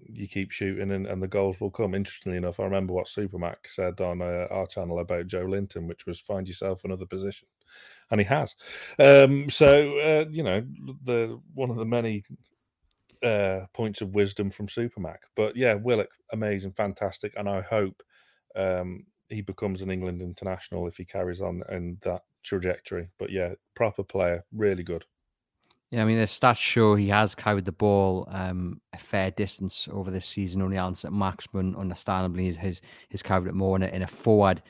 you 0.09 0.27
keep 0.27 0.51
shooting 0.51 0.91
and, 0.91 1.07
and 1.07 1.21
the 1.21 1.27
goals 1.27 1.59
will 1.59 1.71
come. 1.71 1.93
Interestingly 1.93 2.37
enough, 2.37 2.59
I 2.59 2.63
remember 2.63 2.93
what 2.93 3.07
Supermac 3.07 3.55
said 3.67 4.01
on 4.01 4.21
uh, 4.21 4.47
our 4.51 4.67
channel 4.67 4.99
about 4.99 5.27
Joelinton, 5.27 5.87
which 5.87 6.05
was 6.05 6.19
find 6.19 6.47
yourself 6.47 6.83
another 6.83 7.05
position, 7.05 7.47
and 8.11 8.19
he 8.19 8.25
has. 8.25 8.55
Um, 8.99 9.49
so 9.49 9.97
uh, 9.99 10.25
you 10.29 10.43
know, 10.43 10.63
the 11.05 11.39
one 11.53 11.69
of 11.69 11.77
the 11.77 11.85
many 11.85 12.23
uh, 13.23 13.65
points 13.73 14.01
of 14.01 14.15
wisdom 14.15 14.51
from 14.51 14.67
Supermac. 14.67 15.17
But 15.35 15.55
yeah, 15.55 15.75
Willock, 15.75 16.09
amazing, 16.31 16.73
fantastic, 16.73 17.33
and 17.37 17.47
I 17.47 17.61
hope 17.61 18.01
um, 18.55 19.05
he 19.29 19.41
becomes 19.41 19.81
an 19.81 19.91
England 19.91 20.21
international 20.21 20.87
if 20.87 20.97
he 20.97 21.05
carries 21.05 21.41
on 21.41 21.63
in 21.69 21.97
that 22.03 22.21
trajectory. 22.43 23.09
But 23.19 23.31
yeah, 23.31 23.53
proper 23.75 24.03
player, 24.03 24.43
really 24.53 24.83
good. 24.83 25.05
Yeah, 25.91 26.01
I 26.01 26.05
mean 26.05 26.17
the 26.17 26.25
stats 26.25 26.57
show 26.57 26.95
he 26.95 27.07
has 27.09 27.33
carried 27.33 27.63
the 27.63 27.71
ball 27.71 28.27
um, 28.29 28.81
a 28.93 28.97
fair 28.97 29.31
distance 29.31 29.87
over 29.91 30.11
this 30.11 30.25
season. 30.25 30.61
Only 30.61 30.77
Allan 30.77 30.95
Saint-Maximin, 30.95 31.75
understandably, 31.77 32.51
has 32.53 32.81
has 33.11 33.23
carried 33.23 33.47
it 33.47 33.53
more 33.53 33.77
in 33.77 33.83
a, 33.83 33.87
in 33.87 34.01
a 34.01 34.07
forward 34.07 34.61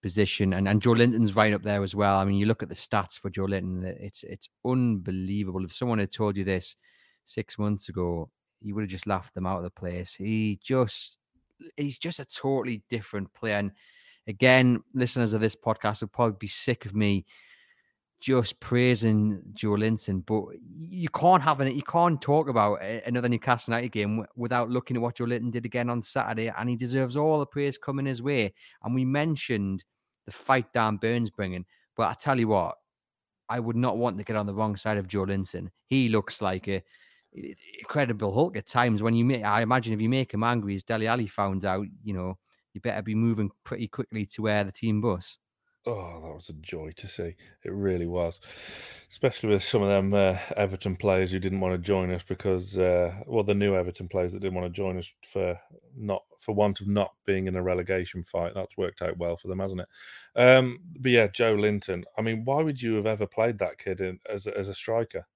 position, 0.00 0.52
and 0.52 0.68
and 0.68 0.80
Joelinton's 0.80 1.34
right 1.34 1.52
up 1.52 1.64
there 1.64 1.82
as 1.82 1.96
well. 1.96 2.18
I 2.18 2.24
mean, 2.24 2.36
you 2.36 2.46
look 2.46 2.62
at 2.62 2.68
the 2.68 2.76
stats 2.76 3.18
for 3.18 3.30
Joelinton; 3.30 3.82
it's 3.84 4.22
it's 4.22 4.48
unbelievable. 4.64 5.64
If 5.64 5.72
someone 5.72 5.98
had 5.98 6.12
told 6.12 6.36
you 6.36 6.44
this 6.44 6.76
six 7.24 7.58
months 7.58 7.88
ago, 7.88 8.30
you 8.60 8.74
would 8.74 8.82
have 8.82 8.90
just 8.90 9.06
laughed 9.06 9.34
them 9.34 9.46
out 9.46 9.58
of 9.58 9.64
the 9.64 9.70
place. 9.70 10.14
He 10.14 10.58
just 10.62 11.18
he's 11.76 11.98
just 11.98 12.20
a 12.20 12.24
totally 12.24 12.82
different 12.88 13.32
player. 13.34 13.56
And 13.56 13.72
again, 14.26 14.82
listeners 14.94 15.32
of 15.32 15.40
this 15.40 15.56
podcast 15.56 16.00
will 16.00 16.08
probably 16.08 16.36
be 16.38 16.48
sick 16.48 16.86
of 16.86 16.94
me 16.94 17.24
just 18.20 18.60
praising 18.60 19.40
Joe 19.54 19.70
Joelinton, 19.70 20.24
but 20.26 20.44
you 20.78 21.08
can't 21.08 21.42
have 21.42 21.60
it. 21.62 21.74
You 21.74 21.82
can't 21.82 22.20
talk 22.20 22.48
about 22.48 22.82
another 22.82 23.30
Newcastle 23.30 23.72
United 23.72 23.92
game 23.92 24.26
without 24.36 24.68
looking 24.68 24.96
at 24.96 25.02
what 25.02 25.16
Joelinton 25.16 25.50
did 25.50 25.64
again 25.64 25.88
on 25.88 26.02
Saturday, 26.02 26.52
and 26.56 26.68
he 26.68 26.76
deserves 26.76 27.16
all 27.16 27.38
the 27.38 27.46
praise 27.46 27.78
coming 27.78 28.04
his 28.04 28.22
way. 28.22 28.52
And 28.84 28.94
we 28.94 29.06
mentioned 29.06 29.84
the 30.26 30.32
fight 30.32 30.66
Dan 30.74 30.96
Burn's 30.96 31.30
bringing, 31.30 31.64
but 31.96 32.08
I 32.08 32.14
tell 32.14 32.38
you 32.38 32.48
what, 32.48 32.76
I 33.48 33.58
would 33.58 33.76
not 33.76 33.96
want 33.96 34.18
to 34.18 34.24
get 34.24 34.36
on 34.36 34.46
the 34.46 34.54
wrong 34.54 34.76
side 34.76 34.98
of 34.98 35.08
Joe 35.08 35.24
Joelinton. 35.24 35.68
He 35.86 36.10
looks 36.10 36.42
like 36.42 36.68
a 36.68 36.82
incredible 37.32 38.32
Hulk 38.32 38.56
at 38.56 38.66
times. 38.66 39.02
When 39.02 39.14
you 39.14 39.24
make, 39.24 39.44
I 39.44 39.62
imagine 39.62 39.92
if 39.92 40.00
you 40.00 40.08
make 40.08 40.32
him 40.32 40.42
angry, 40.42 40.74
as 40.74 40.82
Dele 40.82 41.06
Alli 41.06 41.26
found 41.26 41.64
out, 41.64 41.86
you 42.02 42.14
know, 42.14 42.38
you 42.72 42.80
better 42.80 43.02
be 43.02 43.14
moving 43.14 43.50
pretty 43.64 43.88
quickly 43.88 44.26
to 44.26 44.42
where 44.42 44.64
the 44.64 44.72
team 44.72 45.00
bus. 45.00 45.38
Oh, 45.86 46.20
that 46.22 46.34
was 46.34 46.50
a 46.50 46.52
joy 46.52 46.92
to 46.96 47.08
see. 47.08 47.36
It 47.64 47.72
really 47.72 48.06
was, 48.06 48.38
especially 49.10 49.48
with 49.48 49.64
some 49.64 49.80
of 49.80 49.88
them 49.88 50.12
uh, 50.12 50.36
Everton 50.54 50.94
players 50.94 51.30
who 51.30 51.38
didn't 51.38 51.60
want 51.60 51.72
to 51.72 51.78
join 51.78 52.12
us 52.12 52.22
because, 52.22 52.76
uh, 52.76 53.14
well, 53.26 53.44
the 53.44 53.54
new 53.54 53.74
Everton 53.74 54.06
players 54.06 54.32
that 54.32 54.40
didn't 54.40 54.60
want 54.60 54.66
to 54.66 54.76
join 54.76 54.98
us 54.98 55.10
for 55.32 55.58
not 55.96 56.22
for 56.38 56.54
want 56.54 56.82
of 56.82 56.86
not 56.86 57.12
being 57.24 57.46
in 57.46 57.56
a 57.56 57.62
relegation 57.62 58.22
fight. 58.22 58.52
That's 58.54 58.76
worked 58.76 59.00
out 59.00 59.16
well 59.16 59.38
for 59.38 59.48
them, 59.48 59.60
hasn't 59.60 59.80
it? 59.80 59.88
Um, 60.38 60.80
but 60.98 61.12
yeah, 61.12 61.28
Joelinton. 61.28 62.02
I 62.18 62.20
mean, 62.20 62.44
why 62.44 62.62
would 62.62 62.82
you 62.82 62.96
have 62.96 63.06
ever 63.06 63.26
played 63.26 63.58
that 63.60 63.78
kid 63.78 64.00
in, 64.00 64.20
as 64.28 64.46
as 64.46 64.68
a 64.68 64.74
striker? 64.74 65.26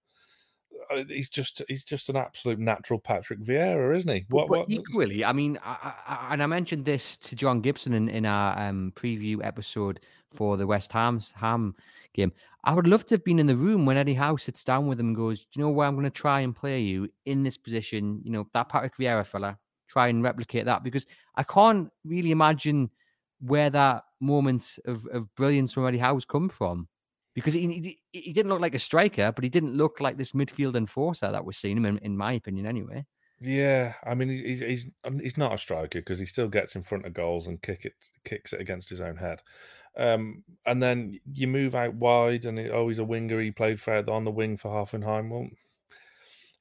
Uh, 0.94 1.04
he's 1.08 1.28
just 1.28 1.62
he's 1.68 1.84
just 1.84 2.08
an 2.08 2.16
absolute 2.16 2.58
natural 2.58 2.98
Patrick 2.98 3.40
Vieira, 3.40 3.96
isn't 3.96 4.10
he? 4.10 4.24
What, 4.28 4.48
but 4.48 4.60
what... 4.60 4.70
equally, 4.70 5.24
I 5.24 5.32
mean, 5.32 5.58
I, 5.64 5.92
I, 6.06 6.28
and 6.32 6.42
I 6.42 6.46
mentioned 6.46 6.84
this 6.84 7.16
to 7.18 7.36
John 7.36 7.60
Gibson 7.60 7.94
in, 7.94 8.08
in 8.08 8.26
our 8.26 8.58
um, 8.58 8.92
preview 8.96 9.44
episode 9.44 10.00
for 10.32 10.56
the 10.56 10.66
West 10.66 10.92
Ham's 10.92 11.32
Ham 11.36 11.74
game. 12.14 12.32
I 12.64 12.72
would 12.72 12.86
love 12.86 13.04
to 13.06 13.14
have 13.14 13.24
been 13.24 13.38
in 13.38 13.46
the 13.46 13.56
room 13.56 13.84
when 13.84 13.96
Eddie 13.96 14.14
Howe 14.14 14.36
sits 14.36 14.64
down 14.64 14.86
with 14.86 14.98
him 14.98 15.08
and 15.08 15.16
goes, 15.16 15.40
"Do 15.40 15.46
you 15.54 15.62
know 15.62 15.70
where 15.70 15.86
I'm 15.86 15.94
going 15.94 16.04
to 16.04 16.10
try 16.10 16.40
and 16.40 16.54
play 16.54 16.80
you 16.80 17.08
in 17.26 17.42
this 17.42 17.56
position? 17.56 18.20
You 18.24 18.32
know 18.32 18.48
that 18.54 18.68
Patrick 18.68 18.96
Vieira 18.96 19.26
fella. 19.26 19.58
Try 19.88 20.08
and 20.08 20.22
replicate 20.22 20.64
that 20.64 20.82
because 20.82 21.06
I 21.36 21.42
can't 21.42 21.90
really 22.04 22.30
imagine 22.30 22.90
where 23.40 23.68
that 23.70 24.04
moment 24.20 24.78
of, 24.86 25.06
of 25.12 25.32
brilliance 25.34 25.72
from 25.72 25.86
Eddie 25.86 25.98
Howe's 25.98 26.24
come 26.24 26.48
from." 26.48 26.88
Because 27.34 27.52
he, 27.52 27.98
he, 28.12 28.20
he 28.20 28.32
didn't 28.32 28.50
look 28.50 28.60
like 28.60 28.74
a 28.74 28.78
striker, 28.78 29.32
but 29.32 29.42
he 29.42 29.50
didn't 29.50 29.74
look 29.74 30.00
like 30.00 30.16
this 30.16 30.32
midfield 30.32 30.76
enforcer 30.76 31.32
that 31.32 31.44
we're 31.44 31.52
seeing 31.52 31.76
him 31.76 31.86
in, 31.86 31.98
in 31.98 32.16
my 32.16 32.32
opinion, 32.32 32.66
anyway. 32.66 33.04
Yeah, 33.40 33.94
I 34.04 34.14
mean 34.14 34.28
he's 34.28 34.60
he's 34.60 34.86
he's 35.20 35.36
not 35.36 35.52
a 35.52 35.58
striker 35.58 35.98
because 35.98 36.18
he 36.18 36.24
still 36.24 36.48
gets 36.48 36.76
in 36.76 36.82
front 36.82 37.04
of 37.04 37.12
goals 37.12 37.46
and 37.46 37.60
kick 37.60 37.84
it 37.84 37.94
kicks 38.24 38.52
it 38.52 38.60
against 38.60 38.88
his 38.88 39.00
own 39.00 39.16
head. 39.16 39.42
Um, 39.96 40.44
and 40.66 40.82
then 40.82 41.20
you 41.32 41.46
move 41.46 41.74
out 41.74 41.94
wide, 41.94 42.46
and 42.46 42.58
oh, 42.58 42.88
he's 42.88 42.98
a 42.98 43.04
winger. 43.04 43.40
He 43.40 43.50
played 43.50 43.80
for 43.80 44.08
on 44.10 44.24
the 44.24 44.30
wing 44.30 44.56
for 44.56 44.70
Hoffenheim. 44.70 45.30
Well, 45.30 45.48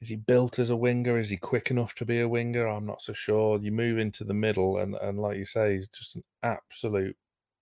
is 0.02 0.10
he 0.10 0.16
built 0.16 0.60
as 0.60 0.70
a 0.70 0.76
winger? 0.76 1.18
Is 1.18 1.30
he 1.30 1.38
quick 1.38 1.72
enough 1.72 1.96
to 1.96 2.06
be 2.06 2.20
a 2.20 2.28
winger? 2.28 2.68
I'm 2.68 2.86
not 2.86 3.02
so 3.02 3.14
sure. 3.14 3.60
You 3.60 3.72
move 3.72 3.98
into 3.98 4.24
the 4.24 4.34
middle, 4.34 4.78
and 4.78 4.96
and 4.96 5.20
like 5.20 5.38
you 5.38 5.46
say, 5.46 5.76
he's 5.76 5.88
just 5.88 6.16
an 6.16 6.24
absolute 6.44 7.16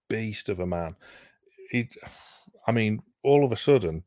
beast 0.10 0.50
of 0.50 0.60
a 0.60 0.66
man. 0.66 0.96
He, 1.70 1.90
I 2.68 2.72
mean, 2.72 3.02
all 3.24 3.44
of 3.46 3.52
a 3.52 3.58
sudden, 3.58 4.04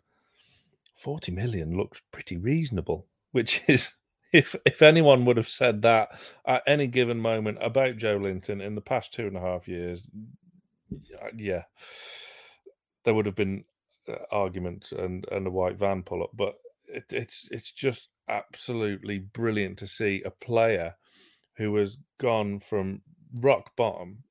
forty 0.95 1.33
million 1.33 1.77
looks 1.77 2.01
pretty 2.13 2.37
reasonable, 2.37 3.07
which 3.33 3.63
is. 3.69 3.91
If, 4.33 4.57
if 4.67 4.83
anyone 4.83 5.25
would 5.27 5.37
have 5.37 5.49
said 5.49 5.83
that 5.83 6.09
at 6.45 6.65
any 6.67 6.89
given 6.89 7.21
moment 7.21 7.59
about 7.61 7.99
Joelinton 7.99 8.61
in 8.61 8.75
the 8.75 8.81
past 8.81 9.15
two 9.15 9.29
and 9.29 9.37
a 9.37 9.41
half 9.41 9.69
years, 9.69 10.09
yeah, 11.37 11.63
there 13.05 13.15
would 13.15 13.27
have 13.27 13.37
been 13.37 13.65
uh, 14.09 14.17
argument 14.31 14.93
and 14.93 15.27
and 15.31 15.47
a 15.47 15.51
white 15.51 15.79
van 15.79 16.03
pull 16.03 16.23
up, 16.23 16.31
but 16.35 16.57
it, 16.89 17.05
it's 17.11 17.49
it's 17.51 17.71
just 17.71 18.09
absolutely 18.29 19.19
brilliant 19.19 19.79
to 19.79 19.87
see 19.87 20.23
a 20.25 20.31
player 20.31 20.97
who 21.57 21.75
has 21.77 21.99
gone 22.19 22.61
from 22.61 23.03
rock 23.35 23.77
bottom, 23.77 24.25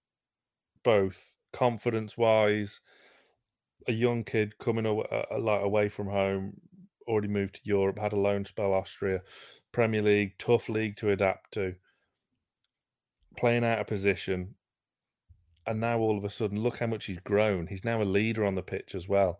both 0.84 1.34
confidence 1.52 2.18
wise, 2.18 2.82
a 3.88 3.92
young 3.92 4.24
kid 4.24 4.58
coming 4.58 4.86
away, 4.86 5.06
a 5.32 5.38
lot 5.38 5.64
away 5.64 5.90
from 5.90 6.08
home, 6.08 6.62
already 7.08 7.28
moved 7.28 7.56
to 7.56 7.62
Europe, 7.64 8.00
had 8.00 8.14
a 8.14 8.20
loan 8.20 8.46
spell 8.46 8.74
Austria, 8.74 9.22
Premier 9.72 10.02
League, 10.02 10.38
tough 10.38 10.70
league 10.70 10.96
to 10.98 11.10
adapt 11.10 11.54
to, 11.54 11.76
playing 13.38 13.66
out 13.66 13.80
of 13.80 13.88
position, 13.88 14.56
and 15.66 15.80
now 15.80 16.00
all 16.00 16.18
of 16.18 16.24
a 16.24 16.30
sudden, 16.30 16.62
look 16.62 16.80
how 16.80 16.88
much 16.88 17.06
he's 17.06 17.20
grown. 17.20 17.68
He's 17.68 17.86
now 17.86 18.02
a 18.02 18.04
leader 18.04 18.46
on 18.46 18.56
the 18.56 18.62
pitch 18.62 18.96
as 18.96 19.08
well, 19.08 19.40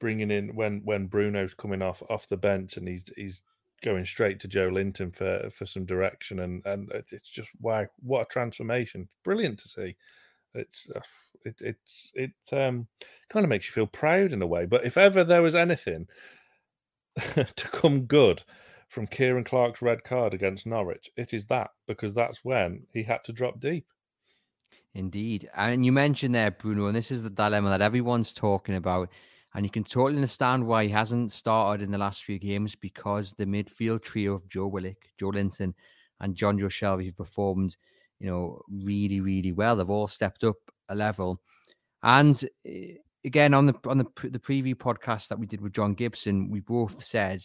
bringing 0.00 0.30
in 0.30 0.54
when 0.54 0.82
when 0.84 1.06
Bruno's 1.06 1.54
coming 1.54 1.82
off 1.82 2.02
off 2.10 2.28
the 2.28 2.36
bench 2.36 2.76
and 2.76 2.88
he's 2.88 3.04
he's 3.16 3.42
going 3.82 4.04
straight 4.04 4.40
to 4.40 4.48
Joelinton 4.48 5.14
for 5.14 5.48
for 5.50 5.66
some 5.66 5.84
direction 5.84 6.40
and 6.40 6.64
and 6.66 6.90
it's 6.92 7.28
just 7.28 7.50
wow, 7.60 7.86
what 8.00 8.22
a 8.22 8.24
transformation! 8.26 9.08
Brilliant 9.24 9.58
to 9.60 9.68
see. 9.68 9.96
It's 10.54 10.88
uh, 10.94 11.00
it 11.44 11.60
it's 11.60 12.12
it 12.14 12.32
um 12.52 12.86
kind 13.28 13.44
of 13.44 13.50
makes 13.50 13.66
you 13.66 13.72
feel 13.72 13.86
proud 13.86 14.32
in 14.32 14.42
a 14.42 14.46
way. 14.46 14.66
But 14.66 14.84
if 14.84 14.96
ever 14.96 15.24
there 15.24 15.42
was 15.42 15.54
anything 15.54 16.08
to 17.34 17.68
come 17.72 18.02
good 18.02 18.42
from 18.88 19.06
Ciaran 19.06 19.44
Clark's 19.44 19.82
red 19.82 20.04
card 20.04 20.34
against 20.34 20.66
Norwich, 20.66 21.10
it 21.16 21.32
is 21.32 21.46
that 21.46 21.70
because 21.86 22.14
that's 22.14 22.44
when 22.44 22.86
he 22.92 23.04
had 23.04 23.24
to 23.24 23.32
drop 23.32 23.60
deep. 23.60 23.86
Indeed. 24.94 25.48
And 25.56 25.86
you 25.86 25.92
mentioned 25.92 26.34
there, 26.34 26.50
Bruno, 26.50 26.86
and 26.86 26.96
this 26.96 27.10
is 27.10 27.22
the 27.22 27.30
dilemma 27.30 27.70
that 27.70 27.82
everyone's 27.82 28.32
talking 28.32 28.74
about. 28.74 29.08
And 29.54 29.64
you 29.64 29.70
can 29.70 29.84
totally 29.84 30.16
understand 30.16 30.66
why 30.66 30.84
he 30.84 30.90
hasn't 30.90 31.32
started 31.32 31.82
in 31.82 31.90
the 31.90 31.98
last 31.98 32.24
few 32.24 32.38
games 32.38 32.74
because 32.74 33.32
the 33.32 33.46
midfield 33.46 34.02
trio 34.02 34.34
of 34.34 34.48
Joe 34.48 34.68
Willock, 34.68 35.08
Joe 35.18 35.28
Linton, 35.28 35.74
and 36.20 36.36
Jonjo 36.36 36.66
Shelvey 36.66 37.06
have 37.06 37.16
performed, 37.16 37.76
you 38.20 38.28
know, 38.28 38.60
really, 38.68 39.20
really 39.20 39.52
well. 39.52 39.76
They've 39.76 39.90
all 39.90 40.06
stepped 40.06 40.44
up 40.44 40.56
a 40.90 40.94
level. 40.94 41.40
And 42.02 42.38
eh, 42.66 42.94
again, 43.24 43.54
on 43.54 43.66
the 43.66 43.74
on 43.86 43.98
the 43.98 44.06
the 44.28 44.38
preview 44.38 44.74
podcast 44.74 45.28
that 45.28 45.38
we 45.38 45.46
did 45.46 45.60
with 45.60 45.72
John 45.72 45.94
Gibson, 45.94 46.50
we 46.50 46.60
both 46.60 47.02
said 47.02 47.42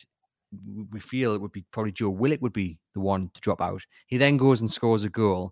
we 0.92 1.00
feel 1.00 1.34
it 1.34 1.42
would 1.42 1.52
be 1.52 1.66
probably 1.72 1.92
Joe 1.92 2.10
Willock 2.10 2.42
would 2.42 2.54
be 2.54 2.78
the 2.94 3.00
one 3.00 3.30
to 3.34 3.42
drop 3.42 3.62
out. 3.62 3.82
He 4.08 4.18
then 4.18 4.38
goes 4.38 4.62
and 4.62 4.72
scores 4.72 5.04
a 5.04 5.10
goal. 5.10 5.52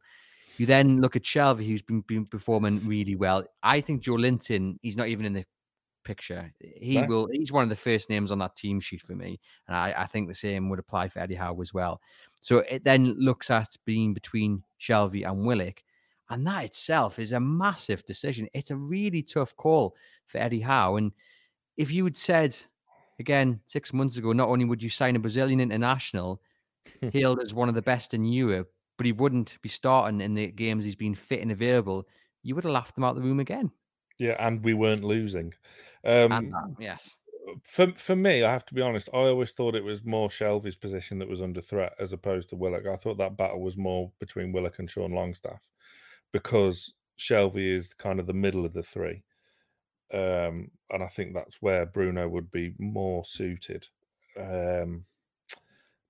You 0.58 0.66
then 0.66 1.02
look 1.02 1.16
at 1.16 1.24
Shelvey, 1.24 1.66
who's 1.66 1.82
been, 1.82 2.02
been 2.02 2.26
performing 2.26 2.86
really 2.86 3.16
well. 3.16 3.44
I 3.64 3.82
think 3.82 4.04
Joelinton, 4.04 4.78
he's 4.84 4.96
not 4.96 5.08
even 5.08 5.26
in 5.26 5.34
the 5.34 5.46
picture. 6.04 6.54
He 6.60 7.00
right. 7.00 7.10
will. 7.10 7.28
He's 7.32 7.52
one 7.52 7.64
of 7.64 7.70
the 7.70 7.76
first 7.76 8.10
names 8.10 8.32
on 8.32 8.39
that 8.39 8.56
team 8.56 8.80
sheet 8.80 9.02
for 9.02 9.14
me, 9.14 9.39
and 9.68 9.76
I, 9.76 9.94
I, 9.98 10.08
think 10.08 10.28
the 10.28 10.34
same 10.34 10.70
would 10.70 10.80
apply 10.80 11.10
for 11.10 11.20
Eddie 11.20 11.36
Howe 11.36 11.60
as 11.60 11.74
well. 11.74 12.00
So 12.41 12.60
it 12.60 12.84
then 12.84 13.16
looks 13.18 13.50
at 13.50 13.76
being 13.86 14.14
between 14.14 14.64
Shelvey 14.80 15.28
and 15.28 15.46
Willock, 15.46 15.82
and 16.34 16.48
that 16.48 16.66
itself 16.66 17.20
is 17.20 17.32
a 17.32 17.40
massive 17.40 18.06
decision. 18.06 18.48
It's 18.54 18.72
a 18.72 18.76
really 18.76 19.22
tough 19.22 19.56
call 19.56 19.96
for 20.28 20.40
Eddie 20.40 20.62
Howe, 20.62 20.96
and 20.96 21.12
if 21.78 21.92
you 21.92 22.04
had 22.04 22.18
said 22.18 22.58
again 23.20 23.60
six 23.66 23.94
months 23.94 24.18
ago, 24.18 24.34
not 24.34 24.50
only 24.50 24.66
would 24.66 24.84
you 24.84 24.90
sign 24.90 25.16
a 25.16 25.20
Brazilian 25.20 25.60
international 25.60 26.42
hailed 27.12 27.40
as 27.40 27.54
one 27.54 27.70
of 27.70 27.76
the 27.76 27.82
best 27.82 28.14
in 28.14 28.26
Europe, 28.26 28.72
but 28.98 29.06
he 29.06 29.12
wouldn't 29.12 29.58
be 29.62 29.70
starting 29.70 30.22
in 30.22 30.34
the 30.34 30.48
games 30.48 30.86
he's 30.86 30.96
been 30.96 31.16
fit 31.16 31.42
and 31.42 31.52
available, 31.52 32.08
you 32.42 32.56
would 32.56 32.64
have 32.64 32.74
laughed 32.74 32.98
him 32.98 33.04
out 33.04 33.16
of 33.16 33.22
the 33.22 33.28
room 33.28 33.40
again. 33.40 33.72
Yeah, 34.20 34.36
and 34.40 34.64
we 34.64 34.74
weren't 34.74 35.04
losing. 35.04 35.54
Um, 36.06 36.52
that, 36.52 36.76
yes. 36.80 37.16
For 37.64 37.92
for 37.98 38.16
me, 38.16 38.44
I 38.44 38.52
have 38.52 38.66
to 38.66 38.74
be 38.74 38.82
honest. 38.82 39.10
I 39.14 39.18
always 39.18 39.52
thought 39.52 39.76
it 39.76 39.84
was 39.84 40.04
more 40.04 40.30
Shelvey's 40.30 40.76
position 40.76 41.20
that 41.20 41.28
was 41.28 41.42
under 41.42 41.62
threat 41.62 41.94
as 42.00 42.14
opposed 42.14 42.50
to 42.50 42.56
Willock. 42.56 42.88
I 42.88 42.96
thought 42.96 43.18
that 43.18 43.38
battle 43.38 43.62
was 43.62 43.78
more 43.78 44.12
between 44.20 44.52
Willock 44.52 44.80
and 44.80 44.90
Sean 44.90 45.12
Longstaff 45.12 45.62
because 46.34 46.94
Shelvey 47.18 47.74
is 47.74 47.94
kind 47.94 48.20
of 48.20 48.28
the 48.28 48.34
middle 48.34 48.66
of 48.66 48.74
the 48.74 48.84
three, 48.84 49.24
um, 50.14 50.72
and 50.90 51.02
I 51.02 51.08
think 51.08 51.34
that's 51.34 51.62
where 51.62 51.86
Bruno 51.86 52.28
would 52.28 52.52
be 52.52 52.74
more 52.78 53.24
suited. 53.24 53.88
Um, 54.38 55.06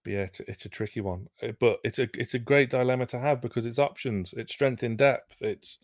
but 0.04 0.14
yeah, 0.14 0.22
it's, 0.22 0.40
it's, 0.42 0.66
a 0.66 0.70
tricky 0.70 1.02
one, 1.02 1.28
eh, 1.42 1.52
but 1.60 1.80
it's 1.84 2.00
a 2.00 2.08
it's 2.16 2.34
a 2.34 2.40
great 2.40 2.70
dilemma 2.70 3.06
to 3.08 3.20
have 3.20 3.42
because 3.42 3.66
it's 3.66 3.80
options, 3.80 4.34
it's 4.36 4.52
strength 4.52 4.84
in 4.84 4.98
depth, 4.98 5.42
it's 5.42 5.78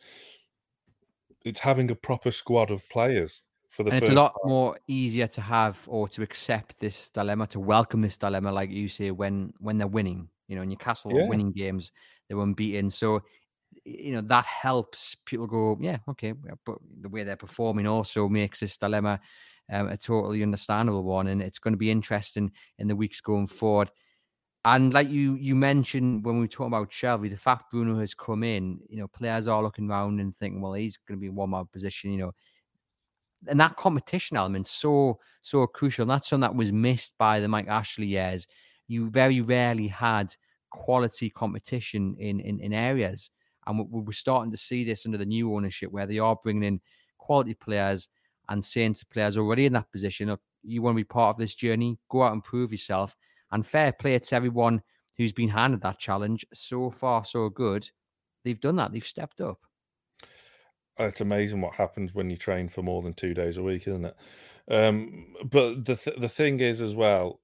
it's 1.44 1.60
having 1.60 1.90
a 1.90 1.96
proper 1.96 2.32
squad 2.32 2.72
of 2.72 2.88
players 2.90 3.44
for 3.70 3.84
the. 3.84 3.92
And 3.92 4.02
it's 4.02 4.10
a 4.10 4.14
lot 4.14 4.34
part. 4.34 4.48
more 4.48 4.80
easier 4.88 5.28
to 5.28 5.42
have 5.42 5.78
or 5.88 6.08
to 6.10 6.22
accept 6.22 6.80
this 6.80 7.10
dilemma, 7.10 7.48
to 7.48 7.60
welcome 7.60 8.02
this 8.02 8.18
dilemma, 8.18 8.52
like 8.52 8.70
you 8.70 8.90
say, 8.90 9.12
when 9.12 9.54
when 9.60 9.78
they're 9.78 9.88
winning. 9.88 10.28
You 10.48 10.56
know, 10.56 10.64
Newcastle 10.64 11.14
yeah. 11.14 11.28
winning 11.28 11.52
games, 11.52 11.92
they 12.28 12.36
were 12.36 12.44
unbeaten, 12.44 12.90
so 12.90 13.22
you 13.90 14.14
know 14.14 14.22
that 14.22 14.46
helps 14.46 15.16
people 15.26 15.48
go, 15.48 15.78
yeah, 15.82 15.98
okay, 16.10 16.34
but 16.66 16.78
the 17.02 17.10
way 17.10 17.24
they're 17.24 17.36
performing 17.36 17.88
also 17.88 18.28
makes 18.28 18.60
this 18.60 18.78
dilemma 18.78 19.20
um, 19.72 19.88
a 19.88 19.98
totally 19.98 20.44
understandable 20.44 21.04
one, 21.04 21.28
and 21.28 21.42
it's 21.42 21.60
going 21.60 21.74
to 21.74 21.78
be 21.78 21.92
interesting 21.92 22.52
in 22.78 22.88
the 22.88 22.96
weeks 22.96 23.22
going 23.22 23.48
forward. 23.48 23.92
And 24.66 24.94
like 24.94 25.10
you 25.10 25.36
you 25.36 25.56
mentioned 25.56 26.26
when 26.26 26.40
we 26.40 26.48
talking 26.48 26.68
about 26.68 26.92
Shelvey, 26.92 27.30
the 27.30 27.38
fact 27.38 27.72
Bruno 27.72 27.98
has 28.00 28.14
come 28.14 28.44
in, 28.44 28.80
you 28.90 28.98
know, 29.00 29.08
players 29.08 29.48
are 29.48 29.64
looking 29.64 29.90
around 29.90 30.20
and 30.20 30.36
thinking, 30.36 30.62
well, 30.62 30.74
he's 30.74 30.98
going 30.98 31.18
to 31.18 31.22
be 31.22 31.28
in 31.28 31.36
one 31.36 31.52
more 31.52 31.66
position, 31.66 32.12
you 32.12 32.18
know. 32.18 32.32
And 33.48 33.60
that 33.62 33.78
competition 33.78 34.36
element 34.36 34.68
so 34.68 35.20
so 35.44 35.66
crucial. 35.66 36.04
And 36.04 36.12
that's 36.12 36.28
something 36.28 36.42
that 36.42 36.56
was 36.56 36.74
missed 36.74 37.14
by 37.18 37.40
the 37.40 37.48
Mike 37.48 37.70
Ashley 37.70 38.08
years. 38.08 38.48
You 38.88 39.10
very 39.10 39.40
rarely 39.40 39.88
had 39.88 40.36
quality 40.72 41.30
competition 41.30 42.16
in 42.20 42.42
in, 42.42 42.60
in 42.60 42.74
areas, 42.74 43.30
and 43.70 43.88
we're 43.89 44.11
starting 44.11 44.51
to 44.51 44.57
see 44.57 44.84
this 44.84 45.05
under 45.05 45.17
the 45.17 45.26
new 45.26 45.55
ownership 45.55 45.91
where 45.91 46.07
they 46.07 46.20
are 46.20 46.36
bringing 46.41 46.63
in 46.63 46.82
quality 47.20 47.53
players 47.53 48.09
and 48.49 48.63
saying 48.63 48.95
to 48.95 49.05
players 49.05 49.38
already 49.38 49.67
in 49.67 49.74
that 49.74 49.91
position, 49.91 50.36
you 50.63 50.82
want 50.82 50.95
to 50.95 50.99
be 50.99 51.05
part 51.05 51.36
of 51.36 51.39
this 51.39 51.53
journey, 51.55 51.99
go 52.09 52.24
out 52.24 52.34
and 52.34 52.43
prove 52.43 52.72
yourself 52.72 53.15
And 53.51 53.65
fair 53.65 53.91
play 53.93 54.17
to 54.17 54.36
everyone 54.36 54.82
who's 55.17 55.32
been 55.32 55.49
handed 55.49 55.82
that 55.82 55.99
challenge. 55.99 56.45
So 56.53 56.89
far, 56.89 57.24
so 57.24 57.49
good. 57.49 57.89
They've 58.43 58.59
done 58.59 58.78
that. 58.78 58.91
They've 58.91 59.05
stepped 59.05 59.39
up. 59.39 59.59
It's 60.97 61.22
amazing 61.22 61.61
what 61.61 61.76
happens 61.76 62.13
when 62.13 62.30
you 62.30 62.38
train 62.38 62.70
for 62.70 62.82
more 62.82 63.01
than 63.01 63.13
two 63.13 63.34
days 63.34 63.57
a 63.57 63.63
week, 63.63 63.88
isn't 63.88 64.05
it? 64.05 64.15
Um, 64.70 65.36
but 65.45 65.86
the 65.86 65.95
th- 65.95 66.17
the 66.17 66.30
thing 66.30 66.59
is, 66.59 66.82
as 66.82 66.95
well, 66.95 67.39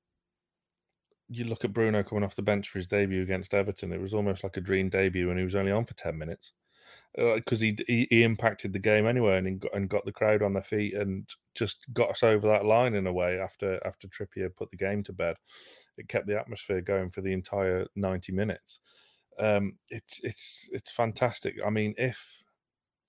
you 1.29 1.45
look 1.45 1.65
at 1.65 1.73
Bruno 1.73 2.03
coming 2.03 2.23
off 2.23 2.35
the 2.35 2.41
bench 2.41 2.69
for 2.69 2.79
his 2.79 2.87
debut 2.87 3.23
against 3.23 3.53
Everton. 3.53 3.91
It 3.91 4.01
was 4.01 4.13
almost 4.13 4.43
like 4.43 4.57
a 4.57 4.61
dream 4.61 4.89
debut, 4.89 5.29
and 5.29 5.39
he 5.39 5.45
was 5.45 5.55
only 5.55 5.71
on 5.71 5.85
for 5.85 5.95
ten 5.95 6.17
minutes 6.17 6.53
because 7.15 7.61
uh, 7.61 7.65
he, 7.65 7.77
he, 7.87 8.07
he 8.09 8.23
impacted 8.23 8.73
the 8.73 8.79
game 8.79 9.07
anyway, 9.07 9.37
and 9.37 9.59
got, 9.59 9.73
and 9.73 9.89
got 9.89 10.05
the 10.05 10.11
crowd 10.11 10.41
on 10.41 10.53
their 10.53 10.63
feet, 10.63 10.93
and 10.93 11.27
just 11.55 11.85
got 11.93 12.09
us 12.09 12.23
over 12.23 12.47
that 12.47 12.65
line 12.65 12.93
in 12.93 13.07
a 13.07 13.13
way. 13.13 13.39
After 13.39 13.79
after 13.85 14.07
Trippier 14.07 14.55
put 14.55 14.69
the 14.71 14.77
game 14.77 15.03
to 15.03 15.13
bed, 15.13 15.35
it 15.97 16.09
kept 16.09 16.27
the 16.27 16.39
atmosphere 16.39 16.81
going 16.81 17.09
for 17.09 17.21
the 17.21 17.33
entire 17.33 17.87
ninety 17.95 18.31
minutes. 18.31 18.81
Um, 19.39 19.77
it's 19.89 20.19
it's 20.23 20.69
it's 20.71 20.91
fantastic. 20.91 21.55
I 21.65 21.69
mean, 21.69 21.95
if 21.97 22.43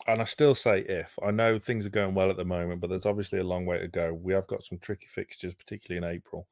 and 0.07 0.21
I 0.21 0.25
still 0.25 0.55
say 0.55 0.81
if 0.81 1.19
I 1.23 1.31
know 1.31 1.59
things 1.59 1.85
are 1.85 1.91
going 1.91 2.15
well 2.15 2.31
at 2.31 2.37
the 2.37 2.45
moment, 2.45 2.81
but 2.81 2.89
there's 2.89 3.07
obviously 3.07 3.41
a 3.41 3.45
long 3.45 3.67
way 3.67 3.79
to 3.79 3.89
go. 3.89 4.15
We 4.15 4.33
have 4.33 4.47
got 4.47 4.65
some 4.65 4.79
tricky 4.79 5.07
fixtures, 5.07 5.55
particularly 5.55 6.07
in 6.07 6.17
April 6.17 6.49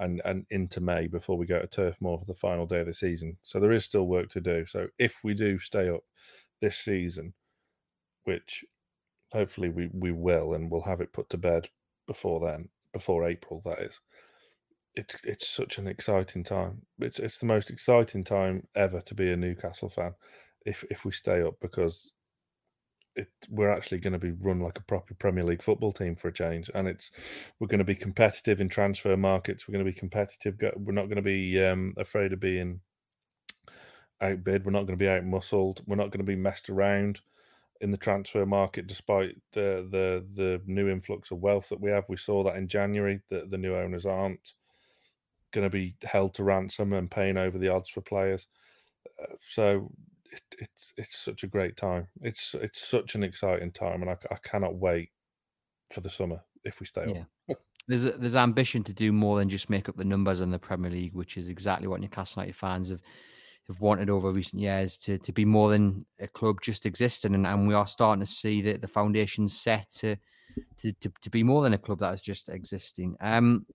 and 0.00 0.20
and 0.24 0.46
into 0.50 0.80
May 0.80 1.06
before 1.06 1.36
we 1.38 1.46
go 1.46 1.60
to 1.60 1.66
Turf 1.66 1.96
Moor 2.00 2.18
for 2.18 2.24
the 2.24 2.34
final 2.34 2.66
day 2.66 2.80
of 2.80 2.86
the 2.86 2.94
season. 2.94 3.36
So 3.42 3.60
there 3.60 3.72
is 3.72 3.84
still 3.84 4.06
work 4.06 4.28
to 4.30 4.40
do. 4.40 4.66
So 4.66 4.88
if 4.98 5.20
we 5.22 5.34
do 5.34 5.58
stay 5.58 5.88
up 5.88 6.02
this 6.60 6.78
season, 6.78 7.34
which 8.24 8.64
hopefully 9.32 9.68
we 9.68 9.90
we 9.92 10.12
will, 10.12 10.54
and 10.54 10.70
we'll 10.70 10.82
have 10.82 11.00
it 11.00 11.12
put 11.12 11.28
to 11.30 11.38
bed 11.38 11.68
before 12.06 12.40
then, 12.40 12.70
before 12.92 13.28
April, 13.28 13.62
that 13.64 13.80
is. 13.80 14.00
It's 14.96 15.16
it's 15.24 15.48
such 15.48 15.78
an 15.78 15.86
exciting 15.86 16.42
time. 16.42 16.82
It's 16.98 17.18
it's 17.20 17.38
the 17.38 17.46
most 17.46 17.70
exciting 17.70 18.24
time 18.24 18.66
ever 18.74 19.00
to 19.02 19.14
be 19.14 19.30
a 19.30 19.36
Newcastle 19.36 19.88
fan, 19.88 20.14
if 20.66 20.84
if 20.90 21.04
we 21.04 21.12
stay 21.12 21.42
up 21.42 21.54
because 21.60 22.12
it, 23.16 23.28
we're 23.48 23.70
actually 23.70 23.98
going 23.98 24.12
to 24.12 24.18
be 24.18 24.32
run 24.32 24.60
like 24.60 24.78
a 24.78 24.82
proper 24.82 25.14
Premier 25.14 25.44
League 25.44 25.62
football 25.62 25.92
team 25.92 26.14
for 26.14 26.28
a 26.28 26.32
change, 26.32 26.70
and 26.74 26.88
it's 26.88 27.10
we're 27.58 27.66
going 27.66 27.78
to 27.78 27.84
be 27.84 27.94
competitive 27.94 28.60
in 28.60 28.68
transfer 28.68 29.16
markets. 29.16 29.66
We're 29.66 29.72
going 29.72 29.84
to 29.84 29.92
be 29.92 29.98
competitive. 29.98 30.56
We're 30.76 30.92
not 30.92 31.06
going 31.06 31.16
to 31.16 31.22
be 31.22 31.62
um, 31.62 31.94
afraid 31.96 32.32
of 32.32 32.40
being 32.40 32.80
outbid. 34.20 34.64
We're 34.64 34.72
not 34.72 34.86
going 34.86 34.98
to 34.98 35.04
be 35.04 35.06
outmuscled. 35.06 35.80
We're 35.86 35.96
not 35.96 36.10
going 36.10 36.24
to 36.24 36.24
be 36.24 36.36
messed 36.36 36.70
around 36.70 37.20
in 37.80 37.90
the 37.90 37.96
transfer 37.96 38.44
market, 38.46 38.86
despite 38.86 39.36
the 39.52 39.86
the 39.90 40.24
the 40.34 40.62
new 40.66 40.88
influx 40.88 41.30
of 41.30 41.38
wealth 41.38 41.68
that 41.70 41.80
we 41.80 41.90
have. 41.90 42.04
We 42.08 42.16
saw 42.16 42.44
that 42.44 42.56
in 42.56 42.68
January 42.68 43.20
that 43.30 43.50
the 43.50 43.58
new 43.58 43.74
owners 43.74 44.06
aren't 44.06 44.54
going 45.52 45.64
to 45.64 45.70
be 45.70 45.96
held 46.04 46.34
to 46.34 46.44
ransom 46.44 46.92
and 46.92 47.10
paying 47.10 47.36
over 47.36 47.58
the 47.58 47.68
odds 47.68 47.90
for 47.90 48.00
players. 48.00 48.46
Uh, 49.20 49.34
so 49.40 49.90
it, 50.30 50.42
it's 50.58 50.92
it's 50.96 51.18
such 51.18 51.42
a 51.42 51.46
great 51.46 51.76
time. 51.76 52.08
It's 52.20 52.54
it's 52.54 52.86
such 52.86 53.14
an 53.14 53.22
exciting 53.22 53.72
time, 53.72 54.02
and 54.02 54.10
I, 54.10 54.16
I 54.30 54.36
cannot 54.42 54.76
wait 54.76 55.10
for 55.92 56.00
the 56.00 56.10
summer 56.10 56.42
if 56.64 56.80
we 56.80 56.86
stay 56.86 57.06
yeah. 57.06 57.24
on. 57.48 57.56
there's 57.88 58.04
a, 58.04 58.12
there's 58.12 58.36
ambition 58.36 58.84
to 58.84 58.92
do 58.92 59.12
more 59.12 59.38
than 59.38 59.48
just 59.48 59.70
make 59.70 59.88
up 59.88 59.96
the 59.96 60.04
numbers 60.04 60.40
in 60.40 60.50
the 60.50 60.58
Premier 60.58 60.90
League, 60.90 61.14
which 61.14 61.36
is 61.36 61.48
exactly 61.48 61.88
what 61.88 62.00
Newcastle 62.00 62.42
United 62.42 62.56
fans 62.56 62.88
have 62.90 63.02
have 63.68 63.80
wanted 63.80 64.10
over 64.10 64.32
recent 64.32 64.60
years 64.60 64.98
to 64.98 65.18
to 65.18 65.32
be 65.32 65.44
more 65.44 65.70
than 65.70 66.04
a 66.20 66.28
club 66.28 66.60
just 66.62 66.86
existing, 66.86 67.34
and, 67.34 67.46
and 67.46 67.66
we 67.66 67.74
are 67.74 67.86
starting 67.86 68.24
to 68.24 68.30
see 68.30 68.62
that 68.62 68.80
the 68.80 68.88
foundations 68.88 69.58
set 69.58 69.90
to, 69.90 70.16
to 70.78 70.92
to 70.92 71.10
to 71.20 71.30
be 71.30 71.42
more 71.42 71.62
than 71.62 71.74
a 71.74 71.78
club 71.78 71.98
that 72.00 72.14
is 72.14 72.22
just 72.22 72.48
existing. 72.48 73.16
Um, 73.20 73.66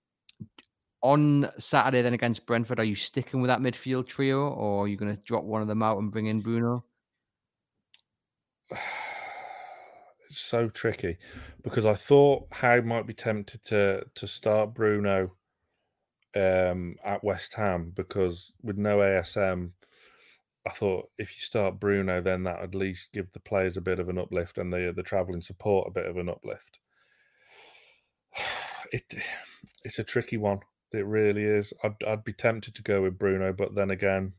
on 1.02 1.50
Saturday, 1.58 2.02
then 2.02 2.14
against 2.14 2.46
Brentford, 2.46 2.80
are 2.80 2.84
you 2.84 2.94
sticking 2.94 3.40
with 3.40 3.48
that 3.48 3.60
midfield 3.60 4.06
trio, 4.06 4.48
or 4.48 4.84
are 4.84 4.88
you 4.88 4.96
going 4.96 5.14
to 5.14 5.22
drop 5.22 5.44
one 5.44 5.62
of 5.62 5.68
them 5.68 5.82
out 5.82 5.98
and 5.98 6.10
bring 6.10 6.26
in 6.26 6.40
Bruno? 6.40 6.84
It's 10.28 10.40
so 10.40 10.68
tricky 10.68 11.18
because 11.62 11.86
I 11.86 11.94
thought 11.94 12.48
Howe 12.50 12.80
might 12.80 13.06
be 13.06 13.14
tempted 13.14 13.64
to 13.66 14.04
to 14.16 14.26
start 14.26 14.74
Bruno 14.74 15.36
um, 16.34 16.96
at 17.04 17.22
West 17.22 17.54
Ham 17.54 17.92
because 17.94 18.52
with 18.60 18.76
no 18.76 18.98
ASM, 18.98 19.70
I 20.66 20.70
thought 20.70 21.10
if 21.16 21.30
you 21.30 21.40
start 21.40 21.78
Bruno, 21.78 22.20
then 22.20 22.42
that 22.42 22.60
at 22.60 22.74
least 22.74 23.12
give 23.12 23.30
the 23.32 23.40
players 23.40 23.76
a 23.76 23.80
bit 23.80 24.00
of 24.00 24.08
an 24.08 24.18
uplift 24.18 24.58
and 24.58 24.72
the 24.72 24.92
the 24.94 25.04
travelling 25.04 25.42
support 25.42 25.86
a 25.88 25.92
bit 25.92 26.06
of 26.06 26.16
an 26.16 26.28
uplift. 26.28 26.80
It 28.92 29.16
it's 29.84 29.98
a 29.98 30.04
tricky 30.04 30.36
one 30.36 30.60
it 30.92 31.06
really 31.06 31.44
is. 31.44 31.72
I'd 31.82 31.96
I'd 32.06 32.24
be 32.24 32.32
tempted 32.32 32.74
to 32.74 32.82
go 32.82 33.02
with 33.02 33.18
Bruno, 33.18 33.52
but 33.52 33.74
then 33.74 33.90
again, 33.90 34.32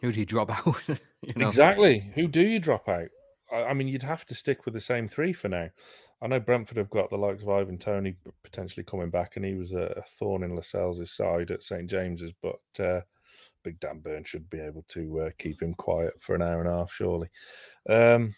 who 0.00 0.12
do 0.12 0.20
you 0.20 0.26
drop 0.26 0.50
out? 0.66 0.76
you 0.88 1.32
know? 1.36 1.48
Exactly. 1.48 2.10
Who 2.14 2.28
do 2.28 2.46
you 2.46 2.58
drop 2.58 2.88
out? 2.88 3.08
I, 3.52 3.56
I, 3.64 3.74
mean, 3.74 3.88
you'd 3.88 4.02
have 4.02 4.24
to 4.26 4.34
stick 4.34 4.64
with 4.64 4.74
the 4.74 4.80
same 4.80 5.08
three 5.08 5.32
for 5.32 5.48
now. 5.48 5.70
I 6.22 6.26
know 6.26 6.40
Brentford 6.40 6.78
have 6.78 6.90
got 6.90 7.10
the 7.10 7.16
likes 7.16 7.42
of 7.42 7.48
Ivan 7.48 7.78
Toney 7.78 8.16
potentially 8.42 8.84
coming 8.84 9.10
back, 9.10 9.36
and 9.36 9.44
he 9.44 9.54
was 9.54 9.72
a, 9.72 9.94
a 9.96 10.02
thorn 10.02 10.42
in 10.42 10.54
Lascelles' 10.54 11.10
side 11.10 11.50
at 11.50 11.62
St 11.62 11.88
James's, 11.88 12.32
but 12.42 12.60
uh, 12.84 13.00
Big 13.62 13.80
Dan 13.80 14.00
Burn 14.00 14.24
should 14.24 14.48
be 14.48 14.60
able 14.60 14.84
to 14.88 15.20
uh, 15.20 15.30
keep 15.38 15.60
him 15.60 15.74
quiet 15.74 16.20
for 16.20 16.34
an 16.34 16.42
hour 16.42 16.60
and 16.60 16.68
a 16.68 16.78
half, 16.78 16.92
surely. 16.92 17.28
Um, 17.88 18.34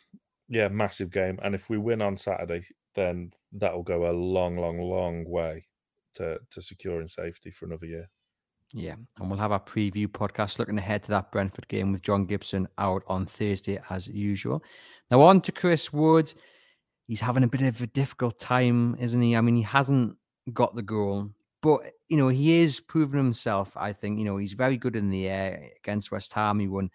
yeah, 0.49 0.69
massive 0.69 1.11
game, 1.11 1.39
and 1.43 1.55
if 1.55 1.69
we 1.69 1.79
win 1.79 2.03
on 2.03 2.17
Saturday, 2.17 2.67
then 2.95 3.33
that 3.53 3.75
will 3.75 3.83
go 3.83 4.11
a 4.11 4.13
long, 4.13 4.57
long, 4.57 4.81
long 4.81 5.29
way 5.29 5.67
to 6.17 6.39
to 6.51 6.63
securing 6.63 7.09
safety 7.09 7.51
for 7.51 7.67
another 7.67 7.87
year. 7.87 8.09
Yeah, 8.73 8.97
and 9.19 9.31
we'll 9.31 9.39
have 9.39 9.53
our 9.53 9.61
preview 9.61 10.09
podcast 10.09 10.59
looking 10.59 10.79
ahead 10.79 11.03
to 11.05 11.11
that 11.11 11.31
Brentford 11.31 11.69
game 11.69 11.93
with 11.93 12.03
John 12.03 12.27
Gibson 12.27 12.67
out 12.79 13.03
on 13.07 13.25
Thursday 13.25 13.79
as 13.91 14.09
usual. 14.09 14.63
Now 15.11 15.21
on 15.21 15.41
to 15.43 15.53
Chris 15.53 15.93
Woods. 15.93 16.35
He's 17.07 17.21
having 17.21 17.45
a 17.45 17.49
bit 17.49 17.63
of 17.63 17.81
a 17.81 17.87
difficult 17.87 18.39
time, 18.41 18.97
isn't 18.99 19.23
he? 19.23 19.37
I 19.37 19.41
mean, 19.41 19.55
he 19.55 19.63
hasn't 19.63 20.17
got 20.53 20.75
the 20.75 20.83
goal, 20.83 21.31
but 21.63 21.81
you 22.09 22.17
know 22.17 22.29
he 22.29 22.61
is 22.61 22.81
proving 22.81 23.19
himself. 23.19 23.77
I 23.77 23.93
think 23.93 24.19
you 24.19 24.25
know 24.25 24.37
he's 24.37 24.55
very 24.55 24.77
good 24.77 24.97
in 24.97 25.11
the 25.11 25.29
air 25.29 25.71
against 25.83 26.11
West 26.11 26.33
Ham. 26.33 26.59
He 26.59 26.67
won 26.67 26.91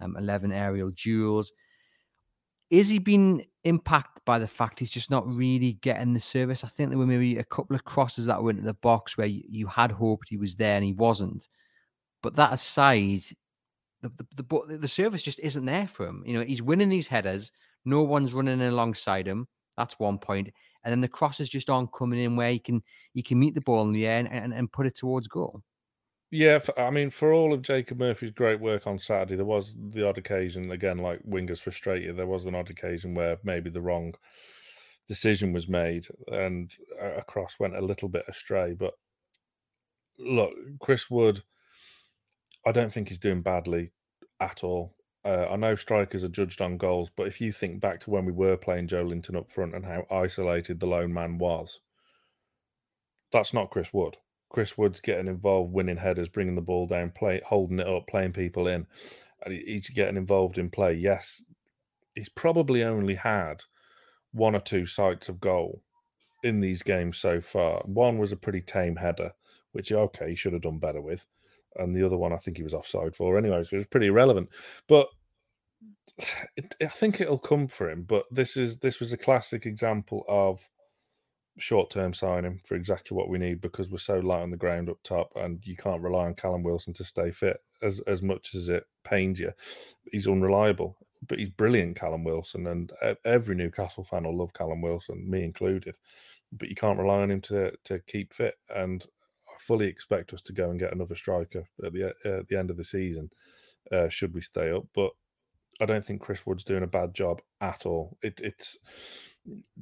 um, 0.00 0.16
eleven 0.16 0.52
aerial 0.52 0.92
duels 0.92 1.52
is 2.70 2.88
he 2.88 2.98
been 2.98 3.44
impacted 3.64 4.15
by 4.26 4.38
the 4.38 4.46
fact 4.46 4.78
he's 4.78 4.90
just 4.90 5.10
not 5.10 5.26
really 5.26 5.74
getting 5.74 6.12
the 6.12 6.20
service? 6.20 6.64
I 6.64 6.68
think 6.68 6.90
there 6.90 6.98
were 6.98 7.06
maybe 7.06 7.38
a 7.38 7.44
couple 7.44 7.74
of 7.74 7.84
crosses 7.84 8.26
that 8.26 8.42
went 8.42 8.58
into 8.58 8.66
the 8.66 8.74
box 8.74 9.16
where 9.16 9.26
you, 9.26 9.42
you 9.48 9.66
had 9.66 9.90
hoped 9.90 10.28
he 10.28 10.36
was 10.36 10.56
there 10.56 10.76
and 10.76 10.84
he 10.84 10.92
wasn't. 10.92 11.48
But 12.22 12.36
that 12.36 12.52
aside, 12.52 13.22
the, 14.02 14.10
the, 14.36 14.42
the, 14.42 14.78
the 14.78 14.88
service 14.88 15.22
just 15.22 15.38
isn't 15.40 15.64
there 15.64 15.88
for 15.88 16.06
him. 16.06 16.22
You 16.26 16.34
know, 16.34 16.44
he's 16.44 16.62
winning 16.62 16.90
these 16.90 17.06
headers. 17.06 17.50
No 17.84 18.02
one's 18.02 18.34
running 18.34 18.60
alongside 18.60 19.26
him. 19.26 19.46
That's 19.76 19.98
one 19.98 20.18
point. 20.18 20.50
And 20.84 20.92
then 20.92 21.00
the 21.00 21.08
crosses 21.08 21.48
just 21.48 21.70
aren't 21.70 21.92
coming 21.92 22.20
in 22.20 22.36
where 22.36 22.50
he 22.50 22.58
can 22.58 22.82
he 23.12 23.22
can 23.22 23.38
meet 23.38 23.54
the 23.54 23.60
ball 23.60 23.82
in 23.82 23.92
the 23.92 24.06
air 24.06 24.18
and, 24.18 24.28
and, 24.28 24.52
and 24.52 24.72
put 24.72 24.86
it 24.86 24.96
towards 24.96 25.28
goal. 25.28 25.62
Yeah, 26.30 26.58
I 26.76 26.90
mean, 26.90 27.10
for 27.10 27.32
all 27.32 27.52
of 27.52 27.62
Jacob 27.62 27.98
Murphy's 27.98 28.32
great 28.32 28.60
work 28.60 28.86
on 28.86 28.98
Saturday, 28.98 29.36
there 29.36 29.44
was 29.44 29.76
the 29.90 30.06
odd 30.06 30.18
occasion, 30.18 30.70
again, 30.72 30.98
like 30.98 31.20
wingers 31.22 31.60
frustrated, 31.60 32.16
there 32.16 32.26
was 32.26 32.46
an 32.46 32.54
odd 32.54 32.68
occasion 32.68 33.14
where 33.14 33.38
maybe 33.44 33.70
the 33.70 33.80
wrong 33.80 34.14
decision 35.06 35.52
was 35.52 35.68
made 35.68 36.06
and 36.28 36.74
a 37.00 37.22
cross 37.22 37.56
went 37.60 37.76
a 37.76 37.80
little 37.80 38.08
bit 38.08 38.24
astray. 38.28 38.74
But 38.74 38.94
look, 40.18 40.52
Chris 40.80 41.08
Wood, 41.08 41.42
I 42.66 42.72
don't 42.72 42.92
think 42.92 43.08
he's 43.08 43.18
doing 43.18 43.42
badly 43.42 43.92
at 44.40 44.64
all. 44.64 44.96
Uh, 45.24 45.46
I 45.50 45.56
know 45.56 45.74
strikers 45.74 46.24
are 46.24 46.28
judged 46.28 46.60
on 46.60 46.76
goals, 46.76 47.10
but 47.16 47.26
if 47.28 47.40
you 47.40 47.52
think 47.52 47.80
back 47.80 48.00
to 48.00 48.10
when 48.10 48.24
we 48.24 48.32
were 48.32 48.56
playing 48.56 48.88
Joelinton 48.88 49.36
up 49.36 49.50
front 49.50 49.74
and 49.74 49.84
how 49.84 50.06
isolated 50.10 50.80
the 50.80 50.86
lone 50.86 51.12
man 51.12 51.38
was, 51.38 51.80
that's 53.30 53.54
not 53.54 53.70
Chris 53.70 53.92
Wood. 53.92 54.16
Chris 54.48 54.78
Wood's 54.78 55.00
getting 55.00 55.26
involved, 55.26 55.72
winning 55.72 55.96
headers, 55.96 56.28
bringing 56.28 56.54
the 56.54 56.60
ball 56.60 56.86
down, 56.86 57.10
play, 57.10 57.40
holding 57.44 57.80
it 57.80 57.88
up, 57.88 58.06
playing 58.06 58.32
people 58.32 58.68
in. 58.68 58.86
He's 59.46 59.90
getting 59.90 60.16
involved 60.16 60.58
in 60.58 60.70
play. 60.70 60.94
Yes, 60.94 61.42
he's 62.14 62.28
probably 62.28 62.82
only 62.82 63.14
had 63.14 63.64
one 64.32 64.54
or 64.54 64.60
two 64.60 64.86
sights 64.86 65.28
of 65.28 65.40
goal 65.40 65.82
in 66.42 66.60
these 66.60 66.82
games 66.82 67.18
so 67.18 67.40
far. 67.40 67.82
One 67.84 68.18
was 68.18 68.32
a 68.32 68.36
pretty 68.36 68.60
tame 68.60 68.96
header, 68.96 69.32
which 69.72 69.92
okay, 69.92 70.30
he 70.30 70.34
should 70.34 70.52
have 70.52 70.62
done 70.62 70.78
better 70.78 71.00
with, 71.00 71.26
and 71.76 71.94
the 71.94 72.04
other 72.04 72.16
one 72.16 72.32
I 72.32 72.36
think 72.36 72.56
he 72.56 72.62
was 72.62 72.74
offside 72.74 73.14
for 73.14 73.36
anyway, 73.36 73.64
so 73.64 73.76
it 73.76 73.78
was 73.78 73.86
pretty 73.88 74.06
irrelevant. 74.06 74.48
But 74.88 75.08
it, 76.56 76.74
I 76.80 76.86
think 76.86 77.20
it'll 77.20 77.38
come 77.38 77.68
for 77.68 77.90
him. 77.90 78.02
But 78.02 78.24
this 78.30 78.56
is 78.56 78.78
this 78.78 79.00
was 79.00 79.12
a 79.12 79.18
classic 79.18 79.66
example 79.66 80.24
of 80.28 80.66
short 81.58 81.90
term 81.90 82.12
signing 82.12 82.60
for 82.64 82.74
exactly 82.74 83.16
what 83.16 83.28
we 83.28 83.38
need 83.38 83.60
because 83.60 83.90
we're 83.90 83.98
so 83.98 84.18
light 84.18 84.42
on 84.42 84.50
the 84.50 84.56
ground 84.56 84.90
up 84.90 84.98
top 85.02 85.32
and 85.36 85.60
you 85.64 85.76
can't 85.76 86.02
rely 86.02 86.26
on 86.26 86.34
Callum 86.34 86.62
Wilson 86.62 86.92
to 86.94 87.04
stay 87.04 87.30
fit 87.30 87.62
as 87.82 88.00
as 88.00 88.22
much 88.22 88.54
as 88.54 88.68
it 88.68 88.84
pains 89.04 89.40
you. 89.40 89.52
He's 90.10 90.28
unreliable, 90.28 90.96
but 91.26 91.38
he's 91.38 91.50
brilliant, 91.50 91.96
Callum 91.96 92.24
Wilson, 92.24 92.66
and 92.66 92.92
every 93.24 93.54
Newcastle 93.54 94.04
fan 94.04 94.24
will 94.24 94.36
love 94.36 94.52
Callum 94.52 94.82
Wilson, 94.82 95.28
me 95.28 95.44
included. 95.44 95.96
But 96.52 96.68
you 96.68 96.74
can't 96.74 96.98
rely 96.98 97.22
on 97.22 97.30
him 97.30 97.40
to 97.42 97.72
to 97.84 97.98
keep 98.00 98.32
fit, 98.32 98.54
and 98.74 99.04
I 99.48 99.52
fully 99.58 99.86
expect 99.86 100.32
us 100.32 100.42
to 100.42 100.52
go 100.52 100.70
and 100.70 100.78
get 100.78 100.92
another 100.92 101.16
striker 101.16 101.64
at 101.84 101.92
the 101.92 102.14
at 102.24 102.48
the 102.48 102.56
end 102.56 102.70
of 102.70 102.76
the 102.76 102.84
season, 102.84 103.30
uh, 103.92 104.08
should 104.08 104.34
we 104.34 104.40
stay 104.40 104.70
up. 104.70 104.84
But 104.94 105.10
I 105.80 105.86
don't 105.86 106.04
think 106.04 106.22
Chris 106.22 106.46
Wood's 106.46 106.64
doing 106.64 106.82
a 106.82 106.88
bad 106.88 107.14
job 107.14 107.40
at 107.60 107.84
all. 107.84 108.16
It, 108.22 108.40
it's 108.42 108.78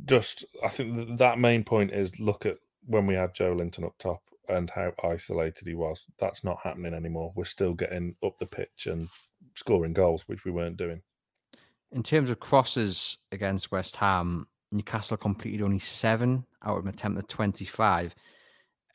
just 0.05 0.45
I 0.63 0.69
think 0.69 1.19
that 1.19 1.39
main 1.39 1.65
point 1.65 1.93
is 1.93 2.19
look 2.19 2.47
at 2.47 2.59
when 2.87 3.07
we 3.07 3.15
had 3.15 3.35
Joelinton 3.35 3.85
up 3.85 3.97
top 3.99 4.23
and 4.49 4.71
how 4.71 4.93
isolated 5.03 5.67
he 5.67 5.75
was. 5.75 6.05
That's 6.19 6.45
not 6.45 6.59
happening 6.63 6.95
anymore. 6.95 7.33
We're 7.35 7.45
still 7.45 7.73
getting 7.73 8.17
up 8.25 8.39
the 8.39 8.47
pitch 8.47 8.87
and 8.87 9.09
scoring 9.55 9.95
goals, 9.95 10.25
which 10.27 10.45
we 10.45 10.51
weren't 10.51 10.77
doing. 10.77 11.03
In 11.93 12.03
terms 12.03 12.29
of 12.29 12.41
crosses 12.41 13.19
against 13.33 13.73
West 13.73 13.97
Ham, 13.97 14.47
Newcastle 14.73 15.17
completed 15.17 15.63
only 15.63 15.79
seven 15.79 16.45
out 16.65 16.79
of 16.79 16.85
an 16.85 16.91
attempt 16.91 17.19
at 17.19 17.29
25. 17.29 18.15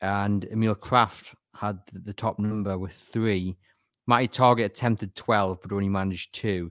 And 0.02 0.44
Emil 0.44 0.76
Krafth 0.76 1.34
had 1.54 1.78
the 1.92 2.12
top 2.12 2.38
number 2.38 2.78
with 2.78 2.92
three. 2.92 3.56
Matty 4.06 4.28
Targett 4.28 4.66
attempted 4.66 5.14
12, 5.14 5.60
but 5.62 5.72
only 5.72 5.88
managed 5.88 6.34
two. 6.34 6.70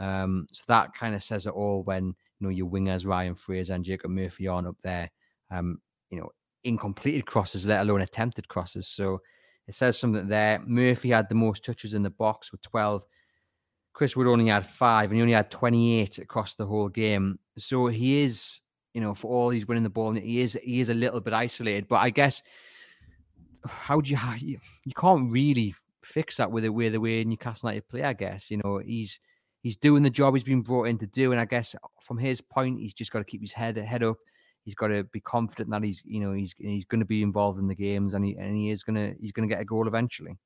Um, 0.00 0.46
so 0.52 0.62
that 0.68 0.94
kind 0.94 1.14
of 1.14 1.22
says 1.22 1.46
it 1.46 1.52
all 1.52 1.82
when 1.84 2.14
you 2.38 2.46
know 2.46 2.50
your 2.50 2.68
wingers 2.68 3.06
Ryan 3.06 3.34
Fraser 3.34 3.74
and 3.74 3.84
Jacob 3.84 4.10
Murphy 4.10 4.46
on 4.46 4.66
up 4.66 4.76
there. 4.82 5.10
Um, 5.50 5.80
you 6.10 6.18
know, 6.18 6.30
incompleted 6.64 7.26
crosses, 7.26 7.66
let 7.66 7.80
alone 7.80 8.02
attempted 8.02 8.48
crosses. 8.48 8.86
So 8.86 9.20
it 9.66 9.74
says 9.74 9.98
something 9.98 10.28
there. 10.28 10.60
Murphy 10.66 11.10
had 11.10 11.28
the 11.28 11.34
most 11.34 11.64
touches 11.64 11.94
in 11.94 12.02
the 12.02 12.10
box 12.10 12.52
with 12.52 12.62
12. 12.62 13.04
Chris 13.92 14.16
Wood 14.16 14.28
only 14.28 14.48
had 14.48 14.66
five, 14.66 15.10
and 15.10 15.16
he 15.16 15.22
only 15.22 15.34
had 15.34 15.50
28 15.50 16.18
across 16.18 16.54
the 16.54 16.66
whole 16.66 16.88
game. 16.88 17.38
So 17.56 17.88
he 17.88 18.22
is, 18.22 18.60
you 18.94 19.00
know, 19.00 19.14
for 19.14 19.28
all 19.28 19.50
he's 19.50 19.66
winning 19.66 19.82
the 19.82 19.90
ball, 19.90 20.12
he 20.12 20.40
is 20.40 20.58
he 20.62 20.80
is 20.80 20.88
a 20.88 20.94
little 20.94 21.20
bit 21.20 21.34
isolated. 21.34 21.88
But 21.88 21.96
I 21.96 22.10
guess 22.10 22.42
how 23.66 24.00
do 24.00 24.10
you 24.10 24.18
you, 24.38 24.60
you 24.84 24.94
can't 24.94 25.32
really 25.32 25.74
fix 26.04 26.36
that 26.36 26.50
with 26.50 26.64
the 26.64 26.72
way 26.72 26.88
the 26.88 27.00
way 27.00 27.24
Newcastle 27.24 27.70
United 27.70 27.88
play. 27.88 28.04
I 28.04 28.12
guess 28.12 28.50
you 28.50 28.58
know 28.58 28.78
he's 28.78 29.18
he's 29.62 29.76
doing 29.76 30.02
the 30.02 30.10
job 30.10 30.34
he's 30.34 30.44
been 30.44 30.62
brought 30.62 30.88
in 30.88 30.98
to 30.98 31.06
do, 31.06 31.32
and 31.32 31.40
I 31.40 31.44
guess 31.44 31.74
from 32.02 32.18
his 32.18 32.40
point, 32.40 32.80
he's 32.80 32.94
just 32.94 33.10
got 33.10 33.18
to 33.18 33.24
keep 33.24 33.40
his 33.40 33.52
head 33.52 33.76
head 33.76 34.02
up. 34.02 34.16
He's 34.64 34.74
got 34.74 34.88
to 34.88 35.04
be 35.04 35.20
confident 35.20 35.70
that 35.70 35.84
he's 35.84 36.02
you 36.04 36.20
know 36.20 36.32
he's 36.32 36.54
he's 36.58 36.84
going 36.84 37.00
to 37.00 37.06
be 37.06 37.22
involved 37.22 37.58
in 37.58 37.68
the 37.68 37.74
games, 37.74 38.14
and 38.14 38.24
he 38.24 38.36
and 38.36 38.56
he 38.56 38.70
is 38.70 38.82
going 38.82 38.96
to 38.96 39.14
he's 39.20 39.32
going 39.32 39.48
to 39.48 39.54
get 39.54 39.62
a 39.62 39.66
goal 39.66 39.86
eventually. 39.86 40.36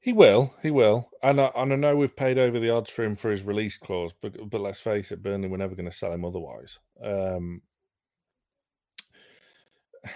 He 0.00 0.12
will, 0.12 0.52
he 0.62 0.72
will, 0.72 1.10
and 1.22 1.40
I, 1.40 1.52
and 1.54 1.72
I 1.72 1.76
know 1.76 1.94
we've 1.94 2.16
paid 2.16 2.36
over 2.36 2.58
the 2.58 2.70
odds 2.70 2.90
for 2.90 3.04
him 3.04 3.14
for 3.14 3.30
his 3.30 3.42
release 3.42 3.76
clause, 3.76 4.12
but 4.20 4.50
but 4.50 4.60
let's 4.60 4.80
face 4.80 5.12
it, 5.12 5.22
Burnley 5.22 5.48
were 5.48 5.58
never 5.58 5.76
going 5.76 5.90
to 5.90 5.96
sell 5.96 6.12
him 6.12 6.24
otherwise. 6.24 6.80
Um, 7.04 7.62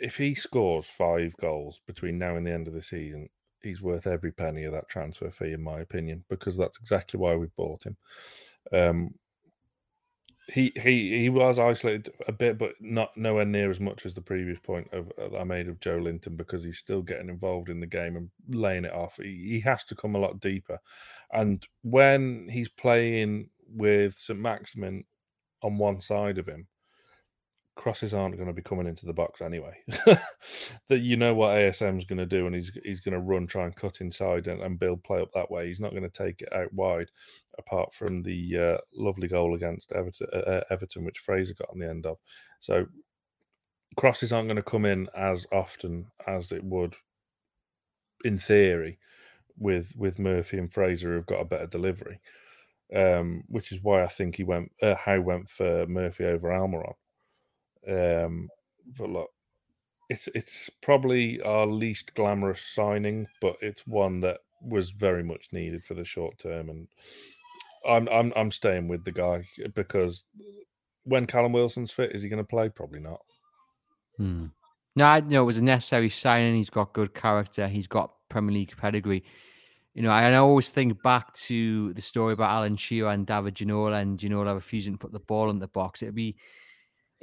if 0.00 0.16
he 0.16 0.34
scores 0.34 0.86
five 0.86 1.36
goals 1.40 1.80
between 1.86 2.18
now 2.18 2.34
and 2.34 2.44
the 2.44 2.52
end 2.52 2.66
of 2.66 2.74
the 2.74 2.82
season, 2.82 3.28
he's 3.66 3.82
worth 3.82 4.06
every 4.06 4.32
penny 4.32 4.64
of 4.64 4.72
that 4.72 4.88
transfer 4.88 5.30
fee, 5.30 5.52
in 5.52 5.62
my 5.62 5.80
opinion, 5.80 6.24
because 6.28 6.56
that's 6.56 6.78
exactly 6.78 7.18
why 7.18 7.34
we've 7.34 7.54
bought 7.56 7.84
him. 7.84 7.96
Um, 8.72 9.14
he 10.48 10.72
he 10.76 11.18
he 11.18 11.28
was 11.28 11.58
isolated 11.58 12.12
a 12.28 12.32
bit, 12.32 12.56
but 12.56 12.72
not 12.80 13.16
nowhere 13.16 13.44
near 13.44 13.70
as 13.70 13.80
much 13.80 14.06
as 14.06 14.14
the 14.14 14.20
previous 14.20 14.58
point 14.60 14.88
of 14.92 15.10
uh, 15.18 15.36
I 15.36 15.44
made 15.44 15.68
of 15.68 15.80
Joelinton 15.80 16.36
because 16.36 16.62
he's 16.62 16.78
still 16.78 17.02
getting 17.02 17.28
involved 17.28 17.68
in 17.68 17.80
the 17.80 17.86
game 17.86 18.16
and 18.16 18.30
laying 18.48 18.84
it 18.84 18.92
off. 18.92 19.18
He, 19.20 19.48
he 19.48 19.60
has 19.60 19.84
to 19.84 19.96
come 19.96 20.14
a 20.14 20.20
lot 20.20 20.40
deeper, 20.40 20.78
and 21.32 21.66
when 21.82 22.48
he's 22.48 22.68
playing 22.68 23.50
with 23.68 24.16
St 24.16 24.38
Maximin 24.38 25.04
on 25.62 25.78
one 25.78 26.00
side 26.00 26.38
of 26.38 26.46
him, 26.46 26.68
crosses 27.76 28.14
aren't 28.14 28.36
going 28.36 28.48
to 28.48 28.54
be 28.54 28.62
coming 28.62 28.86
into 28.86 29.06
the 29.06 29.12
box 29.12 29.40
anyway. 29.40 29.76
that 30.88 31.00
you 31.00 31.16
know 31.16 31.34
what 31.34 31.54
ASM's 31.54 32.04
going 32.06 32.18
to 32.18 32.26
do, 32.26 32.46
and 32.46 32.54
he's 32.54 32.72
he's 32.82 33.00
going 33.00 33.12
to 33.14 33.20
run, 33.20 33.46
try 33.46 33.64
and 33.64 33.76
cut 33.76 34.00
inside 34.00 34.48
and, 34.48 34.62
and 34.62 34.80
build 34.80 35.04
play 35.04 35.20
up 35.20 35.30
that 35.32 35.50
way. 35.50 35.68
He's 35.68 35.80
not 35.80 35.92
going 35.92 36.02
to 36.02 36.08
take 36.08 36.40
it 36.40 36.52
out 36.52 36.72
wide, 36.72 37.10
apart 37.58 37.94
from 37.94 38.22
the 38.22 38.74
uh, 38.74 38.78
lovely 38.96 39.28
goal 39.28 39.54
against 39.54 39.92
Everton, 39.92 40.26
uh, 40.32 40.38
uh, 40.38 40.60
Everton, 40.70 41.04
which 41.04 41.18
Fraser 41.18 41.54
got 41.54 41.70
on 41.70 41.78
the 41.78 41.88
end 41.88 42.06
of. 42.06 42.16
So 42.60 42.86
crosses 43.96 44.32
aren't 44.32 44.48
going 44.48 44.56
to 44.56 44.62
come 44.62 44.84
in 44.86 45.08
as 45.16 45.46
often 45.52 46.06
as 46.26 46.52
it 46.52 46.64
would, 46.64 46.96
in 48.24 48.38
theory, 48.38 48.98
with 49.58 49.94
with 49.96 50.18
Murphy 50.18 50.58
and 50.58 50.72
Fraser 50.72 51.14
who've 51.14 51.26
got 51.26 51.40
a 51.42 51.46
better 51.46 51.66
delivery. 51.66 52.20
Um, 52.94 53.42
which 53.48 53.72
is 53.72 53.82
why 53.82 54.04
I 54.04 54.06
think 54.06 54.36
he 54.36 54.44
went 54.44 54.70
uh, 54.80 54.94
how 54.94 55.20
went 55.20 55.50
for 55.50 55.86
Murphy 55.88 56.24
over 56.24 56.50
Almiron 56.50 56.94
um, 57.88 58.48
but 58.98 59.10
look, 59.10 59.30
it's 60.08 60.28
it's 60.34 60.70
probably 60.82 61.40
our 61.42 61.66
least 61.66 62.14
glamorous 62.14 62.62
signing, 62.62 63.26
but 63.40 63.56
it's 63.60 63.86
one 63.86 64.20
that 64.20 64.38
was 64.62 64.90
very 64.90 65.22
much 65.22 65.48
needed 65.52 65.84
for 65.84 65.94
the 65.94 66.04
short 66.04 66.38
term, 66.38 66.68
and 66.68 66.88
I'm 67.88 68.08
I'm 68.08 68.32
I'm 68.36 68.50
staying 68.50 68.88
with 68.88 69.04
the 69.04 69.12
guy 69.12 69.44
because 69.74 70.24
when 71.04 71.26
Callum 71.26 71.52
Wilson's 71.52 71.92
fit, 71.92 72.12
is 72.12 72.22
he 72.22 72.28
going 72.28 72.42
to 72.42 72.48
play? 72.48 72.68
Probably 72.68 73.00
not. 73.00 73.20
Hmm. 74.16 74.46
No, 74.96 75.04
I 75.04 75.20
know 75.20 75.42
it 75.42 75.46
was 75.46 75.58
a 75.58 75.64
necessary 75.64 76.08
signing. 76.08 76.56
He's 76.56 76.70
got 76.70 76.94
good 76.94 77.14
character. 77.14 77.68
He's 77.68 77.86
got 77.86 78.12
Premier 78.28 78.54
League 78.54 78.74
pedigree. 78.76 79.22
You 79.94 80.02
know, 80.02 80.10
I, 80.10 80.30
I 80.30 80.36
always 80.36 80.70
think 80.70 81.02
back 81.02 81.32
to 81.34 81.92
the 81.94 82.02
story 82.02 82.32
about 82.32 82.50
Alan 82.50 82.76
Shearer 82.76 83.10
and 83.10 83.26
David 83.26 83.54
Ginola 83.54 84.00
and 84.00 84.18
Ginola 84.18 84.54
refusing 84.54 84.94
to 84.94 84.98
put 84.98 85.12
the 85.12 85.20
ball 85.20 85.50
in 85.50 85.58
the 85.58 85.68
box. 85.68 86.02
It'd 86.02 86.14
be 86.14 86.36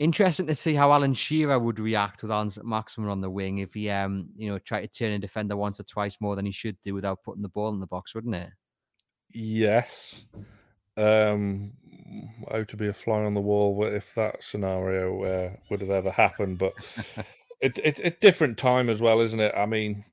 Interesting 0.04 0.48
to 0.48 0.56
see 0.56 0.74
how 0.74 0.92
Alan 0.92 1.14
Shearer 1.14 1.58
would 1.58 1.80
react 1.80 2.24
with 2.24 2.32
Alan 2.32 2.52
Maximin 2.62 3.10
on 3.10 3.22
the 3.22 3.30
wing 3.30 3.60
if 3.60 3.74
he, 3.74 3.90
um, 3.90 4.28
you 4.36 4.50
know, 4.50 4.60
tried 4.60 4.82
to 4.82 4.88
turn 4.90 5.14
a 5.14 5.18
defender 5.18 5.56
once 5.56 5.80
or 5.80 5.84
twice 5.84 6.18
more 6.20 6.36
than 6.36 6.46
he 6.46 6.52
should 6.52 6.78
do 6.82 6.94
without 6.94 7.24
putting 7.24 7.42
the 7.42 7.48
ball 7.48 7.70
in 7.70 7.80
the 7.80 7.88
box, 7.88 8.14
wouldn't 8.14 8.36
it? 8.36 8.50
Yes. 9.30 10.26
Um, 10.98 11.72
how 12.52 12.66
to 12.66 12.76
be 12.76 12.90
a 12.90 12.94
fly 12.94 13.24
on 13.24 13.34
the 13.34 13.40
wall 13.40 13.82
if 13.86 14.14
that 14.16 14.44
scenario 14.44 15.24
uh, 15.24 15.52
would 15.70 15.80
have 15.80 15.90
ever 15.90 16.12
happened, 16.12 16.58
but 16.58 16.74
it's 17.62 17.80
it, 17.82 17.98
it, 18.00 18.20
different 18.20 18.58
time 18.58 18.90
as 18.90 19.00
well, 19.00 19.22
isn't 19.22 19.40
it? 19.40 19.54
I 19.56 19.66
mean, 19.66 20.04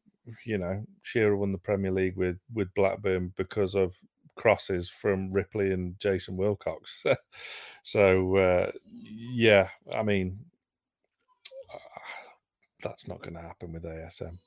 you 0.47 0.59
know, 0.59 0.85
Shearer 1.03 1.37
won 1.37 1.51
the 1.51 1.59
Premier 1.59 1.91
League 1.91 2.17
with 2.17 2.39
with 2.55 2.73
Blackburn 2.75 3.33
because 3.37 3.75
of 3.75 3.97
crosses 4.41 4.89
from 4.89 5.31
Ripley 5.31 5.71
and 5.71 6.01
Jason 6.01 6.35
Wilcox. 6.35 7.05
so 7.83 8.37
uh, 8.37 8.71
yeah, 8.91 9.69
I 9.95 10.03
mean 10.03 10.39
that's 12.83 13.07
not 13.07 13.21
going 13.21 13.35
to 13.35 13.43
happen 13.43 13.73
with 13.75 13.85
ASM. 13.85 14.39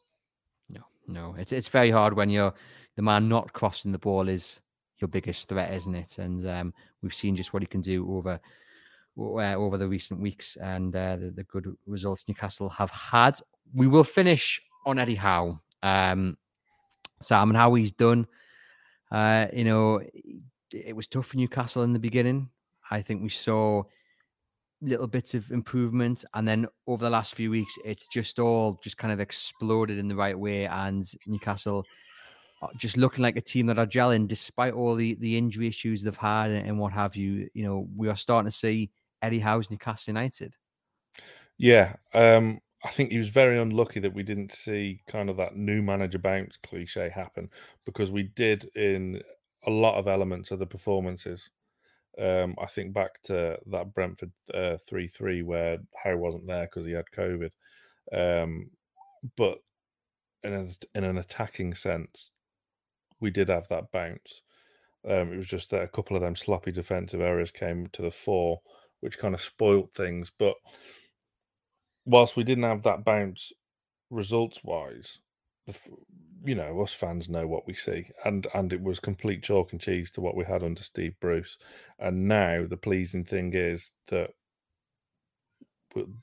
No, 0.68 0.82
no, 1.08 1.36
it's 1.38 1.54
it's 1.54 1.68
very 1.68 1.92
hard 1.92 2.16
when 2.16 2.32
you're 2.32 2.54
the 2.96 3.04
man 3.04 3.30
not 3.30 3.54
crossing 3.54 3.92
the 3.92 4.00
ball 4.00 4.28
is 4.28 4.62
your 4.98 5.08
biggest 5.10 5.48
threat, 5.48 5.72
isn't 5.74 5.96
it? 5.96 6.18
And 6.18 6.48
um, 6.48 6.74
we've 7.04 7.14
seen 7.14 7.36
just 7.36 7.54
what 7.54 7.62
he 7.62 7.68
can 7.68 7.82
do 7.82 8.12
over 8.16 8.40
uh, 9.20 9.54
over 9.54 9.78
the 9.78 9.88
recent 9.88 10.20
weeks 10.20 10.56
and 10.56 10.96
uh, 10.96 11.18
the, 11.18 11.30
the, 11.30 11.44
good 11.44 11.68
results 11.86 12.24
Newcastle 12.28 12.70
have 12.70 12.90
had. 12.90 13.40
We 13.76 13.86
will 13.86 14.04
finish 14.04 14.60
on 14.88 14.98
Eddie 14.98 15.14
Howe, 15.14 15.60
um, 15.84 16.36
Sam, 17.22 17.52
and 17.52 17.58
how 17.58 17.76
he's 17.76 17.92
done 17.92 18.26
uh, 19.14 19.48
you 19.54 19.64
know, 19.64 20.02
it 20.72 20.96
was 20.96 21.08
tough 21.08 21.28
for 21.28 21.38
Newcastle 21.38 21.84
in 21.84 21.94
the 21.94 22.00
beginning. 22.00 22.50
I 22.90 23.02
think 23.02 23.22
we 23.22 23.30
saw 23.30 23.84
little 24.82 25.08
bits 25.08 25.36
of 25.36 25.50
improvement, 25.52 26.26
and 26.34 26.48
then 26.48 26.68
over 26.88 27.06
the 27.06 27.10
last 27.10 27.36
few 27.36 27.52
weeks, 27.52 27.78
it's 27.86 28.08
just 28.08 28.40
all 28.40 28.80
just 28.84 28.98
kind 28.98 29.14
of 29.14 29.20
exploded 29.20 29.98
in 29.98 30.08
the 30.08 30.16
right 30.16 30.38
way, 30.38 30.66
and 30.66 31.10
Newcastle 31.28 31.86
just 32.78 32.98
looking 32.98 33.22
like 33.22 33.36
a 33.38 33.42
team 33.42 33.66
that 33.68 33.78
are 33.78 33.86
gelling 33.86 34.28
despite 34.28 34.74
all 34.74 34.96
the 34.96 35.16
the 35.16 35.38
injury 35.38 35.68
issues 35.68 36.02
they've 36.02 36.18
had 36.18 36.50
and, 36.50 36.80
what 36.80 36.94
have 36.94 37.16
you. 37.16 37.50
You 37.54 37.64
know, 37.64 37.88
we 37.96 38.10
are 38.10 38.16
starting 38.16 38.50
to 38.50 38.58
see 38.58 38.90
Eddie 39.22 39.40
Howe's 39.40 39.70
Newcastle 39.70 40.12
United. 40.12 40.54
Yeah, 41.58 41.96
um, 42.14 42.60
I 42.86 42.90
think 42.90 43.12
he 43.12 43.18
was 43.18 43.30
very 43.30 43.58
unlucky 43.58 44.00
that 44.02 44.14
we 44.14 44.24
didn't 44.24 44.52
see 44.52 45.02
kind 45.08 45.30
of 45.30 45.38
that 45.38 45.56
new 45.56 45.82
manager 45.82 46.20
bounce 46.20 46.58
cliche 46.58 47.10
happen 47.10 47.50
because 47.86 48.12
we 48.12 48.24
did 48.24 48.66
in 48.76 49.22
a 49.66 49.72
lot 49.72 49.96
of 49.96 50.08
elements 50.08 50.52
of 50.52 50.60
the 50.60 50.66
performances. 50.66 51.50
Um, 52.20 52.56
I 52.62 52.66
think 52.68 52.94
back 52.94 53.22
to 53.24 53.58
that 53.68 53.94
Brentford 53.94 54.32
uh, 54.54 54.78
three 54.78 55.06
uh, 55.06 55.10
three 55.12 55.42
where 55.42 55.80
Harry 56.04 56.18
wasn't 56.18 56.46
there 56.46 56.66
because 56.66 56.86
he 56.86 56.92
had 56.92 57.06
COVID, 57.16 57.52
um, 58.14 58.70
but 59.36 59.60
in 60.44 60.54
an, 60.54 60.72
in 60.94 61.04
an 61.06 61.18
attacking 61.18 61.74
sense, 61.74 62.32
we 63.20 63.32
did 63.32 63.50
have 63.50 63.68
that 63.70 63.92
bounce. 63.92 64.44
Um, 65.10 65.34
it 65.34 65.38
was 65.38 65.48
just 65.48 65.72
that 65.72 65.84
a 65.84 65.88
couple 65.88 66.16
of 66.16 66.22
them 66.22 66.36
sloppy 66.36 66.72
defensive 66.72 67.22
errors 67.22 67.52
came 67.52 67.88
to 67.94 68.02
the 68.02 68.12
fore, 68.12 68.62
which 69.00 69.18
kind 69.18 69.34
of 69.34 69.42
spoilt 69.42 69.94
things. 69.94 70.32
But 70.38 70.56
whilst 72.06 72.36
we 72.36 72.44
didn't 72.44 72.64
have 72.64 72.84
that 72.84 73.04
bounce 73.04 73.52
results 74.10 74.64
wise, 74.64 75.20
you 76.46 76.56
know, 76.56 76.82
us 76.82 76.94
fans 76.94 77.30
know 77.30 77.48
what 77.48 77.66
we 77.66 77.74
see, 77.74 78.10
and 78.26 78.48
and 78.54 78.74
it 78.74 78.82
was 78.82 79.00
complete 79.00 79.44
chalk 79.44 79.72
and 79.72 79.82
cheese 79.82 80.12
to 80.12 80.22
what 80.22 80.36
we 80.36 80.46
had 80.46 80.64
under 80.64 80.84
Steve 80.84 81.16
Bruce. 81.20 81.58
And 82.00 82.28
now 82.28 82.66
the 82.68 82.78
pleasing 82.78 83.24
thing 83.24 83.54
is 83.54 83.92
that 84.08 84.32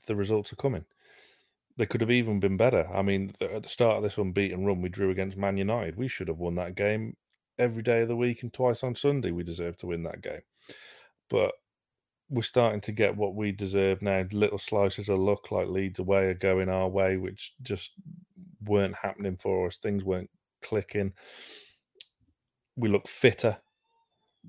the 0.05 0.15
results 0.15 0.53
are 0.53 0.57
coming. 0.57 0.85
They 1.77 1.85
could 1.85 2.01
have 2.01 2.11
even 2.11 2.39
been 2.39 2.57
better. 2.57 2.87
I 2.93 3.01
mean, 3.01 3.33
at 3.39 3.63
the 3.63 3.69
start 3.69 3.97
of 3.97 4.03
this 4.03 4.17
unbeaten 4.17 4.65
run, 4.65 4.81
we 4.81 4.89
drew 4.89 5.09
against 5.09 5.37
Man 5.37 5.57
United. 5.57 5.95
We 5.95 6.07
should 6.07 6.27
have 6.27 6.37
won 6.37 6.55
that 6.55 6.75
game 6.75 7.15
every 7.57 7.81
day 7.81 8.01
of 8.01 8.07
the 8.07 8.15
week 8.15 8.43
and 8.43 8.53
twice 8.53 8.83
on 8.83 8.95
Sunday. 8.95 9.31
We 9.31 9.43
deserve 9.43 9.77
to 9.77 9.87
win 9.87 10.03
that 10.03 10.21
game. 10.21 10.41
But 11.29 11.53
we're 12.31 12.41
starting 12.41 12.79
to 12.81 12.93
get 12.93 13.17
what 13.17 13.35
we 13.35 13.51
deserve 13.51 14.01
now. 14.01 14.23
Little 14.31 14.57
slices 14.57 15.09
of 15.09 15.19
luck, 15.19 15.51
like 15.51 15.67
Leeds 15.67 15.99
away, 15.99 16.27
are 16.27 16.33
going 16.33 16.69
our 16.69 16.87
way, 16.87 17.17
which 17.17 17.53
just 17.61 17.91
weren't 18.63 18.95
happening 18.95 19.37
for 19.37 19.67
us. 19.67 19.77
Things 19.77 20.03
weren't 20.03 20.29
clicking. 20.63 21.11
We 22.77 22.87
look 22.87 23.07
fitter. 23.07 23.57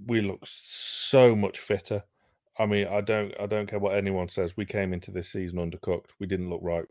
We 0.07 0.21
look 0.21 0.45
so 0.45 1.35
much 1.35 1.59
fitter. 1.59 2.05
I 2.57 2.67
mean, 2.67 2.87
I 2.87 3.01
don't, 3.01 3.35
I 3.41 3.47
don't 3.47 3.67
care 3.67 3.81
what 3.81 3.97
anyone 3.97 4.29
says. 4.29 4.57
We 4.57 4.65
came 4.65 4.93
into 4.93 5.11
this 5.11 5.31
season 5.31 5.59
undercooked. 5.59 6.11
We 6.21 6.29
didn't 6.29 6.51
look 6.51 6.61
right. 6.63 6.85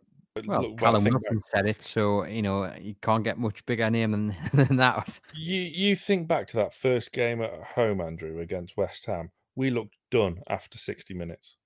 Well, 0.46 0.62
look, 0.64 0.78
Callum 0.78 1.06
Wilson 1.06 1.38
back, 1.38 1.48
said 1.48 1.66
it, 1.68 1.82
so 1.82 2.26
you 2.26 2.42
know 2.42 2.74
you 2.80 2.96
can't 3.02 3.24
get 3.24 3.38
much 3.38 3.66
bigger 3.66 3.90
name 3.90 4.12
than, 4.12 4.36
than 4.54 4.78
that. 4.78 5.20
You 5.34 5.60
you 5.60 5.96
think 5.98 6.30
back 6.30 6.48
to 6.48 6.58
that 6.58 6.74
first 6.74 7.12
game 7.12 7.42
at 7.42 7.62
home, 7.62 8.00
Andrew, 8.00 8.40
against 8.40 8.78
West 8.78 9.06
Ham. 9.08 9.32
We 9.56 9.72
looked 9.72 9.98
done 10.12 10.42
after 10.48 10.78
sixty 10.78 11.16
minutes. 11.16 11.58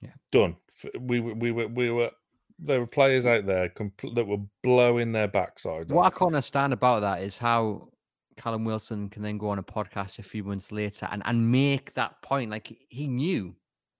Yeah, 0.00 0.12
done. 0.32 0.56
We 0.98 1.20
were 1.20 1.34
we 1.34 1.52
were 1.52 1.68
we 1.68 1.90
were 1.90 2.10
there 2.58 2.80
were 2.80 2.86
players 2.86 3.26
out 3.26 3.44
there 3.44 3.68
compl- 3.68 4.14
that 4.14 4.26
were 4.26 4.38
blowing 4.62 5.12
their 5.12 5.28
backsides. 5.28 5.90
What 5.90 6.06
off. 6.06 6.14
I 6.14 6.18
can't 6.18 6.28
understand 6.28 6.72
about 6.72 7.00
that 7.00 7.22
is 7.22 7.36
how 7.36 7.90
Callum 8.36 8.64
Wilson 8.64 9.10
can 9.10 9.22
then 9.22 9.36
go 9.36 9.50
on 9.50 9.58
a 9.58 9.62
podcast 9.62 10.18
a 10.18 10.22
few 10.22 10.44
months 10.44 10.72
later 10.72 11.06
and, 11.12 11.22
and 11.26 11.52
make 11.52 11.92
that 11.94 12.22
point. 12.22 12.50
Like 12.50 12.74
he 12.88 13.08
knew, 13.08 13.54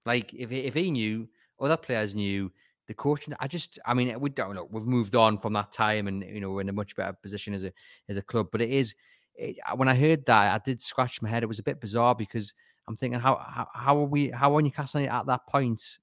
like 0.07 0.33
if 0.33 0.51
if 0.51 0.73
he 0.73 0.91
knew, 0.91 1.29
other 1.61 1.77
players 1.77 2.15
knew. 2.15 2.51
The 2.89 2.95
coaching, 2.95 3.35
I 3.39 3.47
just, 3.47 3.79
I 3.87 3.95
mean, 3.95 4.19
we 4.19 4.31
don't 4.31 4.57
know. 4.57 4.67
We've 4.69 4.85
moved 4.85 5.15
on 5.15 5.39
from 5.39 5.53
that 5.53 5.71
time, 5.71 6.09
and 6.09 6.25
you 6.25 6.41
know, 6.41 6.51
we're 6.51 6.63
in 6.63 6.69
a 6.71 6.73
much 6.73 6.97
better 6.97 7.13
position 7.13 7.55
as 7.55 7.63
a 7.63 7.73
as 8.09 8.17
a 8.17 8.23
club. 8.23 8.49
But 8.51 8.63
it 8.63 8.71
is, 8.71 8.97
it, 9.37 9.59
when 9.77 9.87
I 9.87 9.95
heard 9.95 10.27
that, 10.27 10.55
I 10.55 10.59
did 10.65 10.81
scratch 10.81 11.23
my 11.23 11.29
head. 11.29 11.45
It 11.45 11.47
was 11.47 11.61
a 11.61 11.63
bit 11.63 11.81
bizarre 11.81 12.17
because 12.17 12.53
I'm 12.91 12.97
thinking, 12.97 13.21
how 13.21 13.37
how, 13.37 13.69
how 13.73 13.99
are 13.99 14.05
we? 14.05 14.31
How 14.31 14.57
are 14.57 14.63
Newcastle 14.63 15.07
at 15.09 15.27
that 15.27 15.47
point 15.47 15.99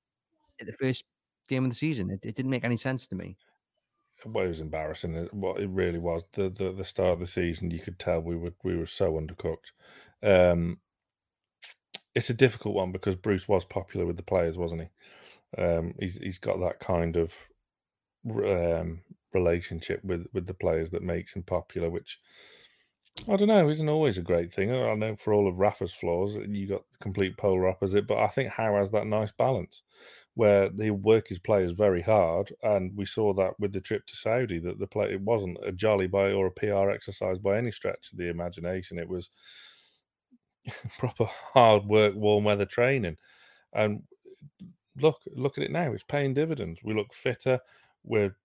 at 0.60 0.66
the 0.66 0.74
first 0.74 1.04
game 1.48 1.66
of 1.66 1.72
the 1.72 1.76
season. 1.76 2.10
It, 2.10 2.26
it 2.26 2.36
didn't 2.36 2.52
make 2.52 2.64
any 2.64 2.78
sense 2.78 3.08
to 3.08 3.16
me. 3.16 3.38
Well, 4.26 4.46
it 4.46 4.50
was 4.50 4.62
embarrassing. 4.62 5.30
What 5.32 5.60
it 5.60 5.70
really 5.70 6.00
was. 6.00 6.26
The, 6.32 6.50
the 6.50 6.72
the 6.72 6.86
start 6.86 7.14
of 7.14 7.20
the 7.20 7.28
season, 7.28 7.72
you 7.72 7.80
could 7.80 8.00
tell 8.00 8.22
we 8.22 8.36
were 8.36 8.54
we 8.64 8.76
were 8.76 8.88
so 8.88 9.14
undercooked. 9.14 9.72
Um, 10.24 10.80
it's 12.16 12.30
a 12.30 12.34
difficult 12.34 12.74
one 12.74 12.92
because 12.92 13.16
Bruce 13.16 13.48
was 13.48 13.66
popular 13.66 14.06
with 14.06 14.18
the 14.18 14.24
players, 14.24 14.58
wasn't 14.58 14.84
he? 14.84 15.62
Um, 15.62 15.94
he's 16.00 16.18
he's 16.18 16.40
got 16.40 16.60
that 16.62 16.80
kind 16.80 17.16
of 17.16 17.34
um, 18.28 19.02
relationship 19.34 20.04
with 20.04 20.26
with 20.34 20.48
the 20.48 20.54
players 20.54 20.90
that 20.92 21.04
makes 21.04 21.34
him 21.34 21.44
popular, 21.44 21.90
which 21.90 22.20
I 23.30 23.36
don't 23.36 23.48
know 23.48 23.70
isn't 23.70 23.90
always 23.90 24.18
a 24.18 24.22
great 24.22 24.54
thing. 24.54 24.72
I 24.72 24.94
know 24.96 25.16
for 25.16 25.34
all 25.34 25.48
of 25.48 25.60
Rafa's 25.60 25.94
flaws, 25.94 26.36
uh, 26.36 26.42
you 26.42 26.68
got 26.68 26.84
the 26.92 26.98
complete 27.00 27.38
polar 27.38 27.68
opposite, 27.68 28.08
but 28.08 28.18
I 28.18 28.28
think 28.28 28.50
Howe 28.50 28.76
has 28.76 28.92
that 28.92 29.08
nice 29.08 29.32
balance 29.32 29.82
where 30.36 30.70
they 30.70 30.92
work 30.92 31.28
his 31.28 31.40
players 31.40 31.72
very 31.72 32.02
hard, 32.02 32.54
and 32.62 32.96
we 32.96 33.06
saw 33.06 33.34
that 33.34 33.60
with 33.60 33.74
the 33.74 33.82
trip 33.82 34.06
to 34.06 34.16
Saudi 34.16 34.60
that 34.60 34.78
the 34.78 34.86
play 34.86 35.12
it 35.12 35.22
wasn't 35.22 35.58
a 35.64 35.72
jolly 35.72 36.06
by 36.06 36.32
or 36.32 36.46
a 36.46 36.52
PR 36.52 36.92
exercise 36.92 37.40
by 37.40 37.58
any 37.58 37.72
stretch 37.72 38.12
of 38.12 38.20
the 38.20 38.30
imagination. 38.30 39.00
It 39.00 39.10
was 39.10 39.32
proper 41.00 41.26
hard 41.26 41.86
work, 41.86 42.14
warm 42.16 42.44
weather 42.44 42.66
training, 42.66 43.18
and 43.74 44.04
look 45.02 45.18
look 45.36 45.58
at 45.58 45.64
it 45.64 45.72
now. 45.72 45.92
It's 45.92 46.04
paying 46.04 46.34
dividends. 46.34 46.82
We 46.84 46.94
look 46.94 47.14
fitter. 47.14 47.60
We're 48.04 48.36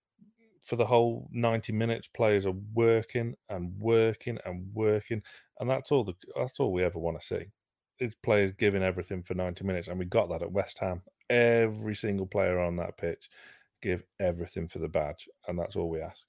for 0.63 0.75
the 0.75 0.85
whole 0.85 1.29
90 1.31 1.73
minutes 1.73 2.07
players 2.07 2.45
are 2.45 2.55
working 2.73 3.35
and 3.49 3.73
working 3.79 4.37
and 4.45 4.65
working 4.73 5.21
and 5.59 5.69
that's 5.69 5.91
all 5.91 6.03
the 6.03 6.13
that's 6.35 6.59
all 6.59 6.71
we 6.71 6.83
ever 6.83 6.99
want 6.99 7.19
to 7.19 7.25
see 7.25 7.45
is 7.99 8.15
players 8.23 8.51
giving 8.57 8.83
everything 8.83 9.21
for 9.21 9.33
90 9.33 9.63
minutes 9.63 9.87
and 9.87 9.99
we 9.99 10.05
got 10.05 10.29
that 10.29 10.41
at 10.41 10.51
West 10.51 10.79
Ham 10.79 11.01
every 11.29 11.95
single 11.95 12.25
player 12.25 12.59
on 12.59 12.75
that 12.77 12.97
pitch 12.97 13.29
give 13.83 14.03
everything 14.19 14.67
for 14.67 14.79
the 14.79 14.87
badge, 14.87 15.27
and 15.47 15.59
that's 15.59 15.75
all 15.75 15.89
we 15.89 16.01
ask. 16.01 16.25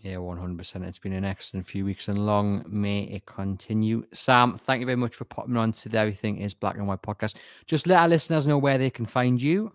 Yeah, 0.00 0.16
100%. 0.16 0.82
It's 0.84 0.98
been 0.98 1.12
an 1.12 1.24
excellent 1.24 1.68
few 1.68 1.84
weeks 1.84 2.08
and 2.08 2.26
long 2.26 2.64
may 2.66 3.04
it 3.04 3.26
continue. 3.26 4.04
Sam, 4.12 4.58
thank 4.58 4.80
you 4.80 4.86
very 4.86 4.96
much 4.96 5.14
for 5.14 5.24
popping 5.24 5.56
on 5.56 5.70
to 5.72 5.88
the 5.88 5.98
Everything 5.98 6.38
is 6.38 6.52
Black 6.52 6.76
and 6.76 6.88
White 6.88 7.02
podcast. 7.02 7.36
Just 7.66 7.86
let 7.86 8.00
our 8.00 8.08
listeners 8.08 8.46
know 8.46 8.58
where 8.58 8.76
they 8.76 8.90
can 8.90 9.06
find 9.06 9.40
you. 9.40 9.72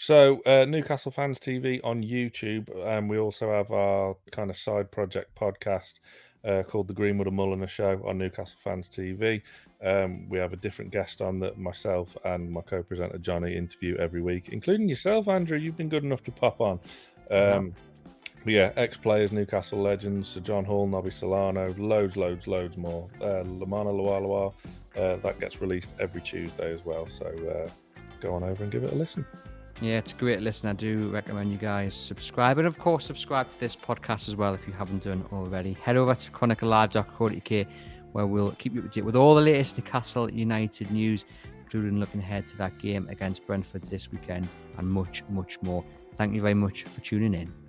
So, 0.00 0.40
uh, 0.46 0.64
Newcastle 0.64 1.10
Fans 1.10 1.40
TV 1.40 1.80
on 1.82 2.04
YouTube. 2.04 2.70
and 2.70 2.98
um, 2.98 3.08
we 3.08 3.18
also 3.18 3.50
have 3.50 3.72
our 3.72 4.14
kind 4.30 4.48
of 4.48 4.56
side 4.56 4.92
project 4.92 5.34
podcast 5.34 5.94
uh, 6.44 6.62
called 6.62 6.86
The 6.86 6.94
Greenwood 6.94 7.26
and 7.26 7.36
Mulliner 7.36 7.68
Show 7.68 8.00
on 8.06 8.16
Newcastle 8.16 8.58
Fans 8.62 8.88
TV. 8.88 9.42
Um, 9.84 10.28
we 10.28 10.38
have 10.38 10.52
a 10.52 10.56
different 10.56 10.92
guest 10.92 11.20
on 11.20 11.40
that 11.40 11.58
myself 11.58 12.16
and 12.24 12.48
my 12.48 12.60
co 12.60 12.80
presenter 12.84 13.18
Johnny 13.18 13.56
interview 13.56 13.96
every 13.96 14.22
week, 14.22 14.50
including 14.50 14.88
yourself, 14.88 15.26
Andrew. 15.26 15.58
You've 15.58 15.76
been 15.76 15.88
good 15.88 16.04
enough 16.04 16.22
to 16.24 16.30
pop 16.30 16.60
on. 16.60 16.78
Um, 17.28 17.74
yeah, 18.46 18.70
ex 18.76 18.96
players, 18.96 19.32
Newcastle 19.32 19.80
legends, 19.80 20.28
Sir 20.28 20.40
John 20.40 20.64
Hall, 20.64 20.86
Nobby 20.86 21.10
Solano, 21.10 21.74
loads, 21.76 22.16
loads, 22.16 22.46
loads 22.46 22.76
more. 22.76 23.08
Uh, 23.20 23.42
Lomana 23.42 23.92
LuaLua, 23.92 24.54
uh, 24.96 25.16
that 25.16 25.40
gets 25.40 25.60
released 25.60 25.92
every 25.98 26.20
Tuesday 26.20 26.72
as 26.72 26.84
well. 26.84 27.08
So 27.08 27.26
uh, 27.26 28.00
go 28.20 28.32
on 28.34 28.44
over 28.44 28.62
and 28.62 28.70
give 28.70 28.84
it 28.84 28.92
a 28.92 28.96
listen. 28.96 29.26
Yeah, 29.80 29.98
it's 29.98 30.10
a 30.12 30.16
great 30.16 30.42
listen. 30.42 30.68
I 30.68 30.72
do 30.72 31.08
recommend 31.10 31.52
you 31.52 31.58
guys 31.58 31.94
subscribe. 31.94 32.58
And 32.58 32.66
of 32.66 32.78
course, 32.78 33.04
subscribe 33.04 33.48
to 33.50 33.60
this 33.60 33.76
podcast 33.76 34.28
as 34.28 34.34
well 34.34 34.52
if 34.54 34.66
you 34.66 34.72
haven't 34.72 35.04
done 35.04 35.24
already. 35.32 35.74
Head 35.74 35.96
over 35.96 36.14
to 36.16 36.30
chroniclelive.co.uk 36.32 37.66
where 38.12 38.26
we'll 38.26 38.52
keep 38.52 38.74
you 38.74 38.80
up 38.80 38.90
to 38.90 39.00
date 39.00 39.04
with 39.04 39.16
all 39.16 39.34
the 39.34 39.40
latest 39.40 39.78
Newcastle 39.78 40.30
United 40.30 40.90
news, 40.90 41.24
including 41.62 42.00
looking 42.00 42.20
ahead 42.20 42.46
to 42.48 42.56
that 42.56 42.76
game 42.78 43.06
against 43.08 43.46
Brentford 43.46 43.82
this 43.84 44.10
weekend 44.10 44.48
and 44.78 44.88
much, 44.88 45.22
much 45.28 45.60
more. 45.62 45.84
Thank 46.16 46.34
you 46.34 46.40
very 46.40 46.54
much 46.54 46.84
for 46.84 47.00
tuning 47.00 47.34
in. 47.34 47.67